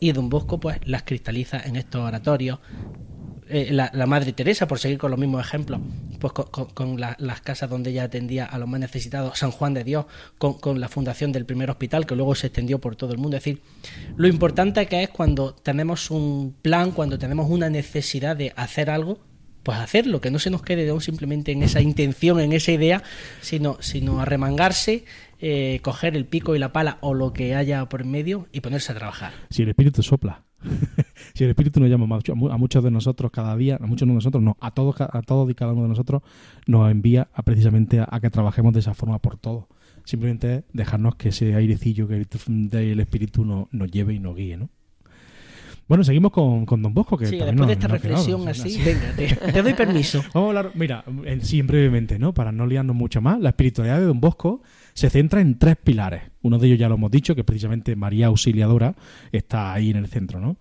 y 0.00 0.12
Don 0.12 0.28
Bosco 0.30 0.58
pues 0.60 0.78
las 0.86 1.02
cristaliza 1.02 1.60
en 1.60 1.76
estos 1.76 2.00
oratorios. 2.00 2.60
Eh, 3.54 3.68
la, 3.70 3.90
Madre 4.06 4.32
Teresa, 4.32 4.66
por 4.66 4.78
seguir 4.78 4.96
con 4.96 5.10
los 5.10 5.20
mismos 5.20 5.44
ejemplos, 5.46 5.78
pues 6.18 6.32
con, 6.32 6.98
la- 6.98 7.16
las 7.18 7.42
casas 7.42 7.68
donde 7.68 7.90
ella 7.90 8.04
atendía 8.04 8.46
a 8.46 8.56
los 8.56 8.66
más 8.66 8.80
necesitados, 8.80 9.38
San 9.38 9.50
Juan 9.50 9.74
de 9.74 9.84
Dios, 9.84 10.06
con, 10.38 10.80
la 10.80 10.88
fundación 10.88 11.32
del 11.32 11.44
primer 11.44 11.68
hospital 11.70 12.06
que 12.06 12.16
luego 12.16 12.34
se 12.34 12.46
extendió 12.46 12.80
por 12.80 12.96
todo 12.96 13.12
el 13.12 13.18
mundo. 13.18 13.36
Es 13.36 13.44
decir, 13.44 13.60
lo 14.16 14.26
importante 14.26 14.86
que 14.86 15.02
es 15.02 15.10
cuando 15.10 15.54
tenemos 15.54 16.10
un 16.10 16.56
plan, 16.62 16.92
cuando 16.92 17.18
tenemos 17.18 17.50
una 17.50 17.68
necesidad 17.68 18.36
de 18.38 18.54
hacer 18.56 18.88
algo, 18.88 19.18
pues 19.62 19.76
hacerlo, 19.76 20.22
que 20.22 20.30
no 20.30 20.38
se 20.38 20.48
nos 20.48 20.62
quede 20.62 20.98
simplemente 21.00 21.52
en 21.52 21.62
esa 21.62 21.82
intención, 21.82 22.40
en 22.40 22.54
esa 22.54 22.72
idea, 22.72 23.02
sino, 23.42 23.76
sino 23.80 24.20
arremangarse, 24.20 25.04
eh, 25.40 25.80
coger 25.82 26.16
el 26.16 26.24
pico 26.24 26.56
y 26.56 26.58
la 26.58 26.72
pala 26.72 26.96
o 27.02 27.12
lo 27.12 27.34
que 27.34 27.54
haya 27.54 27.84
por 27.86 28.04
medio 28.04 28.48
y 28.50 28.60
ponerse 28.60 28.92
a 28.92 28.94
trabajar. 28.94 29.34
Si 29.50 29.62
el 29.62 29.68
Espíritu 29.68 30.02
sopla, 30.02 30.42
si 31.34 31.44
el 31.44 31.50
Espíritu 31.50 31.80
nos 31.80 31.88
llama 31.90 32.04
a 32.16 32.34
mu- 32.34 32.48
a 32.50 32.56
muchos 32.56 32.82
de 32.84 32.90
nosotros 32.90 33.30
cada 33.32 33.56
día, 33.56 33.78
a 33.80 33.86
muchos 33.86 34.06
de 34.08 34.14
nosotros, 34.14 34.42
no, 34.42 34.56
a 34.60 34.70
todos, 34.72 35.00
a 35.00 35.22
todos 35.22 35.50
y 35.50 35.54
cada 35.54 35.72
uno 35.72 35.82
de 35.82 35.88
nosotros, 35.88 36.22
nos 36.66 36.90
envía 36.90 37.28
a 37.34 37.42
precisamente 37.42 38.00
a, 38.00 38.08
a 38.10 38.20
que 38.20 38.30
trabajemos 38.30 38.72
de 38.72 38.80
esa 38.80 38.94
forma 38.94 39.18
por 39.18 39.36
todos. 39.38 39.64
Simplemente 40.04 40.56
es 40.56 40.64
dejarnos 40.72 41.14
que 41.16 41.28
ese 41.30 41.54
airecillo 41.54 42.08
que 42.08 42.16
el- 42.16 43.00
Espíritu 43.00 43.44
nos, 43.44 43.72
nos 43.72 43.90
lleve 43.90 44.14
y 44.14 44.18
nos 44.18 44.34
guíe, 44.36 44.56
¿no? 44.56 44.68
Bueno, 45.88 46.04
seguimos 46.04 46.30
con, 46.32 46.64
con 46.64 46.80
Don 46.80 46.94
Bosco, 46.94 47.18
que 47.18 47.26
Sí, 47.26 47.36
después 47.36 47.66
de 47.66 47.72
esta 47.74 47.86
quedado, 47.86 48.00
reflexión 48.02 48.48
así, 48.48 48.70
sí. 48.70 48.82
venga, 48.84 49.12
te, 49.14 49.52
te 49.52 49.62
doy 49.62 49.74
permiso. 49.74 50.22
Vamos 50.32 50.46
a 50.54 50.58
hablar, 50.60 50.72
mira, 50.74 51.04
en 51.24 51.42
sí, 51.44 51.60
brevemente, 51.62 52.18
¿no? 52.18 52.32
Para 52.32 52.50
no 52.52 52.66
liarnos 52.66 52.96
mucho 52.96 53.20
más, 53.20 53.40
la 53.40 53.50
espiritualidad 53.50 53.98
de 53.98 54.06
Don 54.06 54.20
Bosco 54.20 54.62
se 54.94 55.10
centra 55.10 55.40
en 55.40 55.58
tres 55.58 55.76
pilares. 55.76 56.22
Uno 56.42 56.58
de 56.58 56.66
ellos 56.66 56.78
ya 56.78 56.88
lo 56.88 56.96
hemos 56.96 57.10
dicho, 57.10 57.34
que 57.34 57.44
precisamente 57.44 57.96
María 57.96 58.26
Auxiliadora 58.26 58.94
está 59.30 59.72
ahí 59.72 59.90
en 59.90 59.96
el 59.96 60.08
centro, 60.08 60.40
¿no? 60.40 60.56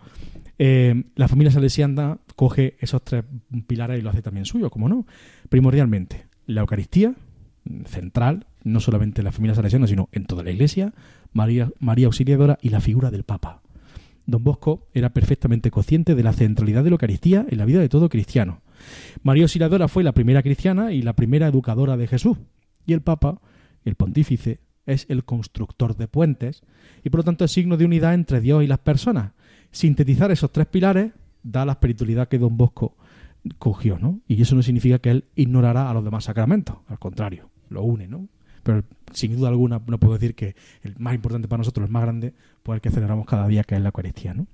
Eh, 0.57 1.05
la 1.15 1.27
familia 1.27 1.51
salesiana 1.51 2.19
coge 2.35 2.75
esos 2.79 3.03
tres 3.03 3.23
pilares 3.65 3.99
y 3.99 4.03
lo 4.03 4.11
hace 4.11 4.21
también 4.21 4.45
suyo, 4.45 4.69
como 4.69 4.87
no. 4.87 5.07
Primordialmente, 5.49 6.25
la 6.45 6.61
Eucaristía, 6.61 7.15
central, 7.85 8.45
no 8.63 8.79
solamente 8.79 9.21
en 9.21 9.25
la 9.25 9.31
familia 9.31 9.55
salesiana, 9.55 9.87
sino 9.87 10.09
en 10.11 10.25
toda 10.25 10.43
la 10.43 10.51
iglesia, 10.51 10.93
María, 11.33 11.71
María 11.79 12.07
Auxiliadora 12.07 12.57
y 12.61 12.69
la 12.69 12.81
figura 12.81 13.09
del 13.09 13.23
Papa. 13.23 13.61
Don 14.25 14.43
Bosco 14.43 14.87
era 14.93 15.09
perfectamente 15.09 15.71
consciente 15.71 16.15
de 16.15 16.23
la 16.23 16.33
centralidad 16.33 16.83
de 16.83 16.91
la 16.91 16.95
Eucaristía 16.95 17.45
en 17.49 17.57
la 17.57 17.65
vida 17.65 17.79
de 17.79 17.89
todo 17.89 18.09
cristiano. 18.09 18.61
María 19.23 19.43
Auxiliadora 19.43 19.87
fue 19.87 20.03
la 20.03 20.13
primera 20.13 20.43
cristiana 20.43 20.91
y 20.91 21.01
la 21.01 21.13
primera 21.13 21.47
educadora 21.47 21.97
de 21.97 22.07
Jesús. 22.07 22.37
Y 22.85 22.93
el 22.93 23.01
Papa, 23.01 23.41
el 23.85 23.95
pontífice, 23.95 24.59
es 24.85 25.05
el 25.09 25.23
constructor 25.23 25.95
de 25.95 26.07
puentes 26.07 26.63
y 27.03 27.09
por 27.09 27.19
lo 27.19 27.23
tanto 27.23 27.45
es 27.45 27.51
signo 27.51 27.77
de 27.77 27.85
unidad 27.85 28.13
entre 28.13 28.41
Dios 28.41 28.63
y 28.63 28.67
las 28.67 28.79
personas. 28.79 29.31
Sintetizar 29.71 30.31
esos 30.31 30.51
tres 30.51 30.67
pilares 30.67 31.11
da 31.43 31.65
la 31.65 31.73
espiritualidad 31.73 32.27
que 32.27 32.39
Don 32.39 32.57
Bosco 32.57 32.95
cogió, 33.57 33.97
¿no? 33.97 34.19
Y 34.27 34.41
eso 34.41 34.55
no 34.55 34.63
significa 34.63 34.99
que 34.99 35.11
él 35.11 35.25
ignorará 35.35 35.89
a 35.89 35.93
los 35.93 36.03
demás 36.03 36.25
sacramentos, 36.25 36.77
al 36.87 36.99
contrario, 36.99 37.49
lo 37.69 37.83
une, 37.83 38.07
¿no? 38.07 38.27
Pero 38.63 38.83
sin 39.13 39.35
duda 39.35 39.49
alguna 39.49 39.81
no 39.87 39.99
puedo 39.99 40.13
decir 40.13 40.35
que 40.35 40.55
el 40.83 40.95
más 40.99 41.15
importante 41.15 41.47
para 41.47 41.59
nosotros, 41.59 41.85
el 41.87 41.91
más 41.91 42.03
grande, 42.03 42.33
pues 42.61 42.77
el 42.77 42.81
que 42.81 42.91
celebramos 42.91 43.25
cada 43.25 43.47
día, 43.47 43.63
que 43.63 43.75
es 43.75 43.81
la 43.81 43.87
Eucaristía, 43.87 44.33
¿no? 44.33 44.47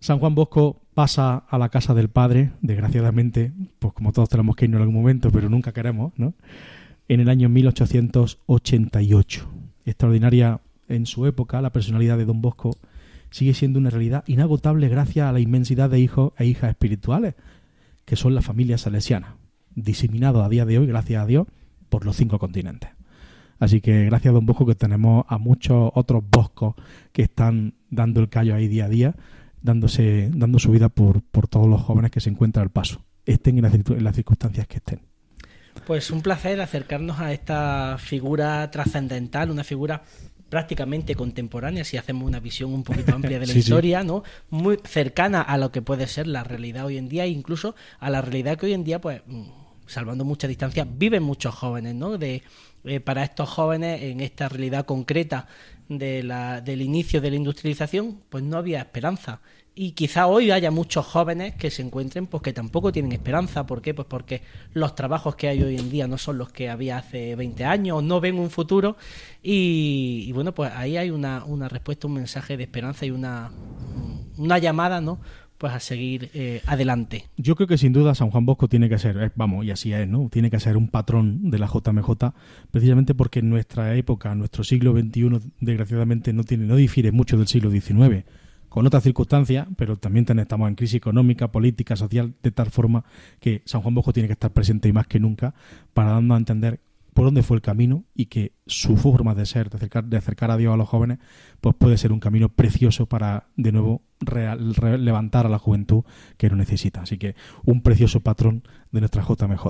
San 0.00 0.18
Juan 0.18 0.34
Bosco 0.34 0.82
pasa 0.94 1.36
a 1.36 1.58
la 1.58 1.68
casa 1.68 1.94
del 1.94 2.08
Padre, 2.08 2.52
desgraciadamente, 2.60 3.52
pues 3.78 3.92
como 3.92 4.12
todos 4.12 4.28
tenemos 4.28 4.56
que 4.56 4.66
irnos 4.66 4.78
en 4.78 4.82
algún 4.82 4.94
momento, 4.94 5.30
pero 5.30 5.48
nunca 5.48 5.72
queremos, 5.72 6.12
¿no? 6.16 6.34
En 7.08 7.20
el 7.20 7.28
año 7.28 7.48
1888. 7.48 9.48
Extraordinaria 9.84 10.60
en 10.88 11.06
su 11.06 11.26
época, 11.26 11.62
la 11.62 11.70
personalidad 11.70 12.18
de 12.18 12.24
Don 12.24 12.42
Bosco 12.42 12.76
sigue 13.30 13.54
siendo 13.54 13.78
una 13.78 13.90
realidad 13.90 14.24
inagotable 14.26 14.88
gracias 14.88 15.28
a 15.28 15.32
la 15.32 15.40
inmensidad 15.40 15.88
de 15.88 16.00
hijos 16.00 16.32
e 16.36 16.46
hijas 16.46 16.70
espirituales, 16.70 17.34
que 18.04 18.16
son 18.16 18.34
la 18.34 18.42
familia 18.42 18.78
salesiana, 18.78 19.36
diseminado 19.74 20.42
a 20.42 20.48
día 20.48 20.64
de 20.64 20.78
hoy, 20.78 20.86
gracias 20.86 21.22
a 21.22 21.26
Dios, 21.26 21.46
por 21.88 22.04
los 22.04 22.16
cinco 22.16 22.40
continentes. 22.40 22.90
Así 23.58 23.80
que 23.80 24.04
gracias 24.06 24.32
a 24.32 24.34
Don 24.34 24.46
Bosco 24.46 24.66
que 24.66 24.74
tenemos 24.74 25.24
a 25.28 25.38
muchos 25.38 25.92
otros 25.94 26.24
boscos 26.28 26.74
que 27.12 27.22
están 27.22 27.74
dando 27.88 28.20
el 28.20 28.28
callo 28.28 28.54
ahí 28.54 28.68
día 28.68 28.86
a 28.86 28.88
día, 28.88 29.14
dándose, 29.62 30.30
dando 30.34 30.58
su 30.58 30.72
vida 30.72 30.88
por, 30.88 31.22
por 31.22 31.46
todos 31.46 31.68
los 31.68 31.82
jóvenes 31.82 32.10
que 32.10 32.20
se 32.20 32.30
encuentran 32.30 32.64
al 32.64 32.70
paso, 32.70 33.04
estén 33.24 33.58
en 33.58 33.62
las, 33.62 33.74
en 33.74 34.04
las 34.04 34.16
circunstancias 34.16 34.66
que 34.66 34.76
estén. 34.76 35.00
Pues 35.86 36.10
un 36.10 36.22
placer 36.22 36.60
acercarnos 36.60 37.20
a 37.20 37.32
esta 37.32 37.96
figura 37.98 38.70
trascendental, 38.70 39.50
una 39.50 39.64
figura 39.64 40.02
prácticamente 40.48 41.14
contemporánea, 41.14 41.84
si 41.84 41.96
hacemos 41.96 42.26
una 42.26 42.40
visión 42.40 42.72
un 42.72 42.82
poquito 42.84 43.14
amplia 43.14 43.38
de 43.38 43.46
la 43.46 43.52
Sí, 43.52 43.62
sí. 43.62 43.68
historia, 43.68 44.02
¿no? 44.04 44.22
Muy 44.50 44.78
cercana 44.84 45.42
a 45.42 45.58
lo 45.58 45.70
que 45.72 45.82
puede 45.82 46.06
ser 46.06 46.26
la 46.26 46.44
realidad 46.44 46.86
hoy 46.86 46.98
en 46.98 47.08
día, 47.08 47.24
e 47.24 47.28
incluso 47.28 47.74
a 47.98 48.10
la 48.10 48.20
realidad 48.22 48.56
que 48.56 48.66
hoy 48.66 48.72
en 48.72 48.84
día, 48.84 49.00
pues, 49.00 49.22
mm, 49.26 49.42
salvando 49.86 50.24
mucha 50.24 50.48
distancia, 50.48 50.86
viven 50.88 51.22
muchos 51.22 51.54
jóvenes, 51.54 51.94
¿no? 51.94 52.18
De, 52.18 52.42
eh, 52.84 53.00
para 53.00 53.24
estos 53.24 53.48
jóvenes, 53.48 54.02
en 54.02 54.20
esta 54.20 54.48
realidad 54.48 54.86
concreta 54.86 55.46
de 55.88 56.22
la, 56.22 56.60
del 56.60 56.82
inicio 56.82 57.20
de 57.20 57.30
la 57.30 57.36
industrialización, 57.36 58.20
pues 58.28 58.42
no 58.44 58.56
había 58.56 58.78
esperanza. 58.80 59.40
Y 59.78 59.90
quizá 59.90 60.26
hoy 60.26 60.50
haya 60.50 60.70
muchos 60.70 61.04
jóvenes 61.04 61.54
que 61.54 61.70
se 61.70 61.82
encuentren 61.82 62.26
pues 62.26 62.42
que 62.42 62.54
tampoco 62.54 62.92
tienen 62.92 63.12
esperanza. 63.12 63.66
¿Por 63.66 63.82
qué? 63.82 63.92
Pues 63.92 64.08
porque 64.08 64.40
los 64.72 64.94
trabajos 64.94 65.36
que 65.36 65.48
hay 65.48 65.62
hoy 65.62 65.76
en 65.76 65.90
día 65.90 66.08
no 66.08 66.16
son 66.16 66.38
los 66.38 66.50
que 66.50 66.70
había 66.70 66.96
hace 66.96 67.36
20 67.36 67.62
años, 67.66 68.02
no 68.02 68.18
ven 68.18 68.38
un 68.38 68.48
futuro. 68.48 68.96
Y, 69.42 70.24
y 70.26 70.32
bueno, 70.32 70.54
pues 70.54 70.72
ahí 70.74 70.96
hay 70.96 71.10
una, 71.10 71.44
una 71.44 71.68
respuesta, 71.68 72.06
un 72.06 72.14
mensaje 72.14 72.56
de 72.56 72.62
esperanza 72.62 73.04
y 73.04 73.10
una, 73.10 73.50
una 74.38 74.56
llamada, 74.56 75.02
¿no? 75.02 75.20
Pues 75.58 75.74
a 75.74 75.80
seguir 75.80 76.30
eh, 76.32 76.62
adelante. 76.64 77.26
Yo 77.36 77.54
creo 77.54 77.66
que 77.66 77.76
sin 77.76 77.92
duda 77.92 78.14
San 78.14 78.30
Juan 78.30 78.46
Bosco 78.46 78.68
tiene 78.68 78.88
que 78.88 78.98
ser, 78.98 79.18
eh, 79.18 79.30
vamos, 79.34 79.66
y 79.66 79.72
así 79.72 79.92
es, 79.92 80.08
¿no? 80.08 80.30
Tiene 80.30 80.50
que 80.50 80.58
ser 80.58 80.78
un 80.78 80.88
patrón 80.88 81.50
de 81.50 81.58
la 81.58 81.66
JMJ, 81.66 82.32
precisamente 82.70 83.14
porque 83.14 83.40
en 83.40 83.50
nuestra 83.50 83.94
época, 83.94 84.34
nuestro 84.34 84.64
siglo 84.64 84.92
XXI, 84.98 85.52
desgraciadamente 85.60 86.32
no 86.32 86.44
tiene, 86.44 86.64
no 86.64 86.76
difiere 86.76 87.12
mucho 87.12 87.36
del 87.36 87.46
siglo 87.46 87.70
XIX, 87.70 88.24
con 88.76 88.86
otras 88.86 89.04
circunstancias, 89.04 89.66
pero 89.78 89.96
también 89.96 90.26
estamos 90.38 90.68
en 90.68 90.74
crisis 90.74 90.96
económica, 90.96 91.50
política, 91.50 91.96
social, 91.96 92.34
de 92.42 92.50
tal 92.50 92.68
forma 92.68 93.06
que 93.40 93.62
San 93.64 93.80
Juan 93.80 93.94
Bosco 93.94 94.12
tiene 94.12 94.26
que 94.26 94.34
estar 94.34 94.50
presente 94.50 94.86
y 94.86 94.92
más 94.92 95.06
que 95.06 95.18
nunca 95.18 95.54
para 95.94 96.10
darnos 96.10 96.34
a 96.34 96.38
entender 96.40 96.80
por 97.14 97.24
dónde 97.24 97.42
fue 97.42 97.56
el 97.56 97.62
camino 97.62 98.04
y 98.14 98.26
que 98.26 98.52
su 98.66 98.98
forma 98.98 99.34
de 99.34 99.46
ser, 99.46 99.70
de 99.70 99.78
acercar, 99.78 100.04
de 100.04 100.18
acercar 100.18 100.50
a 100.50 100.58
Dios 100.58 100.74
a 100.74 100.76
los 100.76 100.90
jóvenes, 100.90 101.20
pues 101.62 101.74
puede 101.74 101.96
ser 101.96 102.12
un 102.12 102.20
camino 102.20 102.50
precioso 102.50 103.06
para 103.06 103.46
de 103.56 103.72
nuevo 103.72 104.02
re- 104.20 104.98
levantar 104.98 105.46
a 105.46 105.48
la 105.48 105.58
juventud 105.58 106.04
que 106.36 106.50
lo 106.50 106.56
necesita. 106.56 107.00
Así 107.00 107.16
que 107.16 107.34
un 107.64 107.80
precioso 107.80 108.20
patrón 108.20 108.62
de 108.92 109.00
nuestra 109.00 109.22
JMJ. 109.22 109.64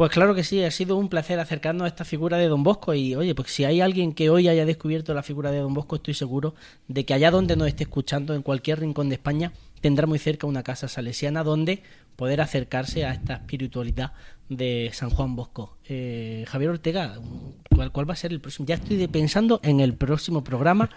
Pues 0.00 0.12
claro 0.12 0.34
que 0.34 0.44
sí, 0.44 0.64
ha 0.64 0.70
sido 0.70 0.96
un 0.96 1.10
placer 1.10 1.38
acercarnos 1.40 1.84
a 1.84 1.88
esta 1.88 2.06
figura 2.06 2.38
de 2.38 2.48
Don 2.48 2.62
Bosco 2.62 2.94
y 2.94 3.14
oye, 3.14 3.34
pues 3.34 3.52
si 3.52 3.66
hay 3.66 3.82
alguien 3.82 4.14
que 4.14 4.30
hoy 4.30 4.48
haya 4.48 4.64
descubierto 4.64 5.12
la 5.12 5.22
figura 5.22 5.50
de 5.50 5.58
Don 5.58 5.74
Bosco, 5.74 5.96
estoy 5.96 6.14
seguro 6.14 6.54
de 6.88 7.04
que 7.04 7.12
allá 7.12 7.30
donde 7.30 7.54
nos 7.54 7.68
esté 7.68 7.82
escuchando, 7.82 8.34
en 8.34 8.40
cualquier 8.40 8.80
rincón 8.80 9.10
de 9.10 9.16
España, 9.16 9.52
tendrá 9.82 10.06
muy 10.06 10.18
cerca 10.18 10.46
una 10.46 10.62
casa 10.62 10.88
salesiana 10.88 11.44
donde 11.44 11.82
poder 12.16 12.40
acercarse 12.40 13.04
a 13.04 13.12
esta 13.12 13.34
espiritualidad 13.34 14.14
de 14.48 14.88
San 14.94 15.10
Juan 15.10 15.36
Bosco. 15.36 15.76
Eh, 15.86 16.46
Javier 16.48 16.70
Ortega, 16.70 17.20
¿cuál, 17.68 17.92
cuál 17.92 18.08
va 18.08 18.14
a 18.14 18.16
ser 18.16 18.32
el 18.32 18.40
próximo? 18.40 18.64
Ya 18.66 18.76
estoy 18.76 19.06
pensando 19.06 19.60
en 19.62 19.80
el 19.80 19.92
próximo 19.92 20.42
programa 20.42 20.88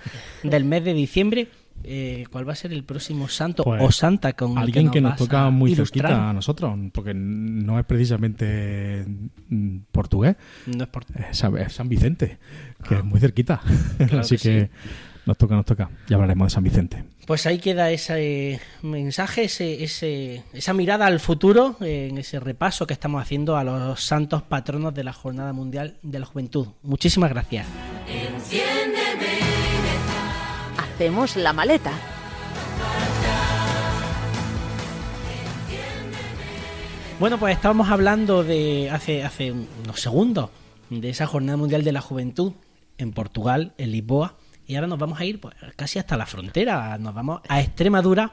del 0.43 0.63
mes 0.63 0.81
de 0.85 0.93
diciembre. 0.93 1.49
Eh, 1.83 2.25
¿Cuál 2.31 2.47
va 2.47 2.53
a 2.53 2.55
ser 2.55 2.71
el 2.73 2.83
próximo 2.83 3.27
santo 3.27 3.63
Pues, 3.63 3.81
o 3.83 3.91
santa 3.91 4.33
con 4.33 4.51
el 4.53 4.57
Alguien 4.59 4.89
que 4.91 5.01
nos 5.01 5.11
vas 5.11 5.19
toca 5.19 5.45
a 5.45 5.49
muy 5.49 5.71
ilustrar? 5.73 6.07
cerquita 6.07 6.29
a 6.29 6.33
nosotros, 6.33 6.77
porque 6.93 7.13
no 7.13 7.77
es 7.79 7.85
precisamente 7.85 9.05
mm, 9.49 9.77
portugués, 9.91 10.35
No 10.65 10.83
es 10.83 10.89
por... 10.89 11.03
es 11.29 11.37
San, 11.37 11.57
es 11.57 11.73
San 11.73 11.89
Vicente, 11.89 12.37
que 12.87 12.95
es 12.95 13.03
muy 13.03 13.19
cerquita. 13.19 13.61
Así 14.19 14.37
que 14.37 14.43
que, 14.43 14.69
nos 15.25 15.37
toca, 15.37 15.55
nos 15.55 15.65
toca. 15.65 15.89
Ya 16.07 16.15
hablaremos 16.15 16.47
de 16.47 16.49
San 16.53 16.63
Vicente. 16.63 17.03
Pues 17.25 17.45
ahí 17.45 17.59
queda 17.59 17.89
ese 17.91 18.59
mensaje, 18.81 19.45
ese, 19.45 19.83
ese- 19.85 20.43
esa 20.51 20.73
mirada 20.73 21.05
al 21.05 21.21
futuro, 21.21 21.77
eh, 21.79 22.07
en 22.11 22.17
ese 22.17 22.39
repaso 22.41 22.85
que 22.85 22.93
estamos 22.93 23.21
haciendo 23.21 23.55
a 23.55 23.63
los 23.63 24.03
santos 24.03 24.41
patronos 24.43 24.93
de 24.93 25.05
la 25.05 25.13
Jornada 25.13 25.53
Mundial 25.53 25.95
de 26.03 26.19
la 26.19 26.25
Juventud. 26.25 26.67
Muchísimas 26.81 27.29
gracias. 27.29 27.65
La 31.35 31.51
maleta. 31.51 31.91
Bueno, 37.19 37.37
pues 37.37 37.55
estábamos 37.55 37.89
hablando 37.89 38.41
de 38.45 38.89
hace, 38.89 39.23
hace 39.25 39.51
unos 39.51 39.99
segundos 39.99 40.49
de 40.89 41.09
esa 41.09 41.27
Jornada 41.27 41.57
Mundial 41.57 41.83
de 41.83 41.91
la 41.91 41.99
Juventud 41.99 42.53
en 42.97 43.11
Portugal, 43.11 43.73
en 43.77 43.91
Lisboa, 43.91 44.37
y 44.65 44.75
ahora 44.75 44.87
nos 44.87 44.97
vamos 44.97 45.19
a 45.19 45.25
ir 45.25 45.41
pues, 45.41 45.55
casi 45.75 45.99
hasta 45.99 46.15
la 46.15 46.25
frontera, 46.25 46.97
nos 46.97 47.13
vamos 47.13 47.41
a 47.49 47.59
Extremadura 47.59 48.31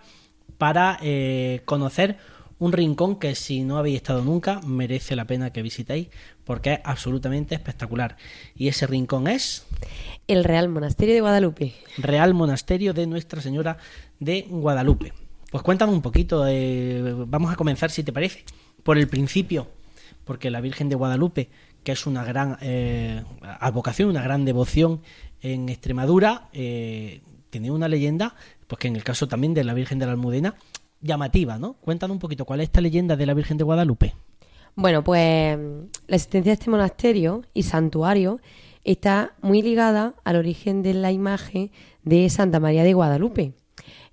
para 0.56 0.96
eh, 1.02 1.62
conocer 1.64 2.18
un 2.60 2.72
rincón 2.72 3.18
que 3.18 3.34
si 3.34 3.64
no 3.64 3.78
habéis 3.78 3.96
estado 3.96 4.22
nunca 4.22 4.60
merece 4.60 5.16
la 5.16 5.24
pena 5.24 5.50
que 5.50 5.62
visitéis 5.62 6.08
porque 6.44 6.74
es 6.74 6.80
absolutamente 6.84 7.54
espectacular. 7.54 8.16
Y 8.54 8.68
ese 8.68 8.86
rincón 8.86 9.26
es 9.26 9.66
El 10.28 10.44
Real 10.44 10.68
Monasterio 10.68 11.14
de 11.14 11.20
Guadalupe. 11.22 11.74
Real 11.96 12.34
Monasterio 12.34 12.92
de 12.92 13.06
Nuestra 13.06 13.40
Señora 13.40 13.78
de 14.20 14.46
Guadalupe. 14.48 15.12
Pues 15.50 15.64
cuéntame 15.64 15.92
un 15.92 16.02
poquito, 16.02 16.46
eh, 16.46 17.14
vamos 17.26 17.52
a 17.52 17.56
comenzar 17.56 17.90
si 17.90 18.04
te 18.04 18.12
parece, 18.12 18.44
por 18.84 18.98
el 18.98 19.08
principio, 19.08 19.66
porque 20.24 20.50
la 20.50 20.60
Virgen 20.60 20.88
de 20.88 20.94
Guadalupe, 20.96 21.48
que 21.82 21.92
es 21.92 22.06
una 22.06 22.24
gran 22.24 22.58
eh, 22.60 23.24
advocación, 23.42 24.10
una 24.10 24.22
gran 24.22 24.44
devoción 24.44 25.00
en 25.40 25.70
Extremadura, 25.70 26.48
eh, 26.52 27.22
tiene 27.48 27.70
una 27.70 27.88
leyenda, 27.88 28.36
pues 28.68 28.78
que 28.78 28.88
en 28.88 28.96
el 28.96 29.02
caso 29.02 29.28
también 29.28 29.54
de 29.54 29.64
la 29.64 29.74
Virgen 29.74 29.98
de 29.98 30.06
la 30.06 30.12
Almudena, 30.12 30.54
llamativa, 31.00 31.58
¿no? 31.58 31.74
Cuéntanos 31.74 32.14
un 32.14 32.18
poquito, 32.20 32.44
¿cuál 32.44 32.60
es 32.60 32.64
esta 32.64 32.80
leyenda 32.80 33.16
de 33.16 33.26
la 33.26 33.34
Virgen 33.34 33.56
de 33.58 33.64
Guadalupe? 33.64 34.14
Bueno, 34.76 35.02
pues 35.02 35.58
la 36.06 36.16
existencia 36.16 36.50
de 36.50 36.54
este 36.54 36.70
monasterio 36.70 37.42
y 37.54 37.64
santuario 37.64 38.40
está 38.84 39.34
muy 39.42 39.62
ligada 39.62 40.14
al 40.24 40.36
origen 40.36 40.82
de 40.82 40.94
la 40.94 41.12
imagen 41.12 41.70
de 42.02 42.28
Santa 42.30 42.60
María 42.60 42.84
de 42.84 42.94
Guadalupe. 42.94 43.52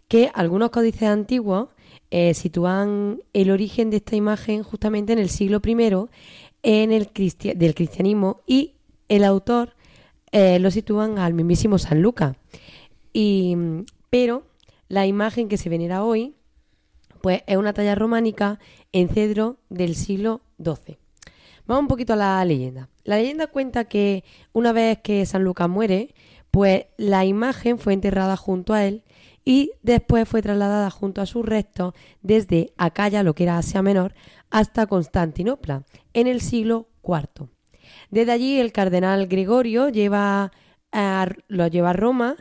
que 0.07 0.31
algunos 0.33 0.69
códices 0.69 1.03
antiguos 1.03 1.67
eh, 2.11 2.33
sitúan 2.33 3.19
el 3.33 3.51
origen 3.51 3.89
de 3.89 3.97
esta 3.97 4.15
imagen 4.15 4.63
justamente 4.63 5.11
en 5.11 5.19
el 5.19 5.29
siglo 5.29 5.61
I 5.65 6.07
en 6.63 6.91
el 6.93 7.11
cristia- 7.11 7.53
del 7.53 7.75
cristianismo 7.75 8.41
y 8.47 8.75
el 9.09 9.23
autor 9.25 9.75
eh, 10.31 10.59
lo 10.59 10.71
sitúan 10.71 11.19
al 11.19 11.33
mismísimo 11.33 11.77
San 11.77 12.01
Lucas. 12.01 12.37
Y, 13.13 13.55
pero 14.09 14.47
la 14.87 15.05
imagen 15.05 15.49
que 15.49 15.57
se 15.57 15.67
venera 15.69 16.03
hoy 16.03 16.35
pues 17.21 17.43
es 17.47 17.57
una 17.57 17.73
talla 17.73 17.95
románica 17.95 18.59
en 18.91 19.09
cedro 19.09 19.57
del 19.69 19.95
siglo 19.95 20.41
XII. 20.63 20.97
Vamos 21.65 21.81
un 21.81 21.87
poquito 21.87 22.13
a 22.13 22.17
la 22.17 22.45
leyenda. 22.45 22.89
La 23.03 23.17
leyenda 23.17 23.47
cuenta 23.47 23.85
que 23.85 24.23
una 24.53 24.71
vez 24.71 24.99
que 25.03 25.25
San 25.25 25.43
Lucas 25.43 25.67
muere, 25.69 26.13
pues 26.51 26.85
la 26.97 27.25
imagen 27.25 27.77
fue 27.77 27.93
enterrada 27.93 28.37
junto 28.37 28.73
a 28.73 28.85
él 28.85 29.03
y 29.43 29.71
después 29.81 30.27
fue 30.27 30.41
trasladada 30.41 30.89
junto 30.89 31.21
a 31.21 31.25
sus 31.25 31.45
restos 31.45 31.93
desde 32.21 32.73
Acaya, 32.77 33.23
lo 33.23 33.33
que 33.35 33.43
era 33.43 33.57
Asia 33.57 33.81
Menor, 33.81 34.13
hasta 34.49 34.87
Constantinopla, 34.87 35.83
en 36.13 36.27
el 36.27 36.41
siglo 36.41 36.87
IV. 37.03 37.49
Desde 38.09 38.31
allí 38.31 38.59
el 38.59 38.71
cardenal 38.71 39.27
Gregorio 39.27 39.89
lleva 39.89 40.51
a- 40.91 41.27
lo 41.47 41.67
lleva 41.67 41.89
a 41.91 41.93
Roma 41.93 42.35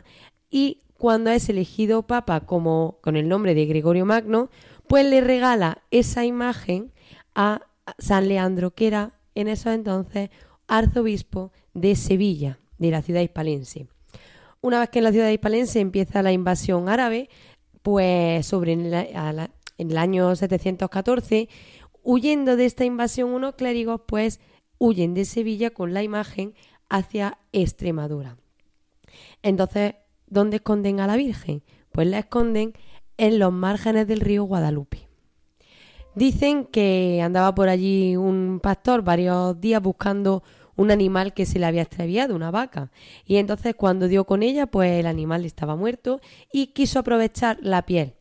y 0.49 0.81
cuando 0.97 1.29
es 1.29 1.47
elegido 1.49 2.03
papa 2.03 2.41
como 2.41 2.97
con 3.01 3.15
el 3.15 3.27
nombre 3.27 3.53
de 3.53 3.65
Gregorio 3.65 4.05
Magno, 4.05 4.49
pues 4.87 5.05
le 5.05 5.21
regala 5.21 5.83
esa 5.91 6.25
imagen 6.25 6.91
a 7.35 7.61
San 7.99 8.27
Leandro, 8.27 8.71
que 8.71 8.87
era 8.87 9.13
en 9.35 9.47
esos 9.47 9.73
entonces 9.73 10.29
arzobispo 10.67 11.51
de 11.73 11.95
Sevilla, 11.95 12.59
de 12.77 12.91
la 12.91 13.01
ciudad 13.01 13.21
hispalense. 13.21 13.87
Una 14.61 14.79
vez 14.79 14.89
que 14.89 14.99
en 14.99 15.03
la 15.03 15.11
ciudad 15.11 15.29
hispalense 15.29 15.79
empieza 15.79 16.23
la 16.23 16.31
invasión 16.31 16.89
árabe, 16.89 17.29
pues 17.83 18.45
sobre 18.45 18.73
en, 18.73 18.93
en 18.93 19.91
el 19.91 19.97
año 19.97 20.35
714, 20.35 21.47
huyendo 22.03 22.55
de 22.55 22.65
esta 22.65 22.85
invasión 22.85 23.29
unos 23.29 23.55
clérigos, 23.55 24.01
pues 24.07 24.39
huyen 24.79 25.13
de 25.13 25.25
Sevilla 25.25 25.69
con 25.69 25.93
la 25.93 26.03
imagen 26.03 26.55
hacia 26.89 27.37
Extremadura. 27.51 28.37
Entonces, 29.43 29.95
¿dónde 30.27 30.57
esconden 30.57 30.99
a 30.99 31.07
la 31.07 31.15
Virgen? 31.15 31.63
Pues 31.91 32.07
la 32.07 32.19
esconden 32.19 32.73
en 33.17 33.39
los 33.39 33.51
márgenes 33.51 34.07
del 34.07 34.21
río 34.21 34.43
Guadalupe. 34.43 35.07
Dicen 36.15 36.65
que 36.65 37.21
andaba 37.23 37.53
por 37.53 37.69
allí 37.69 38.15
un 38.15 38.59
pastor 38.61 39.03
varios 39.03 39.59
días 39.59 39.81
buscando 39.81 40.43
un 40.75 40.91
animal 40.91 41.33
que 41.33 41.45
se 41.45 41.59
le 41.59 41.65
había 41.65 41.81
extraviado, 41.81 42.35
una 42.35 42.51
vaca. 42.51 42.91
Y 43.25 43.37
entonces 43.37 43.75
cuando 43.75 44.07
dio 44.07 44.25
con 44.25 44.43
ella, 44.43 44.67
pues 44.67 44.91
el 44.91 45.07
animal 45.07 45.43
estaba 45.43 45.75
muerto 45.75 46.21
y 46.51 46.67
quiso 46.67 46.99
aprovechar 46.99 47.57
la 47.61 47.85
piel. 47.85 48.13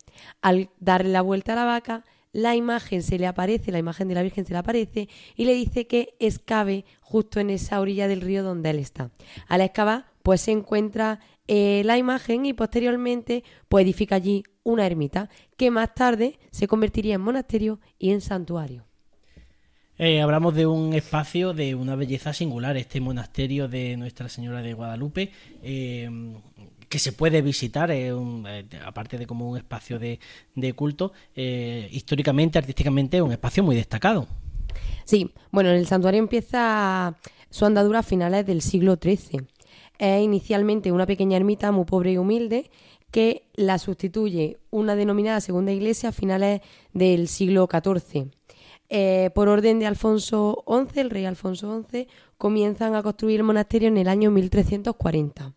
Al 0.43 0.71
darle 0.81 1.11
la 1.11 1.23
vuelta 1.23 1.53
a 1.53 1.57
la 1.57 1.65
vaca, 1.65 2.05
la 2.33 2.55
imagen 2.55 3.03
se 3.03 3.19
le 3.19 3.27
aparece, 3.27 3.73
la 3.73 3.79
imagen 3.79 4.09
de 4.09 4.15
la 4.15 4.23
Virgen 4.23 4.45
se 4.45 4.53
le 4.53 4.59
aparece 4.59 5.09
y 5.37 5.45
le 5.45 5.55
dice 5.55 5.87
que 5.87 6.17
excave 6.19 6.85
justo 7.01 7.41
en 7.41 7.49
esa 7.51 7.81
orilla 7.81 8.09
del 8.09 8.21
río 8.21 8.43
donde 8.43 8.71
él 8.71 8.79
está. 8.79 9.11
Al 9.49 9.63
excavar, 9.63 10.07
pues 10.23 10.43
se 10.43 10.53
encuentra 10.53 11.21
eh, 11.49 11.83
la 11.85 11.99
imagen 11.99 12.47
y 12.47 12.53
posteriormente 12.53 13.45
pues 13.69 13.85
edifica 13.85 14.17
allí 14.17 14.43
una 14.65 14.87
ermita 14.87 15.29
que 15.57 15.71
más 15.71 15.95
tarde 15.95 16.39
se 16.51 16.67
convertiría 16.67 17.15
en 17.15 17.21
monasterio 17.21 17.81
y 17.99 18.11
en 18.11 18.21
santuario. 18.21 18.85
Eh, 19.99 20.21
hablamos 20.21 20.55
de 20.55 20.67
un 20.67 20.93
espacio 20.93 21.55
de 21.55 21.75
una 21.75 21.97
belleza 21.97 22.33
singular, 22.35 22.77
este 22.77 23.01
monasterio 23.01 23.67
de 23.67 23.97
Nuestra 23.97 24.29
Señora 24.29 24.61
de 24.61 24.75
Guadalupe, 24.75 25.31
eh, 25.63 26.11
que 26.91 26.99
se 26.99 27.13
puede 27.13 27.41
visitar, 27.41 27.91
eh, 27.91 28.13
un- 28.13 28.47
aparte 28.85 29.17
de 29.17 29.27
como 29.27 29.49
un 29.49 29.57
espacio 29.57 29.99
de, 29.99 30.21
de 30.55 30.73
culto, 30.75 31.13
históricamente, 31.35 32.59
artísticamente, 32.59 33.23
un 33.23 33.33
espacio 33.33 33.63
muy 33.65 33.75
destacado. 33.75 34.27
Sí, 35.05 35.33
bueno, 35.51 35.71
el 35.71 35.87
santuario 35.87 36.19
empieza 36.21 37.17
su 37.49 37.65
andadura 37.65 38.01
a 38.01 38.03
finales 38.03 38.45
del 38.45 38.61
siglo 38.61 38.97
XIII. 38.97 39.47
Es 39.99 40.23
inicialmente 40.23 40.93
una 40.93 41.07
pequeña 41.07 41.37
ermita 41.37 41.73
muy 41.73 41.85
pobre 41.85 42.13
y 42.13 42.19
humilde 42.19 42.71
que 43.11 43.49
la 43.55 43.79
sustituye 43.79 44.59
una 44.71 44.97
denominada 44.97 45.41
segunda 45.41 45.73
iglesia 45.73 46.11
a 46.11 46.13
finales 46.13 46.61
del 46.93 47.29
siglo 47.29 47.69
XIV. 47.71 48.31
Eh, 48.89 49.31
por 49.35 49.49
orden 49.49 49.79
de 49.79 49.87
Alfonso 49.87 50.65
XI, 50.67 51.01
el 51.01 51.11
rey 51.11 51.25
Alfonso 51.25 51.85
XI, 51.91 52.09
comienzan 52.39 52.95
a 52.95 53.03
construir 53.03 53.41
el 53.41 53.45
monasterio 53.45 53.89
en 53.89 53.97
el 53.97 54.09
año 54.09 54.31
1340 54.31 55.55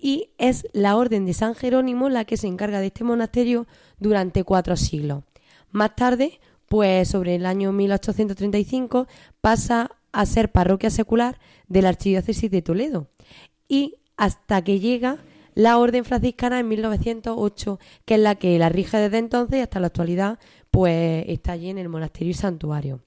y 0.00 0.30
es 0.38 0.66
la 0.72 0.96
orden 0.96 1.24
de 1.26 1.34
San 1.34 1.54
Jerónimo 1.54 2.08
la 2.08 2.24
que 2.24 2.36
se 2.36 2.46
encarga 2.46 2.80
de 2.80 2.86
este 2.86 3.04
monasterio 3.04 3.66
durante 3.98 4.44
cuatro 4.44 4.76
siglos. 4.76 5.24
Más 5.70 5.96
tarde, 5.96 6.40
pues 6.68 7.08
sobre 7.08 7.34
el 7.34 7.46
año 7.46 7.72
1835, 7.72 9.06
pasa 9.40 9.90
a 10.12 10.26
ser 10.26 10.52
parroquia 10.52 10.90
secular 10.90 11.38
de 11.68 11.82
la 11.82 11.88
Archidiócesis 11.88 12.50
de 12.50 12.62
Toledo 12.62 13.08
y 13.68 13.96
hasta 14.16 14.62
que 14.62 14.80
llega 14.80 15.18
la 15.54 15.78
orden 15.78 16.04
franciscana 16.04 16.58
en 16.58 16.68
1908, 16.68 17.78
que 18.04 18.14
es 18.14 18.20
la 18.20 18.34
que 18.34 18.58
la 18.58 18.68
rige 18.68 18.98
desde 18.98 19.18
entonces 19.18 19.58
y 19.58 19.62
hasta 19.62 19.80
la 19.80 19.86
actualidad, 19.88 20.38
pues 20.70 21.24
está 21.28 21.52
allí 21.52 21.70
en 21.70 21.78
el 21.78 21.88
monasterio 21.88 22.30
y 22.30 22.34
santuario. 22.34 23.00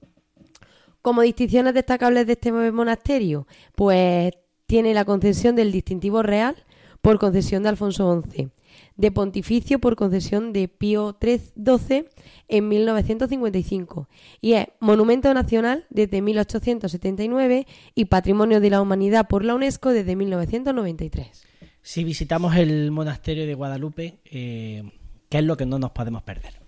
Como 1.02 1.22
distinciones 1.22 1.74
destacables 1.74 2.26
de 2.26 2.32
este 2.32 2.52
monasterio, 2.52 3.46
pues 3.74 4.32
tiene 4.66 4.94
la 4.94 5.04
concesión 5.04 5.56
del 5.56 5.72
distintivo 5.72 6.22
real 6.22 6.56
por 7.00 7.18
concesión 7.18 7.62
de 7.62 7.70
Alfonso 7.70 8.22
XI, 8.30 8.50
de 8.98 9.10
pontificio 9.10 9.78
por 9.78 9.96
concesión 9.96 10.52
de 10.52 10.68
Pío 10.68 11.16
XII 11.22 12.04
en 12.48 12.68
1955 12.68 14.08
y 14.42 14.52
es 14.52 14.66
monumento 14.80 15.32
nacional 15.32 15.86
desde 15.88 16.20
1879 16.20 17.66
y 17.94 18.04
patrimonio 18.06 18.60
de 18.60 18.70
la 18.70 18.82
humanidad 18.82 19.28
por 19.28 19.44
la 19.44 19.54
UNESCO 19.54 19.90
desde 19.90 20.16
1993. 20.16 21.46
Si 21.80 22.04
visitamos 22.04 22.56
el 22.56 22.90
monasterio 22.90 23.46
de 23.46 23.54
Guadalupe, 23.54 24.18
eh, 24.26 24.82
¿qué 25.30 25.38
es 25.38 25.44
lo 25.44 25.56
que 25.56 25.64
no 25.64 25.78
nos 25.78 25.92
podemos 25.92 26.22
perder? 26.22 26.60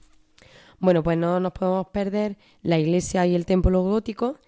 Bueno, 0.78 1.03
pues 1.03 1.18
no 1.18 1.41
nos 1.41 1.53
podemos 1.53 1.89
perder 1.89 2.39
la 2.62 2.78
iglesia 2.78 3.26
y 3.26 3.35
el 3.35 3.45
templo 3.45 3.83
gótico, 3.83 4.39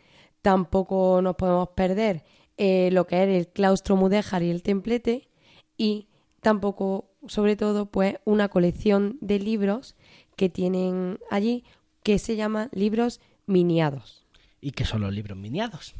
tampoco 0.40 1.20
nos 1.20 1.34
podemos 1.34 1.68
perder 1.70 2.24
eh, 2.56 2.90
lo 2.92 3.06
que 3.06 3.22
es 3.22 3.28
el 3.28 3.48
claustro 3.48 3.96
mudéjar 3.96 4.42
y 4.42 4.50
el 4.50 4.62
templete, 4.62 5.28
y 5.76 6.08
tampoco, 6.40 7.11
sobre 7.26 7.56
todo, 7.56 7.86
pues 7.86 8.16
una 8.24 8.48
colección 8.48 9.18
de 9.20 9.38
libros 9.38 9.94
que 10.36 10.48
tienen 10.48 11.18
allí 11.30 11.64
que 12.02 12.18
se 12.18 12.36
llaman 12.36 12.68
libros 12.72 13.20
miniados. 13.46 14.26
¿Y 14.60 14.72
qué 14.72 14.84
son 14.84 15.02
los 15.02 15.12
libros 15.12 15.36
miniados? 15.38 15.94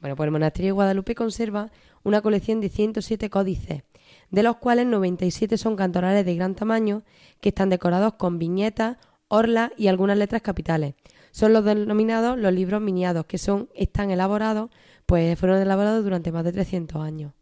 Bueno, 0.00 0.16
pues 0.16 0.26
el 0.26 0.32
monasterio 0.32 0.68
de 0.68 0.72
Guadalupe 0.72 1.14
conserva 1.14 1.70
una 2.02 2.22
colección 2.22 2.60
de 2.60 2.68
107 2.68 3.30
códices, 3.30 3.82
de 4.30 4.42
los 4.42 4.56
cuales 4.56 4.86
97 4.86 5.56
son 5.56 5.76
cantorales 5.76 6.26
de 6.26 6.34
gran 6.34 6.54
tamaño 6.54 7.04
que 7.40 7.50
están 7.50 7.70
decorados 7.70 8.14
con 8.14 8.38
viñetas, 8.38 8.96
orlas 9.28 9.70
y 9.76 9.86
algunas 9.86 10.18
letras 10.18 10.42
capitales. 10.42 10.94
Son 11.30 11.52
los 11.52 11.64
denominados 11.64 12.38
los 12.38 12.52
libros 12.52 12.82
miniados, 12.82 13.26
que 13.26 13.38
son 13.38 13.68
están 13.74 14.10
elaborados, 14.10 14.70
pues 15.06 15.38
fueron 15.38 15.60
elaborados 15.60 16.04
durante 16.04 16.32
más 16.32 16.44
de 16.44 16.52
300 16.52 17.00
años. 17.00 17.32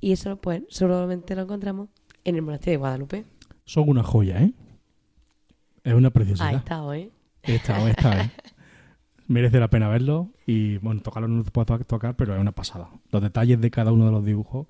Y 0.00 0.12
eso 0.12 0.36
pues 0.36 0.62
solamente 0.68 1.34
lo 1.34 1.42
encontramos 1.42 1.88
en 2.28 2.36
el 2.36 2.42
monasterio 2.42 2.72
de 2.72 2.78
Guadalupe. 2.78 3.24
Son 3.64 3.88
una 3.88 4.02
joya, 4.02 4.42
¿eh? 4.42 4.52
Es 5.84 5.94
una 5.94 6.10
preciosidad. 6.10 6.48
Ahí 6.48 6.56
está, 6.56 6.96
¿eh? 6.96 7.10
Esta, 7.42 7.90
esta, 7.90 8.20
¿eh? 8.24 8.30
Merece 9.26 9.60
la 9.60 9.68
pena 9.68 9.88
verlo 9.88 10.30
y, 10.46 10.78
bueno, 10.78 11.02
tocarlo 11.02 11.28
no 11.28 11.44
te 11.44 11.50
puedo 11.50 11.66
to- 11.66 11.84
tocar, 11.84 12.16
pero 12.16 12.34
es 12.34 12.40
una 12.40 12.52
pasada. 12.52 12.88
Los 13.12 13.22
detalles 13.22 13.60
de 13.60 13.70
cada 13.70 13.92
uno 13.92 14.06
de 14.06 14.12
los 14.12 14.24
dibujos, 14.24 14.66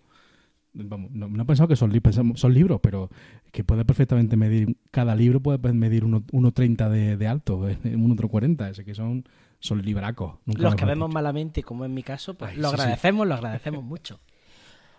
vamos, 0.73 1.11
no, 1.13 1.29
no 1.29 1.43
he 1.43 1.47
pensado 1.47 1.69
que 1.69 1.77
son, 1.77 1.93
son 2.37 2.55
libros, 2.55 2.81
pero 2.83 3.09
que 3.53 3.63
puede 3.63 3.85
perfectamente 3.85 4.37
medir, 4.37 4.77
cada 4.91 5.15
libro 5.15 5.41
puede 5.41 5.59
medir 5.73 6.05
uno- 6.05 6.25
1,30 6.33 6.89
de, 6.89 7.17
de 7.17 7.27
alto, 7.29 7.69
eh, 7.69 7.79
un 7.97 8.11
otro 8.11 8.29
40, 8.29 8.69
ese 8.71 8.85
que 8.85 8.95
son, 8.95 9.25
son 9.61 9.81
libracos. 9.83 10.39
Nunca 10.45 10.63
Los 10.63 10.75
que 10.75 10.85
vemos 10.85 11.09
dicho. 11.09 11.15
malamente, 11.15 11.63
como 11.63 11.85
en 11.85 11.95
mi 11.95 12.03
caso, 12.03 12.35
pues 12.35 12.51
Ay, 12.53 12.57
lo 12.57 12.71
sí, 12.71 12.77
sí. 12.77 12.81
agradecemos, 12.83 13.27
lo 13.29 13.35
agradecemos 13.35 13.85
mucho. 13.85 14.19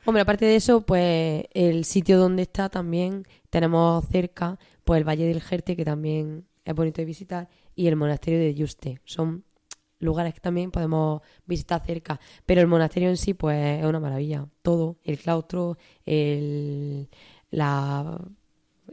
Hombre, 0.05 0.21
aparte 0.21 0.45
de 0.45 0.55
eso, 0.55 0.81
pues 0.81 1.45
el 1.53 1.85
sitio 1.85 2.17
donde 2.17 2.43
está 2.43 2.69
también 2.69 3.25
tenemos 3.49 4.05
cerca, 4.07 4.57
pues 4.83 4.99
el 4.99 5.07
Valle 5.07 5.27
del 5.27 5.41
Jerte, 5.41 5.75
que 5.75 5.85
también 5.85 6.45
es 6.65 6.73
bonito 6.73 7.01
de 7.01 7.05
visitar, 7.05 7.49
y 7.75 7.87
el 7.87 7.95
monasterio 7.95 8.39
de 8.39 8.55
Yuste. 8.55 9.01
Son 9.05 9.43
lugares 9.99 10.33
que 10.33 10.39
también 10.39 10.71
podemos 10.71 11.21
visitar 11.45 11.85
cerca. 11.85 12.19
Pero 12.45 12.61
el 12.61 12.67
monasterio 12.67 13.09
en 13.09 13.17
sí, 13.17 13.33
pues 13.33 13.79
es 13.79 13.85
una 13.85 13.99
maravilla. 13.99 14.47
Todo, 14.61 14.97
el 15.03 15.17
claustro, 15.17 15.77
el, 16.05 17.09
la, 17.51 18.19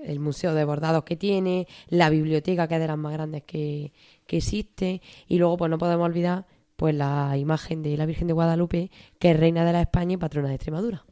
el 0.03 0.21
museo 0.21 0.55
de 0.55 0.65
bordados 0.65 1.05
que 1.05 1.17
tiene, 1.17 1.67
la 1.89 2.11
biblioteca, 2.11 2.69
que 2.69 2.75
es 2.75 2.81
de 2.81 2.89
las 2.89 2.99
más 2.99 3.13
grandes 3.13 3.45
que, 3.45 3.93
que 4.27 4.39
existe, 4.39 5.01
y 5.29 5.39
luego 5.39 5.57
pues 5.57 5.71
no 5.71 5.79
podemos 5.79 6.07
olvidar 6.07 6.47
pues 6.77 6.95
la 6.95 7.37
imagen 7.37 7.83
de 7.83 7.97
la 7.97 8.07
Virgen 8.07 8.29
de 8.29 8.35
Guadalupe, 8.35 8.91
que 9.18 9.31
es 9.31 9.41
reina 9.41 9.64
de 9.64 9.72
la 9.72 9.81
España 9.81 10.14
y 10.14 10.16
patrona 10.16 10.49
de 10.49 10.55
Extremadura. 10.55 11.05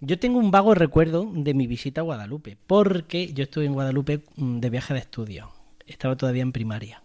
Yo 0.00 0.18
tengo 0.18 0.38
un 0.38 0.50
vago 0.50 0.74
recuerdo 0.74 1.28
de 1.32 1.54
mi 1.54 1.66
visita 1.66 2.00
a 2.00 2.04
Guadalupe, 2.04 2.56
porque 2.66 3.32
yo 3.32 3.44
estuve 3.44 3.66
en 3.66 3.74
Guadalupe 3.74 4.22
mm, 4.36 4.58
de 4.58 4.70
viaje 4.70 4.94
de 4.94 5.00
estudio. 5.00 5.50
Estaba 5.86 6.16
todavía 6.16 6.42
en 6.42 6.52
primaria. 6.52 7.02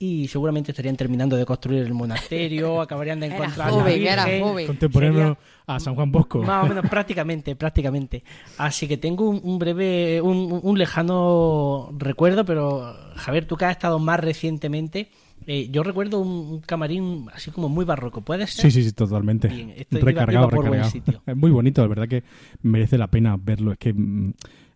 Y 0.00 0.28
seguramente 0.28 0.70
estarían 0.70 0.96
terminando 0.96 1.36
de 1.36 1.44
construir 1.44 1.84
el 1.84 1.94
monasterio, 1.94 2.80
acabarían 2.82 3.20
de 3.20 3.26
Era 3.26 3.36
encontrar 3.36 3.70
joven, 3.70 4.04
la 4.04 4.12
era 4.12 4.40
joven. 4.40 4.66
Contemporáneo 4.66 5.38
a 5.66 5.80
San 5.80 5.94
Juan 5.94 6.10
Bosco. 6.10 6.42
Más 6.42 6.64
o 6.64 6.68
menos, 6.68 6.84
prácticamente, 6.90 7.54
prácticamente. 7.54 8.24
Así 8.58 8.88
que 8.88 8.96
tengo 8.96 9.28
un, 9.28 9.40
un 9.42 9.58
breve, 9.58 10.20
un, 10.20 10.60
un 10.60 10.78
lejano 10.78 11.90
recuerdo, 11.96 12.44
pero 12.44 12.96
Javier, 13.14 13.46
tú 13.46 13.56
que 13.56 13.64
has 13.64 13.72
estado 13.72 13.98
más 14.00 14.18
recientemente, 14.18 15.10
eh, 15.46 15.68
yo 15.70 15.82
recuerdo 15.82 16.20
un, 16.20 16.60
camarín 16.60 17.26
así 17.32 17.50
como 17.50 17.68
muy 17.68 17.84
barroco, 17.84 18.20
¿puede 18.20 18.46
ser? 18.46 18.70
Sí, 18.70 18.70
sí, 18.70 18.84
sí, 18.84 18.92
totalmente. 18.92 19.48
Bien, 19.48 19.74
recargado, 19.90 20.48
por 20.50 20.64
recargado. 20.64 20.90
sitio. 20.90 21.22
Es 21.26 21.36
muy 21.36 21.50
bonito, 21.50 21.82
la 21.82 21.88
verdad 21.88 22.08
que 22.08 22.24
merece 22.62 22.98
la 22.98 23.08
pena 23.08 23.36
verlo. 23.36 23.72
Es 23.72 23.78
que 23.78 23.92
mm, 23.92 24.32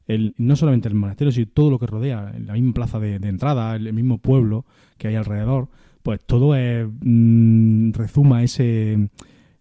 el, 0.07 0.35
no 0.39 0.57
solamente 0.57 0.89
el 0.89 0.95
monasterio, 0.95 1.33
sino 1.33 1.47
todo 1.53 1.71
lo 1.71 1.79
que 1.79 1.87
rodea, 1.87 2.33
la 2.39 2.55
misma 2.55 2.73
plaza 2.73 2.99
de, 2.99 3.19
de 3.19 3.29
entrada, 3.29 3.77
el 3.77 3.93
mismo 3.93 4.19
pueblo 4.19 4.65
que 4.99 5.09
hay 5.09 5.17
alrededor, 5.17 5.69
pues 6.03 6.21
todo 6.25 6.55
es, 6.55 6.87
mm, 7.01 7.93
rezuma 7.93 8.43
ese, 8.43 9.09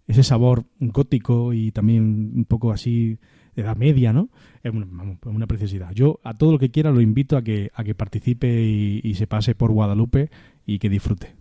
ese 0.07 0.23
sabor 0.23 0.65
gótico 0.79 1.53
y 1.53 1.71
también 1.71 2.31
un 2.35 2.45
poco 2.45 2.71
así 2.71 3.17
de 3.55 3.61
edad 3.63 3.75
media, 3.75 4.13
¿no? 4.13 4.29
Es 4.63 4.73
una, 4.73 4.87
una 5.25 5.47
preciosidad. 5.47 5.91
Yo 5.93 6.19
a 6.23 6.37
todo 6.37 6.53
lo 6.53 6.59
que 6.59 6.71
quiera 6.71 6.91
lo 6.91 7.01
invito 7.01 7.37
a 7.37 7.43
que, 7.43 7.71
a 7.73 7.83
que 7.83 7.95
participe 7.95 8.61
y, 8.63 9.01
y 9.03 9.15
se 9.15 9.27
pase 9.27 9.55
por 9.55 9.71
Guadalupe 9.71 10.29
y 10.65 10.79
que 10.79 10.89
disfrute. 10.89 11.35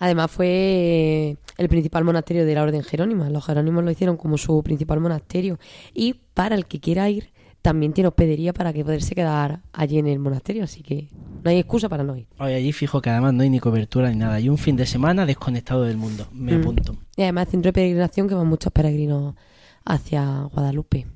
Además 0.00 0.30
fue 0.30 1.36
el 1.56 1.68
principal 1.68 2.04
monasterio 2.04 2.46
de 2.46 2.54
la 2.54 2.62
Orden 2.62 2.82
Jerónima. 2.84 3.28
Los 3.30 3.44
jerónimos 3.46 3.82
lo 3.84 3.90
hicieron 3.90 4.16
como 4.16 4.38
su 4.38 4.62
principal 4.62 5.00
monasterio. 5.00 5.58
Y 5.92 6.14
para 6.34 6.54
el 6.54 6.66
que 6.66 6.78
quiera 6.78 7.10
ir, 7.10 7.30
también 7.62 7.92
tiene 7.92 8.06
hospedería 8.08 8.52
para 8.52 8.72
que 8.72 8.84
poderse 8.84 9.16
quedar 9.16 9.60
allí 9.72 9.98
en 9.98 10.06
el 10.06 10.20
monasterio. 10.20 10.62
Así 10.62 10.82
que 10.82 11.08
no 11.42 11.50
hay 11.50 11.58
excusa 11.58 11.88
para 11.88 12.04
no 12.04 12.16
ir. 12.16 12.28
Oye, 12.38 12.54
allí 12.54 12.72
fijo 12.72 13.00
que 13.02 13.10
además 13.10 13.34
no 13.34 13.42
hay 13.42 13.50
ni 13.50 13.58
cobertura 13.58 14.08
ni 14.10 14.16
nada. 14.16 14.34
Hay 14.34 14.48
un 14.48 14.58
fin 14.58 14.76
de 14.76 14.86
semana 14.86 15.26
desconectado 15.26 15.82
del 15.82 15.96
mundo. 15.96 16.28
Me 16.32 16.56
Mm. 16.56 16.60
apunto. 16.60 16.96
Y 17.16 17.22
además 17.22 17.48
centro 17.48 17.70
de 17.70 17.72
peregrinación 17.72 18.28
que 18.28 18.34
van 18.36 18.46
muchos 18.46 18.72
peregrinos 18.72 19.34
hacia 19.84 20.42
Guadalupe. 20.52 21.06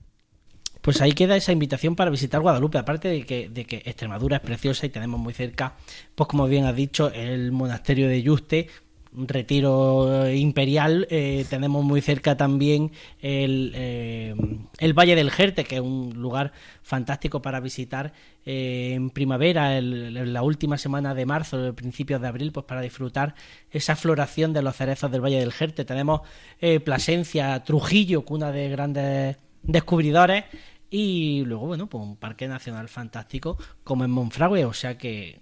Pues 0.82 1.00
ahí 1.00 1.12
queda 1.12 1.36
esa 1.36 1.52
invitación 1.52 1.94
para 1.94 2.10
visitar 2.10 2.40
Guadalupe, 2.40 2.76
aparte 2.76 3.08
de 3.08 3.24
que, 3.24 3.82
Extremadura 3.84 4.38
es 4.38 4.42
preciosa 4.42 4.84
y 4.84 4.88
tenemos 4.88 5.20
muy 5.20 5.32
cerca, 5.32 5.76
pues 6.16 6.28
como 6.28 6.48
bien 6.48 6.64
has 6.64 6.74
dicho, 6.74 7.12
el 7.12 7.52
monasterio 7.52 8.08
de 8.08 8.20
Yuste, 8.20 8.66
un 9.14 9.28
retiro 9.28 10.28
imperial, 10.28 11.06
eh, 11.08 11.44
tenemos 11.48 11.84
muy 11.84 12.00
cerca 12.00 12.36
también 12.36 12.90
el, 13.20 13.72
eh, 13.76 14.34
el 14.78 14.92
Valle 14.92 15.14
del 15.14 15.30
Jerte, 15.30 15.62
que 15.62 15.76
es 15.76 15.80
un 15.80 16.14
lugar 16.16 16.52
fantástico 16.82 17.40
para 17.42 17.60
visitar 17.60 18.12
eh, 18.44 18.94
en 18.94 19.10
primavera, 19.10 19.78
en 19.78 20.32
la 20.32 20.42
última 20.42 20.78
semana 20.78 21.14
de 21.14 21.26
marzo, 21.26 21.74
principios 21.76 22.20
de 22.20 22.26
abril, 22.26 22.50
pues 22.50 22.66
para 22.66 22.80
disfrutar 22.80 23.36
esa 23.70 23.94
floración 23.94 24.52
de 24.52 24.62
los 24.62 24.74
cerezos 24.74 25.12
del 25.12 25.20
Valle 25.20 25.38
del 25.38 25.52
Jerte. 25.52 25.84
Tenemos 25.84 26.22
Plasencia, 26.84 27.62
Trujillo, 27.62 28.24
cuna 28.24 28.50
de 28.50 28.68
grandes 28.68 29.36
descubridores 29.62 30.44
y 30.94 31.42
luego, 31.46 31.68
bueno, 31.68 31.86
pues 31.86 32.04
un 32.04 32.16
parque 32.16 32.46
nacional 32.46 32.86
fantástico 32.86 33.56
como 33.82 34.04
en 34.04 34.10
Monfragüe, 34.10 34.66
o 34.66 34.74
sea 34.74 34.98
que 34.98 35.40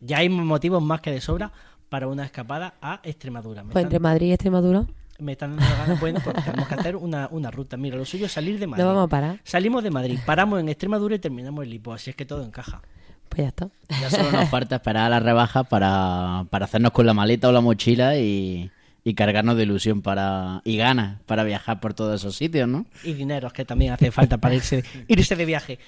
ya 0.00 0.18
hay 0.18 0.28
motivos 0.28 0.82
más 0.82 1.00
que 1.00 1.12
de 1.12 1.20
sobra 1.20 1.52
para 1.88 2.08
una 2.08 2.24
escapada 2.24 2.74
a 2.82 3.00
Extremadura. 3.04 3.62
Me 3.62 3.72
Pues 3.72 3.84
entre 3.84 4.00
Madrid 4.00 4.26
y 4.26 4.32
Extremadura 4.32 4.84
me 5.20 5.32
están 5.32 5.56
dando 5.56 5.76
ganas, 5.76 6.00
bueno, 6.00 6.20
pues 6.22 6.44
tenemos 6.44 6.66
que 6.66 6.74
hacer 6.74 6.96
una, 6.96 7.28
una 7.30 7.50
ruta. 7.52 7.76
Mira, 7.76 7.96
lo 7.96 8.04
suyo 8.04 8.26
es 8.26 8.32
salir 8.32 8.58
de 8.58 8.66
Madrid. 8.66 8.82
no 8.82 8.88
vamos 8.88 9.06
a 9.06 9.08
parar. 9.08 9.40
Salimos 9.44 9.84
de 9.84 9.90
Madrid, 9.92 10.18
paramos 10.26 10.58
en 10.58 10.68
Extremadura 10.68 11.14
y 11.14 11.20
terminamos 11.20 11.62
en 11.62 11.70
Lisboa, 11.70 11.94
así 11.94 12.10
es 12.10 12.16
que 12.16 12.24
todo 12.24 12.44
encaja. 12.44 12.82
Pues 13.28 13.42
ya 13.42 13.48
está. 13.48 13.68
Ya 14.00 14.10
solo 14.10 14.32
nos 14.32 14.48
falta 14.48 14.76
esperar 14.76 15.06
a 15.06 15.08
la 15.10 15.20
rebaja 15.20 15.62
para, 15.62 16.44
para 16.50 16.64
hacernos 16.64 16.90
con 16.90 17.06
la 17.06 17.14
maleta 17.14 17.48
o 17.48 17.52
la 17.52 17.60
mochila 17.60 18.16
y, 18.16 18.68
y 19.08 19.14
cargarnos 19.14 19.56
de 19.56 19.62
ilusión 19.62 20.02
para 20.02 20.60
y 20.64 20.76
ganas 20.76 21.20
para 21.22 21.42
viajar 21.42 21.80
por 21.80 21.94
todos 21.94 22.20
esos 22.20 22.36
sitios, 22.36 22.68
¿no? 22.68 22.84
y 23.02 23.14
dineros 23.14 23.54
que 23.54 23.64
también 23.64 23.92
hace 23.92 24.10
falta 24.10 24.36
para 24.36 24.54
irse, 24.54 24.84
irse 25.08 25.34
de 25.34 25.44
viaje. 25.46 25.78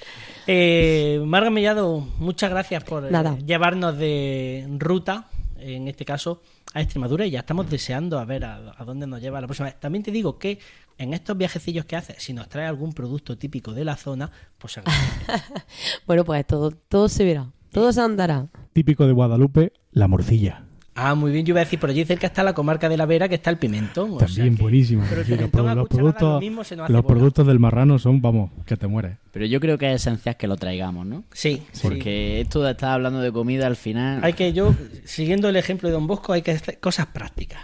Eh, 0.46 1.22
Marga 1.26 1.50
Mellado, 1.50 2.00
muchas 2.18 2.48
gracias 2.50 2.82
por 2.84 3.04
eh, 3.04 3.10
Nada. 3.10 3.36
llevarnos 3.38 3.98
de 3.98 4.66
ruta, 4.78 5.28
en 5.58 5.86
este 5.88 6.06
caso 6.06 6.40
a 6.72 6.80
Extremadura, 6.80 7.26
y 7.26 7.32
ya 7.32 7.40
estamos 7.40 7.68
deseando 7.68 8.18
a 8.18 8.24
ver 8.24 8.44
a, 8.46 8.74
a 8.76 8.84
dónde 8.84 9.06
nos 9.06 9.20
lleva 9.20 9.40
la 9.40 9.46
próxima 9.46 9.66
vez. 9.68 9.78
También 9.78 10.02
te 10.02 10.10
digo 10.12 10.38
que 10.38 10.58
en 10.96 11.12
estos 11.12 11.36
viajecillos 11.36 11.84
que 11.84 11.96
haces, 11.96 12.16
si 12.22 12.32
nos 12.32 12.48
trae 12.48 12.66
algún 12.66 12.94
producto 12.94 13.36
típico 13.36 13.74
de 13.74 13.84
la 13.84 13.96
zona, 13.96 14.30
pues 14.56 14.74
se 14.74 14.80
agradece. 14.80 15.54
Bueno, 16.06 16.24
pues 16.24 16.46
todo, 16.46 16.70
todo 16.70 17.08
se 17.08 17.24
verá. 17.24 17.50
Todo 17.70 17.92
se 17.92 18.00
andará. 18.00 18.48
Típico 18.72 19.06
de 19.06 19.12
Guadalupe, 19.12 19.72
la 19.92 20.08
morcilla. 20.08 20.64
Ah, 21.02 21.14
muy 21.14 21.32
bien, 21.32 21.46
yo 21.46 21.52
iba 21.52 21.60
a 21.62 21.64
decir, 21.64 21.78
por 21.80 21.88
allí 21.88 22.04
cerca 22.04 22.26
está 22.26 22.42
la 22.42 22.52
comarca 22.52 22.86
de 22.90 22.98
la 22.98 23.06
Vera, 23.06 23.26
que 23.26 23.36
está 23.36 23.48
el 23.48 23.56
pimentón. 23.56 24.10
o 24.12 24.18
sea 24.18 24.26
También 24.28 24.54
que- 24.54 24.62
buenísimo. 24.62 25.02
Pero 25.08 25.22
el 25.22 25.26
Sí, 25.26 25.34
los, 25.34 25.48
productos, 25.48 26.42
lo 26.90 27.18
los 27.18 27.46
del 27.46 27.58
marrano 27.58 27.98
son, 27.98 28.20
vamos, 28.20 28.50
que 28.66 28.76
te 28.76 28.86
mueres. 28.86 29.16
Pero 29.32 29.46
yo 29.46 29.60
creo 29.60 29.78
que 29.78 29.88
es 29.94 30.02
esencial 30.02 30.36
que 30.36 30.46
lo 30.46 30.56
traigamos, 30.58 31.06
¿no? 31.06 31.24
Sí, 31.32 31.62
sí. 31.72 31.80
Porque 31.82 32.42
esto 32.42 32.62
de 32.62 32.72
estar 32.72 32.90
hablando 32.90 33.20
de 33.22 33.32
comida 33.32 33.66
al 33.66 33.76
final... 33.76 34.20
Hay 34.22 34.34
que, 34.34 34.52
yo, 34.52 34.74
siguiendo 35.04 35.48
el 35.48 35.56
ejemplo 35.56 35.88
de 35.88 35.94
Don 35.94 36.06
Bosco, 36.06 36.34
hay 36.34 36.42
que 36.42 36.50
hacer 36.50 36.78
cosas 36.80 37.06
prácticas. 37.06 37.62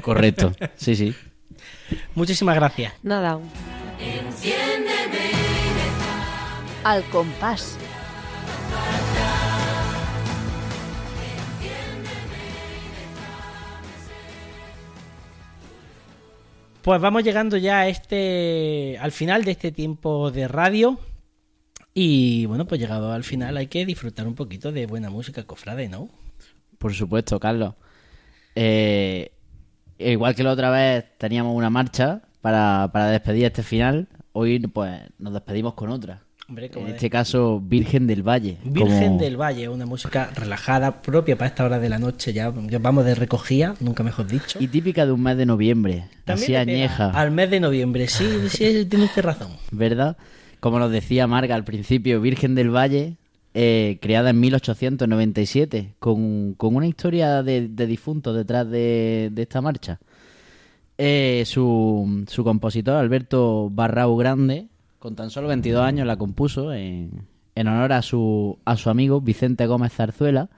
Correcto, 0.00 0.52
sí, 0.76 0.94
sí. 0.94 1.12
Muchísimas 2.14 2.54
gracias. 2.54 2.92
Nada. 3.02 3.40
Al 6.84 7.02
compás. 7.04 7.76
Pues 16.82 16.98
vamos 17.00 17.22
llegando 17.22 17.58
ya 17.58 17.80
a 17.80 17.88
este, 17.88 18.96
al 19.00 19.12
final 19.12 19.44
de 19.44 19.50
este 19.50 19.70
tiempo 19.70 20.30
de 20.30 20.48
radio. 20.48 20.98
Y 21.92 22.46
bueno, 22.46 22.66
pues 22.66 22.80
llegado 22.80 23.12
al 23.12 23.24
final 23.24 23.56
hay 23.58 23.66
que 23.66 23.84
disfrutar 23.84 24.26
un 24.26 24.34
poquito 24.34 24.72
de 24.72 24.86
buena 24.86 25.10
música, 25.10 25.42
cofrade, 25.42 25.88
¿no? 25.88 26.08
Por 26.78 26.94
supuesto, 26.94 27.38
Carlos. 27.38 27.74
Eh, 28.54 29.32
igual 29.98 30.34
que 30.34 30.42
la 30.42 30.52
otra 30.52 30.70
vez 30.70 31.04
teníamos 31.18 31.54
una 31.54 31.68
marcha 31.68 32.22
para, 32.40 32.88
para 32.92 33.10
despedir 33.10 33.44
este 33.44 33.62
final, 33.62 34.08
hoy 34.32 34.60
pues 34.60 35.02
nos 35.18 35.34
despedimos 35.34 35.74
con 35.74 35.90
otra. 35.90 36.22
Hombre, 36.50 36.68
En 36.74 36.84
de- 36.84 36.90
este 36.90 37.08
caso, 37.08 37.62
Virgen 37.64 38.08
del 38.08 38.24
Valle. 38.26 38.56
Virgen 38.64 39.04
como- 39.06 39.18
del 39.20 39.36
Valle, 39.40 39.68
una 39.68 39.86
música 39.86 40.30
relajada, 40.34 41.00
propia 41.00 41.38
para 41.38 41.48
esta 41.48 41.64
hora 41.64 41.78
de 41.78 41.88
la 41.88 42.00
noche, 42.00 42.32
ya, 42.32 42.50
vamos 42.50 43.04
de 43.04 43.14
recogida, 43.14 43.76
nunca 43.78 44.02
mejor 44.02 44.26
dicho. 44.26 44.58
Y 44.60 44.66
típica 44.66 45.06
de 45.06 45.12
un 45.12 45.22
mes 45.22 45.36
de 45.36 45.46
noviembre. 45.46 46.06
También 46.24 46.44
así 46.44 46.56
añeja. 46.56 47.10
Al 47.10 47.30
mes 47.30 47.50
de 47.50 47.60
noviembre, 47.60 48.08
sí, 48.08 48.24
sí, 48.48 48.84
tiene 48.86 49.04
usted 49.04 49.22
razón. 49.22 49.52
¿verdad? 49.70 50.16
Como 50.58 50.80
nos 50.80 50.90
decía 50.90 51.28
Marga 51.28 51.54
al 51.54 51.62
principio, 51.64 52.20
Virgen 52.20 52.56
del 52.56 52.74
Valle, 52.74 53.14
eh, 53.54 53.98
creada 54.02 54.30
en 54.30 54.40
1897, 54.40 55.94
con, 56.00 56.54
con 56.54 56.74
una 56.74 56.88
historia 56.88 57.44
de, 57.44 57.68
de 57.68 57.86
difuntos 57.86 58.34
detrás 58.36 58.68
de, 58.68 59.30
de 59.32 59.42
esta 59.42 59.60
marcha. 59.60 60.00
Eh, 60.98 61.44
su, 61.46 62.24
su 62.28 62.42
compositor, 62.44 62.96
Alberto 62.96 63.70
Barrau 63.70 64.16
Grande, 64.16 64.66
con 65.00 65.16
tan 65.16 65.30
solo 65.30 65.48
22 65.48 65.82
años, 65.82 66.06
la 66.06 66.16
compuso 66.18 66.72
en, 66.74 67.26
en 67.56 67.68
honor 67.68 67.92
a 67.94 68.02
su, 68.02 68.58
a 68.66 68.76
su 68.76 68.90
amigo 68.90 69.20
Vicente 69.22 69.66
Gómez 69.66 69.94
Zarzuela, 69.94 70.50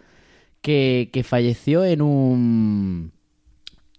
que, 0.62 1.10
que 1.12 1.24
falleció 1.24 1.84
en 1.84 2.02
un, 2.02 3.12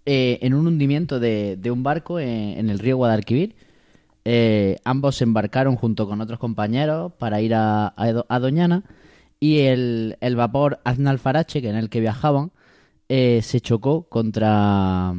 eh, 0.05 0.39
en 0.41 0.53
un 0.53 0.67
hundimiento 0.67 1.19
de, 1.19 1.57
de 1.57 1.71
un 1.71 1.83
barco 1.83 2.19
en, 2.19 2.69
el 2.69 2.79
río 2.79 2.97
Guadalquivir. 2.97 3.55
Eh, 4.25 4.77
ambos 4.85 5.17
se 5.17 5.25
embarcaron 5.25 5.75
junto 5.77 6.07
con 6.07 6.21
otros 6.21 6.39
compañeros 6.39 7.13
para 7.19 7.41
ir 7.41 7.55
a, 7.55 7.93
a 7.97 8.11
Do- 8.13 8.25
a 8.29 8.39
Doñana 8.39 8.83
y 9.39 9.59
el, 9.61 10.17
el 10.21 10.35
vapor 10.37 10.79
Aznalfarache, 10.85 11.61
que 11.61 11.69
en 11.69 11.77
el 11.77 11.89
que 11.89 12.01
viajaban, 12.01 12.51
eh, 13.09 13.41
se 13.43 13.61
chocó 13.61 14.03
contra, 14.09 15.13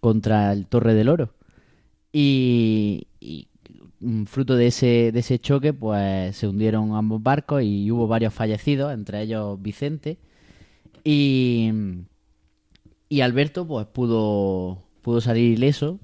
contra 0.00 0.52
el 0.52 0.66
Torre 0.66 0.94
del 0.94 1.08
Oro. 1.10 1.34
Y, 2.12 3.05
fruto 4.26 4.56
de 4.56 4.66
ese, 4.68 5.10
de 5.12 5.18
ese 5.20 5.38
choque, 5.38 5.72
pues 5.72 6.36
se 6.36 6.46
hundieron 6.48 6.94
ambos 6.94 7.22
barcos 7.22 7.62
y 7.62 7.90
hubo 7.90 8.06
varios 8.06 8.34
fallecidos, 8.34 8.92
entre 8.92 9.22
ellos 9.22 9.60
Vicente. 9.60 10.18
Y, 11.04 11.70
y 13.08 13.20
Alberto, 13.20 13.66
pues 13.66 13.86
pudo, 13.86 14.82
pudo 15.02 15.20
salir 15.20 15.52
ileso 15.52 16.00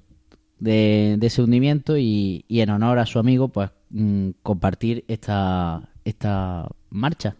de, 0.59 1.17
ese 1.21 1.41
hundimiento 1.41 1.97
y, 1.97 2.45
en 2.49 2.69
honor 2.69 2.99
a 2.99 3.05
su 3.05 3.19
amigo, 3.19 3.49
pues 3.49 3.69
mm, 3.89 4.29
compartir 4.41 5.03
esta, 5.07 5.89
esta 6.05 6.69
marcha. 6.89 7.35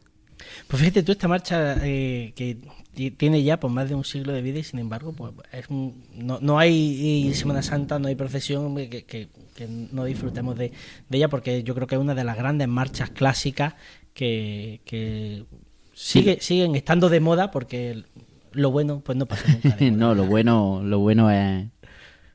Pues 0.68 0.82
fíjate 0.82 1.04
tú, 1.04 1.14
esta 1.14 1.30
marcha 1.30 1.78
eh, 1.88 2.34
que 2.36 2.58
ti- 2.94 3.12
tiene 3.12 3.44
ya 3.44 3.60
pues, 3.62 3.72
más 3.72 3.88
de 3.88 3.96
un 3.96 4.04
siglo 4.04 4.34
de 4.34 4.42
vida 4.42 4.60
y 4.60 4.64
sin 4.64 4.80
embargo 4.80 5.14
pues, 5.14 5.32
es 5.54 5.70
un- 5.70 6.04
no, 6.18 6.40
no 6.42 6.60
hay 6.60 7.32
Semana 7.34 7.62
Santa, 7.62 7.98
no 7.98 8.10
hay 8.10 8.16
procesión 8.16 8.76
que- 8.76 9.30
que 9.54 9.68
no 9.68 10.06
disfrutemos 10.06 10.58
de, 10.58 10.72
de 11.10 11.18
ella 11.18 11.30
porque 11.30 11.64
yo 11.64 11.76
creo 11.76 11.88
que 11.88 11.96
es 11.96 12.02
una 12.02 12.16
de 12.16 12.24
las 12.24 12.38
grandes 12.38 12.68
marchas 12.68 13.10
clásicas 13.10 13.76
que, 14.14 14.82
que 14.86 15.46
sigue, 15.94 16.40
siguen 16.42 16.76
estando 16.76 17.10
de 17.10 17.20
moda 17.20 17.52
porque 17.52 18.04
lo 18.52 18.72
bueno 18.72 19.02
pues 19.02 19.18
no 19.18 19.26
pasa 19.26 19.46
nunca. 19.52 19.76
de 19.76 19.92
moda. 19.92 19.98
no, 19.98 20.16
lo 20.16 20.26
bueno, 20.26 20.82
lo 20.84 21.00
bueno 21.00 21.30
es. 21.32 21.66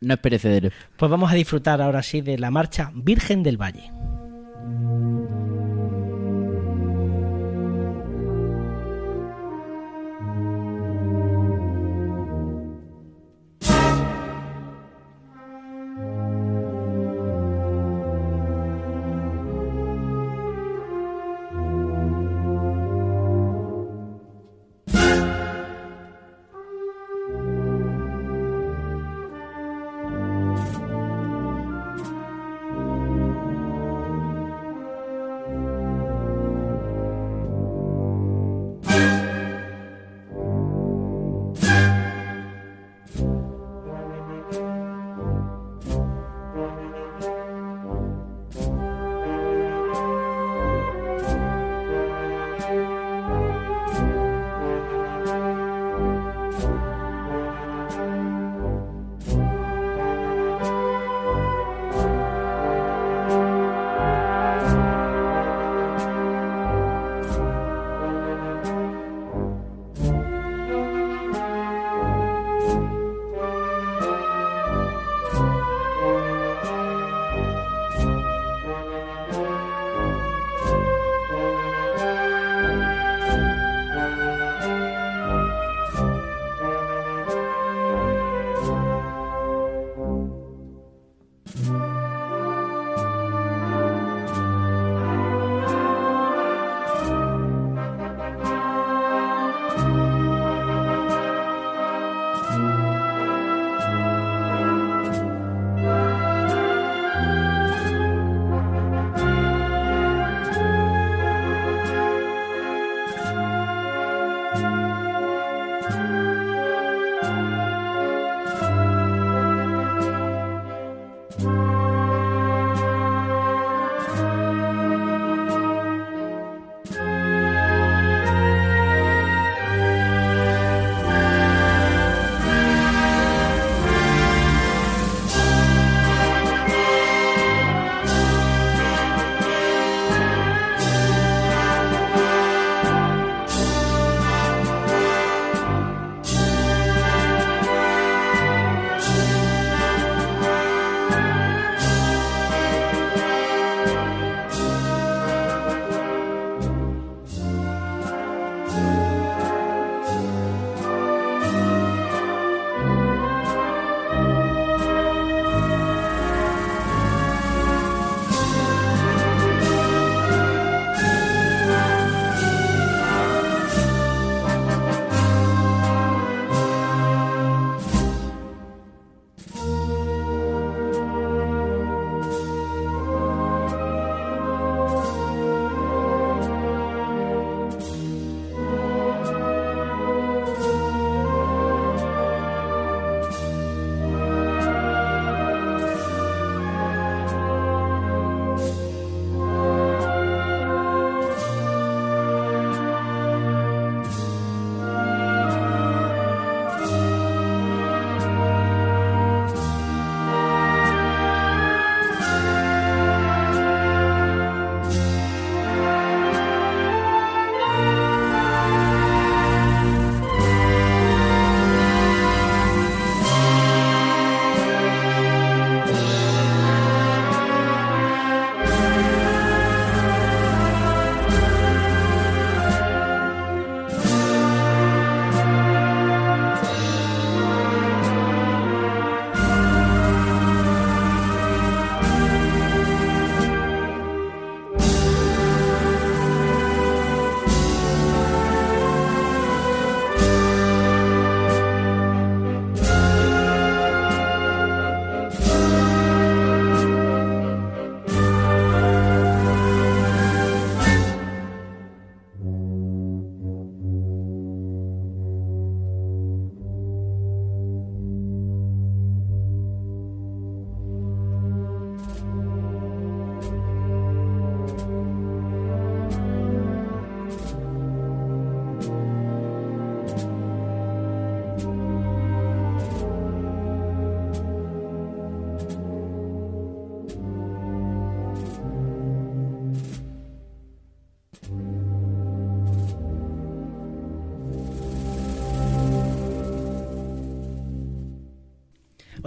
No 0.01 0.15
es 0.15 0.21
perecedero. 0.21 0.71
Pues 0.97 1.11
vamos 1.11 1.31
a 1.33 1.35
disfrutar 1.35 1.83
ahora 1.83 2.03
sí 2.03 2.21
de 2.21 2.39
la 2.39 2.51
marcha 2.51 2.93
Virgen 2.95 3.43
del 3.43 3.57
Valle. 3.61 3.91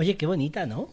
Oye, 0.02 0.18
qué 0.18 0.26
bonita, 0.26 0.66
¿no? 0.66 0.90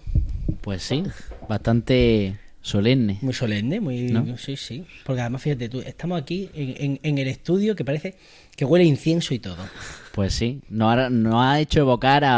Pues 0.60 0.82
sí, 0.82 1.02
bastante 1.48 2.36
solemne. 2.60 3.16
Muy 3.22 3.32
solemne, 3.32 3.80
muy... 3.80 4.02
¿No? 4.10 4.36
Sí, 4.36 4.54
sí. 4.54 4.84
Porque 5.06 5.22
además, 5.22 5.40
fíjate 5.40 5.70
tú, 5.70 5.80
estamos 5.80 6.20
aquí 6.20 6.50
en, 6.52 6.74
en- 6.76 7.00
en 7.02 7.16
el 7.16 7.26
estudio 7.28 7.74
que 7.74 7.86
parece 7.86 8.16
que 8.54 8.66
huele 8.66 8.84
incienso 8.84 9.32
y 9.32 9.38
todo. 9.38 9.64
Pues 10.12 10.34
sí, 10.34 10.60
nos 10.68 10.92
ha, 10.94 11.08
nos 11.08 11.36
ha 11.36 11.58
hecho 11.58 11.80
evocar 11.80 12.22
a, 12.22 12.34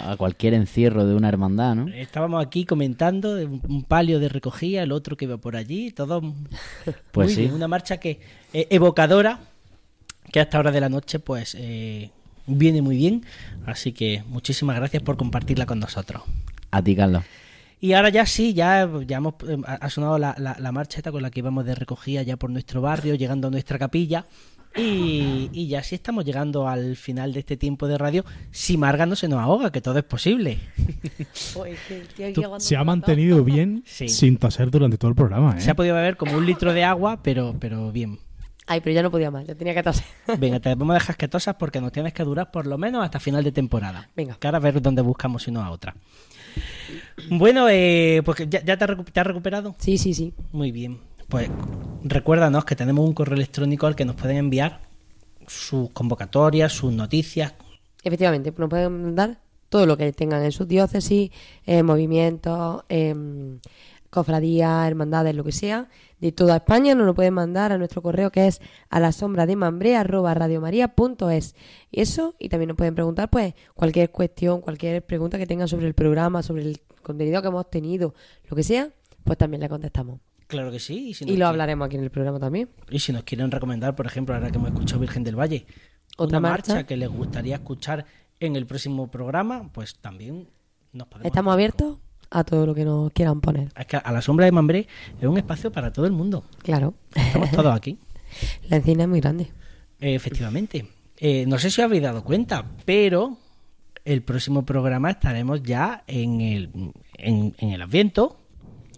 a- 0.00 0.10
a 0.12 0.16
cualquier 0.16 0.54
encierro 0.54 1.06
de 1.06 1.14
una 1.14 1.28
hermandad, 1.28 1.76
¿no? 1.76 1.86
Estábamos 1.86 2.44
aquí 2.44 2.64
comentando 2.64 3.34
un, 3.36 3.84
palio 3.84 4.18
de 4.18 4.28
recogida, 4.30 4.82
el 4.82 4.90
otro 4.90 5.16
que 5.16 5.26
iba 5.26 5.36
por 5.36 5.54
allí, 5.54 5.92
todo... 5.92 6.22
Pues 7.12 7.28
muy 7.28 7.34
sí. 7.36 7.40
bien, 7.42 7.52
una 7.54 7.68
marcha 7.68 7.98
que 7.98 8.18
eh, 8.52 8.66
evocadora, 8.70 9.38
que 10.32 10.40
a 10.40 10.42
esta 10.42 10.58
hora 10.58 10.72
de 10.72 10.80
la 10.80 10.88
noche, 10.88 11.20
pues... 11.20 11.54
eh, 11.56 12.10
viene 12.58 12.82
muy 12.82 12.96
bien, 12.96 13.24
así 13.66 13.92
que 13.92 14.22
muchísimas 14.28 14.76
gracias 14.76 15.02
por 15.02 15.16
compartirla 15.16 15.66
con 15.66 15.78
nosotros. 15.80 16.22
A 16.70 16.82
ti, 16.82 16.94
Carlos. 16.96 17.24
Y 17.80 17.94
ahora 17.94 18.10
ya 18.10 18.26
sí, 18.26 18.52
ya, 18.52 18.88
ya 19.06 19.16
hemos, 19.16 19.34
eh, 19.48 19.56
ha 19.64 19.88
sonado 19.88 20.18
la, 20.18 20.34
la, 20.38 20.54
la 20.58 20.70
marcha 20.72 20.98
esta 20.98 21.10
con 21.10 21.22
la 21.22 21.30
que 21.30 21.40
íbamos 21.40 21.64
de 21.64 21.74
recogida 21.74 22.22
ya 22.22 22.36
por 22.36 22.50
nuestro 22.50 22.82
barrio, 22.82 23.14
llegando 23.14 23.48
a 23.48 23.50
nuestra 23.50 23.78
capilla. 23.78 24.26
Y, 24.76 25.48
y 25.52 25.66
ya 25.66 25.82
sí 25.82 25.96
estamos 25.96 26.24
llegando 26.24 26.68
al 26.68 26.94
final 26.94 27.32
de 27.32 27.40
este 27.40 27.56
tiempo 27.56 27.88
de 27.88 27.98
radio. 27.98 28.24
Si 28.52 28.76
Marga 28.76 29.04
no 29.04 29.16
se 29.16 29.26
nos 29.26 29.40
ahoga, 29.40 29.72
que 29.72 29.80
todo 29.80 29.98
es 29.98 30.04
posible. 30.04 30.58
Tú- 32.34 32.42
se 32.58 32.76
ha 32.76 32.84
mantenido 32.84 33.42
bien 33.44 33.82
Sí. 33.86 34.08
sin 34.08 34.36
toser 34.36 34.70
durante 34.70 34.96
todo 34.98 35.08
el 35.08 35.14
programa, 35.16 35.56
¿eh? 35.56 35.60
Se 35.60 35.70
ha 35.70 35.74
podido 35.74 35.94
beber 35.96 36.16
como 36.16 36.36
un 36.36 36.46
litro 36.46 36.72
de 36.72 36.84
agua, 36.84 37.20
pero, 37.22 37.56
pero 37.58 37.90
bien. 37.92 38.18
Ay, 38.66 38.80
pero 38.80 38.94
ya 38.94 39.02
no 39.02 39.10
podía 39.10 39.30
más, 39.30 39.46
ya 39.46 39.54
tenía 39.54 39.74
que 39.74 39.82
toser. 39.82 40.04
Venga, 40.38 40.60
te 40.60 40.74
vamos 40.74 40.94
a 40.94 40.98
dejar 40.98 41.16
que 41.16 41.28
tosas 41.28 41.56
porque 41.56 41.80
nos 41.80 41.92
tienes 41.92 42.12
que 42.12 42.22
durar 42.22 42.50
por 42.50 42.66
lo 42.66 42.78
menos 42.78 43.04
hasta 43.04 43.18
final 43.18 43.42
de 43.42 43.52
temporada. 43.52 44.08
Venga. 44.14 44.36
Que 44.38 44.46
ahora 44.46 44.58
a 44.58 44.60
ver 44.60 44.80
dónde 44.80 45.02
buscamos 45.02 45.48
y 45.48 45.50
no 45.50 45.62
a 45.62 45.70
otra. 45.70 45.94
Bueno, 47.30 47.68
eh, 47.68 48.22
pues 48.24 48.48
ya, 48.48 48.62
ya 48.64 48.76
te, 48.76 48.84
has 48.84 49.04
te 49.12 49.20
has 49.20 49.26
recuperado. 49.26 49.74
Sí, 49.78 49.98
sí, 49.98 50.14
sí. 50.14 50.34
Muy 50.52 50.72
bien. 50.72 50.98
Pues 51.28 51.48
recuérdanos 52.02 52.64
que 52.64 52.76
tenemos 52.76 53.06
un 53.06 53.14
correo 53.14 53.36
electrónico 53.36 53.86
al 53.86 53.94
que 53.94 54.04
nos 54.04 54.16
pueden 54.16 54.36
enviar 54.36 54.80
sus 55.46 55.90
convocatorias, 55.90 56.72
sus 56.72 56.92
noticias. 56.92 57.54
Efectivamente, 58.02 58.52
nos 58.56 58.68
pueden 58.68 59.02
mandar 59.02 59.38
todo 59.68 59.86
lo 59.86 59.96
que 59.96 60.12
tengan 60.12 60.42
en 60.44 60.52
sus 60.52 60.66
diócesis, 60.66 61.30
eh, 61.66 61.82
movimientos, 61.82 62.82
em, 62.88 63.60
cofradías, 64.10 64.86
hermandades, 64.86 65.34
lo 65.34 65.44
que 65.44 65.52
sea, 65.52 65.88
de 66.20 66.32
toda 66.32 66.56
España, 66.56 66.94
nos 66.94 67.06
lo 67.06 67.14
pueden 67.14 67.32
mandar 67.34 67.72
a 67.72 67.78
nuestro 67.78 68.02
correo 68.02 68.30
que 68.30 68.46
es 68.46 68.60
a 68.90 69.00
la 69.00 69.12
sombra 69.12 69.46
de 69.46 69.56
mambre 69.56 69.96
arroba 69.96 70.34
radiomaria.es. 70.34 71.54
Y 71.90 72.00
eso, 72.00 72.34
y 72.38 72.48
también 72.48 72.68
nos 72.68 72.76
pueden 72.76 72.94
preguntar 72.94 73.30
pues 73.30 73.54
cualquier 73.74 74.10
cuestión, 74.10 74.60
cualquier 74.60 75.04
pregunta 75.04 75.38
que 75.38 75.46
tengan 75.46 75.68
sobre 75.68 75.86
el 75.86 75.94
programa, 75.94 76.42
sobre 76.42 76.62
el 76.64 76.80
contenido 77.02 77.40
que 77.40 77.48
hemos 77.48 77.70
tenido, 77.70 78.14
lo 78.48 78.56
que 78.56 78.62
sea, 78.62 78.90
pues 79.24 79.38
también 79.38 79.60
le 79.62 79.68
contestamos. 79.68 80.20
Claro 80.48 80.70
que 80.72 80.80
sí. 80.80 81.10
Y 81.10 81.14
si, 81.14 81.24
Y 81.30 81.36
lo 81.36 81.46
hablaremos 81.46 81.86
aquí 81.86 81.96
en 81.96 82.02
el 82.02 82.10
programa 82.10 82.38
también. 82.40 82.68
y 82.90 82.98
si 82.98 83.12
nos 83.12 83.22
quieren 83.22 83.50
recomendar, 83.50 83.94
por 83.94 84.06
ejemplo, 84.06 84.34
ahora 84.34 84.50
que 84.50 84.58
hemos 84.58 84.70
escuchado 84.70 85.00
Virgen 85.00 85.22
del 85.24 85.38
Valle, 85.38 85.64
Otra 86.16 86.38
una 86.38 86.48
marcha. 86.50 86.84
que 86.84 86.96
les 86.96 87.08
gustaría 87.08 87.54
escuchar 87.54 88.04
en 88.40 88.56
el 88.56 88.66
próximo 88.66 89.08
programa, 89.10 89.70
pues 89.72 89.96
también 90.00 90.48
nos 90.92 91.06
podemos... 91.06 91.26
Estamos 91.26 91.52
abiertos 91.54 91.98
a 92.30 92.44
todo 92.44 92.66
lo 92.66 92.74
que 92.74 92.84
nos 92.84 93.12
quieran 93.12 93.40
poner. 93.40 93.68
Es 93.76 93.86
que 93.86 93.96
a 93.96 94.12
la 94.12 94.22
sombra 94.22 94.46
de 94.46 94.52
Mambré 94.52 94.86
es 95.20 95.26
un 95.26 95.36
espacio 95.36 95.72
para 95.72 95.92
todo 95.92 96.06
el 96.06 96.12
mundo. 96.12 96.44
Claro. 96.62 96.94
Estamos 97.14 97.50
todos 97.50 97.74
aquí. 97.74 97.98
La 98.68 98.76
encina 98.76 99.04
es 99.04 99.08
muy 99.08 99.20
grande. 99.20 99.50
Eh, 100.00 100.14
efectivamente. 100.14 100.86
Eh, 101.16 101.44
no 101.46 101.58
sé 101.58 101.70
si 101.70 101.80
os 101.80 101.84
habéis 101.84 102.02
dado 102.02 102.24
cuenta, 102.24 102.64
pero 102.84 103.36
el 104.04 104.22
próximo 104.22 104.64
programa 104.64 105.10
estaremos 105.10 105.62
ya 105.62 106.04
en 106.06 106.40
el, 106.40 106.70
en, 107.14 107.54
en 107.58 107.70
el 107.70 107.82
Adviento. 107.82 108.39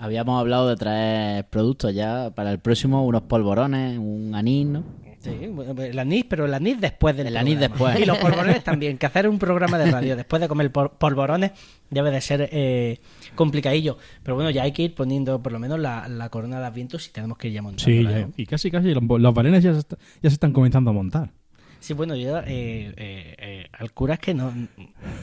Habíamos 0.04 0.40
hablado 0.40 0.68
de 0.68 0.76
traer 0.76 1.44
productos 1.48 1.94
ya 1.94 2.30
para 2.34 2.50
el 2.50 2.58
próximo, 2.58 3.06
unos 3.06 3.22
polvorones, 3.22 3.98
un 3.98 4.34
anís, 4.34 4.66
¿no? 4.66 4.82
Sí, 5.20 5.30
bueno, 5.52 5.80
el 5.80 5.96
anís, 6.00 6.24
pero 6.28 6.46
el 6.46 6.54
anís 6.54 6.80
después 6.80 7.16
del 7.16 7.28
El 7.28 7.36
anís 7.36 7.60
después. 7.60 8.00
Y 8.00 8.04
los 8.04 8.18
polvorones 8.18 8.64
también, 8.64 8.98
que 8.98 9.06
hacer 9.06 9.28
un 9.28 9.38
programa 9.38 9.78
de 9.78 9.88
radio 9.88 10.16
después 10.16 10.42
de 10.42 10.48
comer 10.48 10.72
pol- 10.72 10.90
polvorones 10.98 11.52
debe 11.90 12.10
de 12.10 12.20
ser 12.20 12.48
eh, 12.50 12.98
complicadillo. 13.36 13.98
Pero 14.24 14.34
bueno, 14.34 14.50
ya 14.50 14.64
hay 14.64 14.72
que 14.72 14.82
ir 14.82 14.94
poniendo 14.96 15.40
por 15.40 15.52
lo 15.52 15.60
menos 15.60 15.78
la, 15.78 16.08
la 16.08 16.28
corona 16.28 16.58
de 16.58 16.66
Adviento 16.66 16.98
si 16.98 17.12
tenemos 17.12 17.38
que 17.38 17.46
ir 17.46 17.54
ya 17.54 17.62
montando. 17.62 17.84
Sí, 17.84 18.02
ya- 18.02 18.28
y 18.36 18.46
casi 18.46 18.68
casi 18.72 18.92
los, 18.92 19.04
los 19.20 19.32
balenes 19.34 19.62
ya 19.62 19.72
se, 19.72 19.78
está- 19.78 19.96
ya 20.20 20.28
se 20.28 20.34
están 20.34 20.52
comenzando 20.52 20.90
a 20.90 20.94
montar. 20.94 21.30
Sí, 21.78 21.94
bueno, 21.94 22.16
yo 22.16 22.38
eh, 22.38 22.44
eh, 22.48 22.94
eh, 23.38 23.66
al 23.72 23.92
cura 23.92 24.14
es 24.14 24.20
que 24.20 24.34
no, 24.34 24.52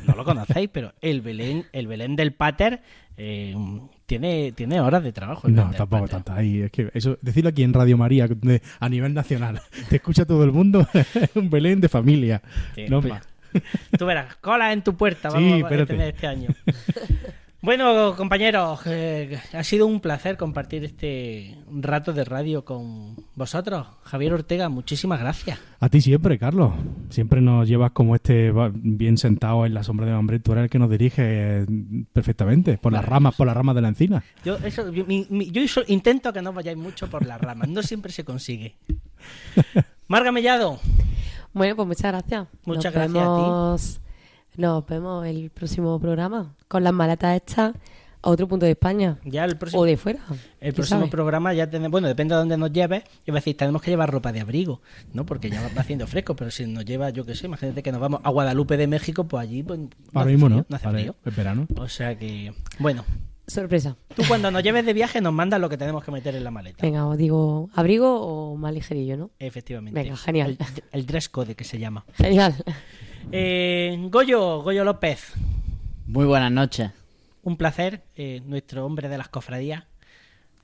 no 0.08 0.16
lo 0.16 0.24
conocéis, 0.24 0.70
pero 0.72 0.94
el 1.02 1.20
Belén, 1.20 1.66
el 1.74 1.88
Belén 1.88 2.16
del 2.16 2.32
Pater 2.34 2.82
eh, 3.18 3.54
tiene, 4.10 4.51
tiene 4.53 4.82
horas 4.82 5.03
de 5.03 5.12
trabajo. 5.14 5.47
el 5.47 5.53
No, 5.55 5.70
tampoco 5.72 6.01
Pater. 6.07 6.10
tanta. 6.24 6.36
Ahí, 6.36 6.64
es 6.64 6.72
que 6.72 6.89
eso, 6.95 7.18
decirlo 7.22 7.51
aquí 7.51 7.62
en 7.64 7.72
Radio 7.74 7.95
María, 7.95 8.28
de- 8.28 8.62
a 8.80 8.89
nivel 8.89 9.14
nacional, 9.14 9.62
te 9.89 9.97
escucha 9.97 10.26
todo 10.26 10.43
el 10.43 10.51
mundo, 10.51 10.86
un 11.36 11.49
Belén 11.51 11.80
de 11.80 11.88
familia. 11.89 12.41
Sí, 12.76 12.86
no 12.89 12.99
pues, 13.01 13.14
más. 13.14 13.30
Tú 13.97 14.05
verás, 14.07 14.36
cola 14.38 14.74
en 14.74 14.84
tu 14.84 14.95
puerta 14.97 15.30
Sí, 15.30 15.36
vamos 15.36 15.53
a 15.53 15.57
espérate. 15.57 15.93
tener 15.93 16.07
este 16.16 16.28
año. 16.28 16.49
Bueno, 17.62 18.16
compañeros, 18.16 18.80
eh, 18.86 19.38
ha 19.51 19.64
sido 19.66 19.86
un 19.86 19.99
placer 19.99 20.38
compartir 20.38 20.86
este 20.86 21.57
rato 21.70 22.14
de 22.14 22.24
radio 22.24 22.64
con 22.64 23.18
vosotros. 23.36 23.86
Javier 24.03 24.32
Ortega, 24.34 24.70
muchísimas 24.70 25.20
gracias. 25.20 25.60
A 25.82 25.89
ti 25.89 25.99
siempre, 25.99 26.39
Carlos. 26.39 26.72
Siempre 27.10 27.41
nos 27.41 27.68
llevas 27.68 27.91
como 27.91 28.16
este 28.16 28.51
va- 28.51 28.72
bien 28.74 29.18
sentado 29.18 29.66
en 29.66 29.74
la 29.74 29.84
sombra 29.84 30.05
de 30.05 30.14
hambre. 30.14 30.39
Tú 30.39 30.53
eres 30.53 30.64
el 30.66 30.70
que 30.70 30.80
nos 30.80 30.89
dirige 30.89 31.22
eh, 31.26 31.66
perfectamente 32.14 32.78
por 32.78 32.93
las 32.93 33.03
ramas, 33.03 33.36
por 33.36 33.45
las 33.45 33.57
ramas 33.57 33.76
de 33.76 33.82
la 33.82 33.89
encina. 33.89 34.24
Yo, 34.45 34.55
eso, 34.64 34.89
yo- 34.93 35.05
mi- 35.05 35.28
mi- 35.30 35.51
yo 35.51 35.62
eso- 35.62 35.84
intento 35.88 36.32
que 36.32 36.41
no 36.41 36.53
vayáis 36.53 36.78
mucho 36.78 37.10
por 37.10 37.26
las 37.26 37.41
ramas, 37.41 37.68
no 37.68 37.84
siempre 37.84 38.14
se 38.14 38.24
consigue. 38.24 38.76
Marga 40.07 40.32
Mellado, 40.32 40.80
Bueno, 41.51 41.76
pues 41.76 41.88
muchas 41.89 42.12
gracias. 42.14 42.47
Muchas 42.64 42.93
Nos 42.95 43.12
gracias 43.14 43.28
a 43.28 43.36
ti. 43.97 44.09
Nos 44.60 44.86
vemos 44.88 45.26
el 45.26 45.51
próximo 45.51 45.97
programa 46.01 46.53
con 46.68 46.84
las 46.84 46.91
maletas 46.91 47.38
hechas 47.38 47.74
a 48.22 48.30
otro 48.30 48.45
punto 48.45 48.66
de 48.66 48.74
España 48.74 49.18
ya 49.24 49.45
el 49.45 49.57
próximo, 49.57 49.84
o 49.84 49.86
de 49.86 49.95
fuera. 49.95 50.20
el 50.30 50.38
¿quién 50.60 50.74
próximo 50.74 50.99
sabe? 50.99 51.10
programa 51.10 51.53
ya 51.53 51.70
tenemos, 51.70 51.91
bueno, 51.91 52.10
depende 52.10 52.36
de 52.36 52.39
dónde 52.39 52.57
nos 52.57 52.70
lleves, 52.74 53.03
a 53.26 53.32
decir, 53.32 53.55
tenemos 53.55 53.82
que 53.82 53.89
llevar 53.89 54.12
ropa 54.12 54.34
de 54.34 54.41
abrigo, 54.41 54.82
¿no? 55.14 55.26
Porque 55.26 55.49
ya 55.49 55.62
va 55.62 55.70
haciendo 55.80 56.07
fresco, 56.07 56.36
pero 56.36 56.51
si 56.51 56.66
nos 56.68 56.84
lleva, 56.84 57.10
yo 57.10 57.26
qué 57.26 57.36
sé, 57.36 57.45
imagínate 57.45 57.82
que 57.82 57.93
nos 57.93 58.01
vamos 58.01 58.20
a 58.22 58.30
Guadalupe 58.32 58.76
de 58.76 58.88
México, 58.88 59.24
pues 59.24 59.43
allí 59.43 59.64
pues, 59.64 59.80
no 59.80 59.88
Ahora 60.14 60.24
hace 60.24 60.32
mismo 60.32 60.47
frío, 60.47 60.57
no. 60.57 60.66
no 60.68 60.76
hace 60.76 60.89
frío. 60.89 61.16
es 61.26 61.36
verano. 61.38 61.68
O 61.78 61.88
sea 61.88 62.20
que, 62.20 62.53
bueno, 62.80 63.05
Sorpresa. 63.47 63.95
tú 64.14 64.24
cuando 64.28 64.51
nos 64.51 64.62
lleves 64.62 64.86
de 64.86 64.91
viaje 64.91 65.22
nos 65.22 65.32
mandas 65.32 65.62
lo 65.62 65.70
que 65.70 65.78
tenemos 65.78 66.03
que 66.03 66.12
meter 66.12 66.36
en 66.36 66.43
la 66.43 66.51
maleta. 66.51 66.80
Venga, 66.82 67.05
os 67.07 67.18
digo 67.18 67.70
abrigo 67.74 68.20
o 68.20 68.57
más 68.57 68.74
ligerillo, 68.74 69.16
¿no? 69.16 69.32
Efectivamente. 69.39 69.97
Venga, 70.03 70.18
genial. 70.18 70.57
El, 70.60 70.84
el 70.99 71.05
dress 71.05 71.30
code 71.30 71.55
que 71.55 71.64
se 71.64 71.80
llama. 71.80 72.03
Genial. 72.16 72.53
Eh, 73.32 73.98
Goyo, 74.10 74.62
Goyo 74.62 74.84
López, 74.84 75.34
Muy 76.08 76.26
buenas 76.26 76.52
noches. 76.52 76.92
un 77.44 77.58
placer, 77.58 78.04
eh, 78.16 78.42
nuestro 78.46 78.86
hombre 78.86 79.10
de 79.10 79.18
las 79.18 79.30
cofradías. 79.30 79.84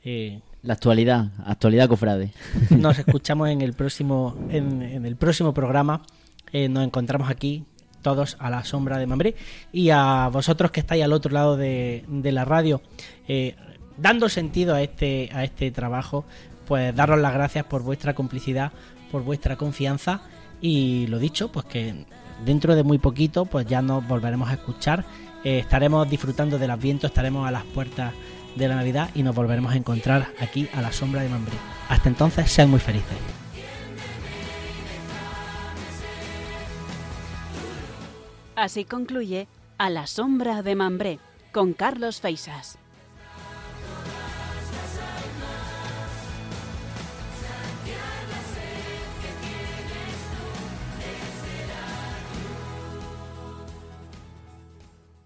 Eh, 0.03 0.41
La 0.62 0.74
actualidad, 0.74 1.32
actualidad 1.45 1.88
cofrade. 1.88 2.32
nos 2.72 2.97
escuchamos 2.99 3.49
en 3.49 3.62
el 3.62 3.74
próximo, 3.74 4.36
en, 4.49 4.82
en 4.82 5.06
el 5.06 5.16
próximo 5.16 5.53
programa. 5.53 6.01
Eh, 6.51 6.70
nos 6.70 6.84
encontramos 6.84 7.30
aquí 7.30 7.66
todos 8.01 8.38
a 8.39 8.49
la 8.51 8.64
sombra 8.64 8.97
de 8.99 9.08
Mambré 9.08 9.36
y 9.72 9.89
a 9.89 10.30
vosotros 10.32 10.70
que 10.70 10.80
estáis 10.80 11.03
al 11.03 11.12
otro 11.12 11.32
lado 11.32 11.58
de, 11.58 12.06
de 12.08 12.32
la 12.32 12.45
radio 12.45 12.82
eh, 13.28 13.56
dando 13.97 14.30
sentido 14.30 14.76
a 14.76 14.84
este 14.84 15.32
a 15.34 15.43
este 15.43 15.72
trabajo 15.72 16.24
pues 16.68 16.95
daros 16.95 17.18
las 17.20 17.34
gracias 17.34 17.66
por 17.66 17.82
vuestra 17.82 18.14
complicidad 18.14 18.72
por 19.12 19.24
vuestra 19.24 19.56
confianza 19.56 20.22
y 20.62 21.08
lo 21.08 21.18
dicho 21.18 21.51
pues 21.51 21.66
que 21.66 22.06
dentro 22.43 22.75
de 22.75 22.83
muy 22.83 22.97
poquito 22.97 23.45
pues 23.45 23.65
ya 23.65 23.81
nos 23.81 24.07
volveremos 24.07 24.49
a 24.49 24.53
escuchar. 24.53 25.05
Eh, 25.43 25.59
estaremos 25.59 26.09
disfrutando 26.09 26.57
del 26.57 26.71
Adviento 26.71 27.07
estaremos 27.07 27.47
a 27.47 27.51
las 27.51 27.63
puertas 27.63 28.13
de 28.55 28.67
la 28.67 28.75
Navidad 28.75 29.09
y 29.13 29.23
nos 29.23 29.36
volveremos 29.36 29.73
a 29.73 29.77
encontrar 29.77 30.29
aquí 30.39 30.67
a 30.73 30.81
la 30.81 30.91
sombra 30.91 31.21
de 31.21 31.29
Mambré 31.29 31.55
hasta 31.89 32.09
entonces 32.09 32.51
sean 32.51 32.69
muy 32.69 32.79
felices. 32.79 33.17
Así 38.55 38.86
concluye 38.86 39.47
A 39.77 39.89
la 39.89 40.07
sombra 40.07 40.61
de 40.61 40.75
Mambré 40.75 41.19
con 41.51 41.73
Carlos 41.73 42.21
Feisas. 42.21 42.79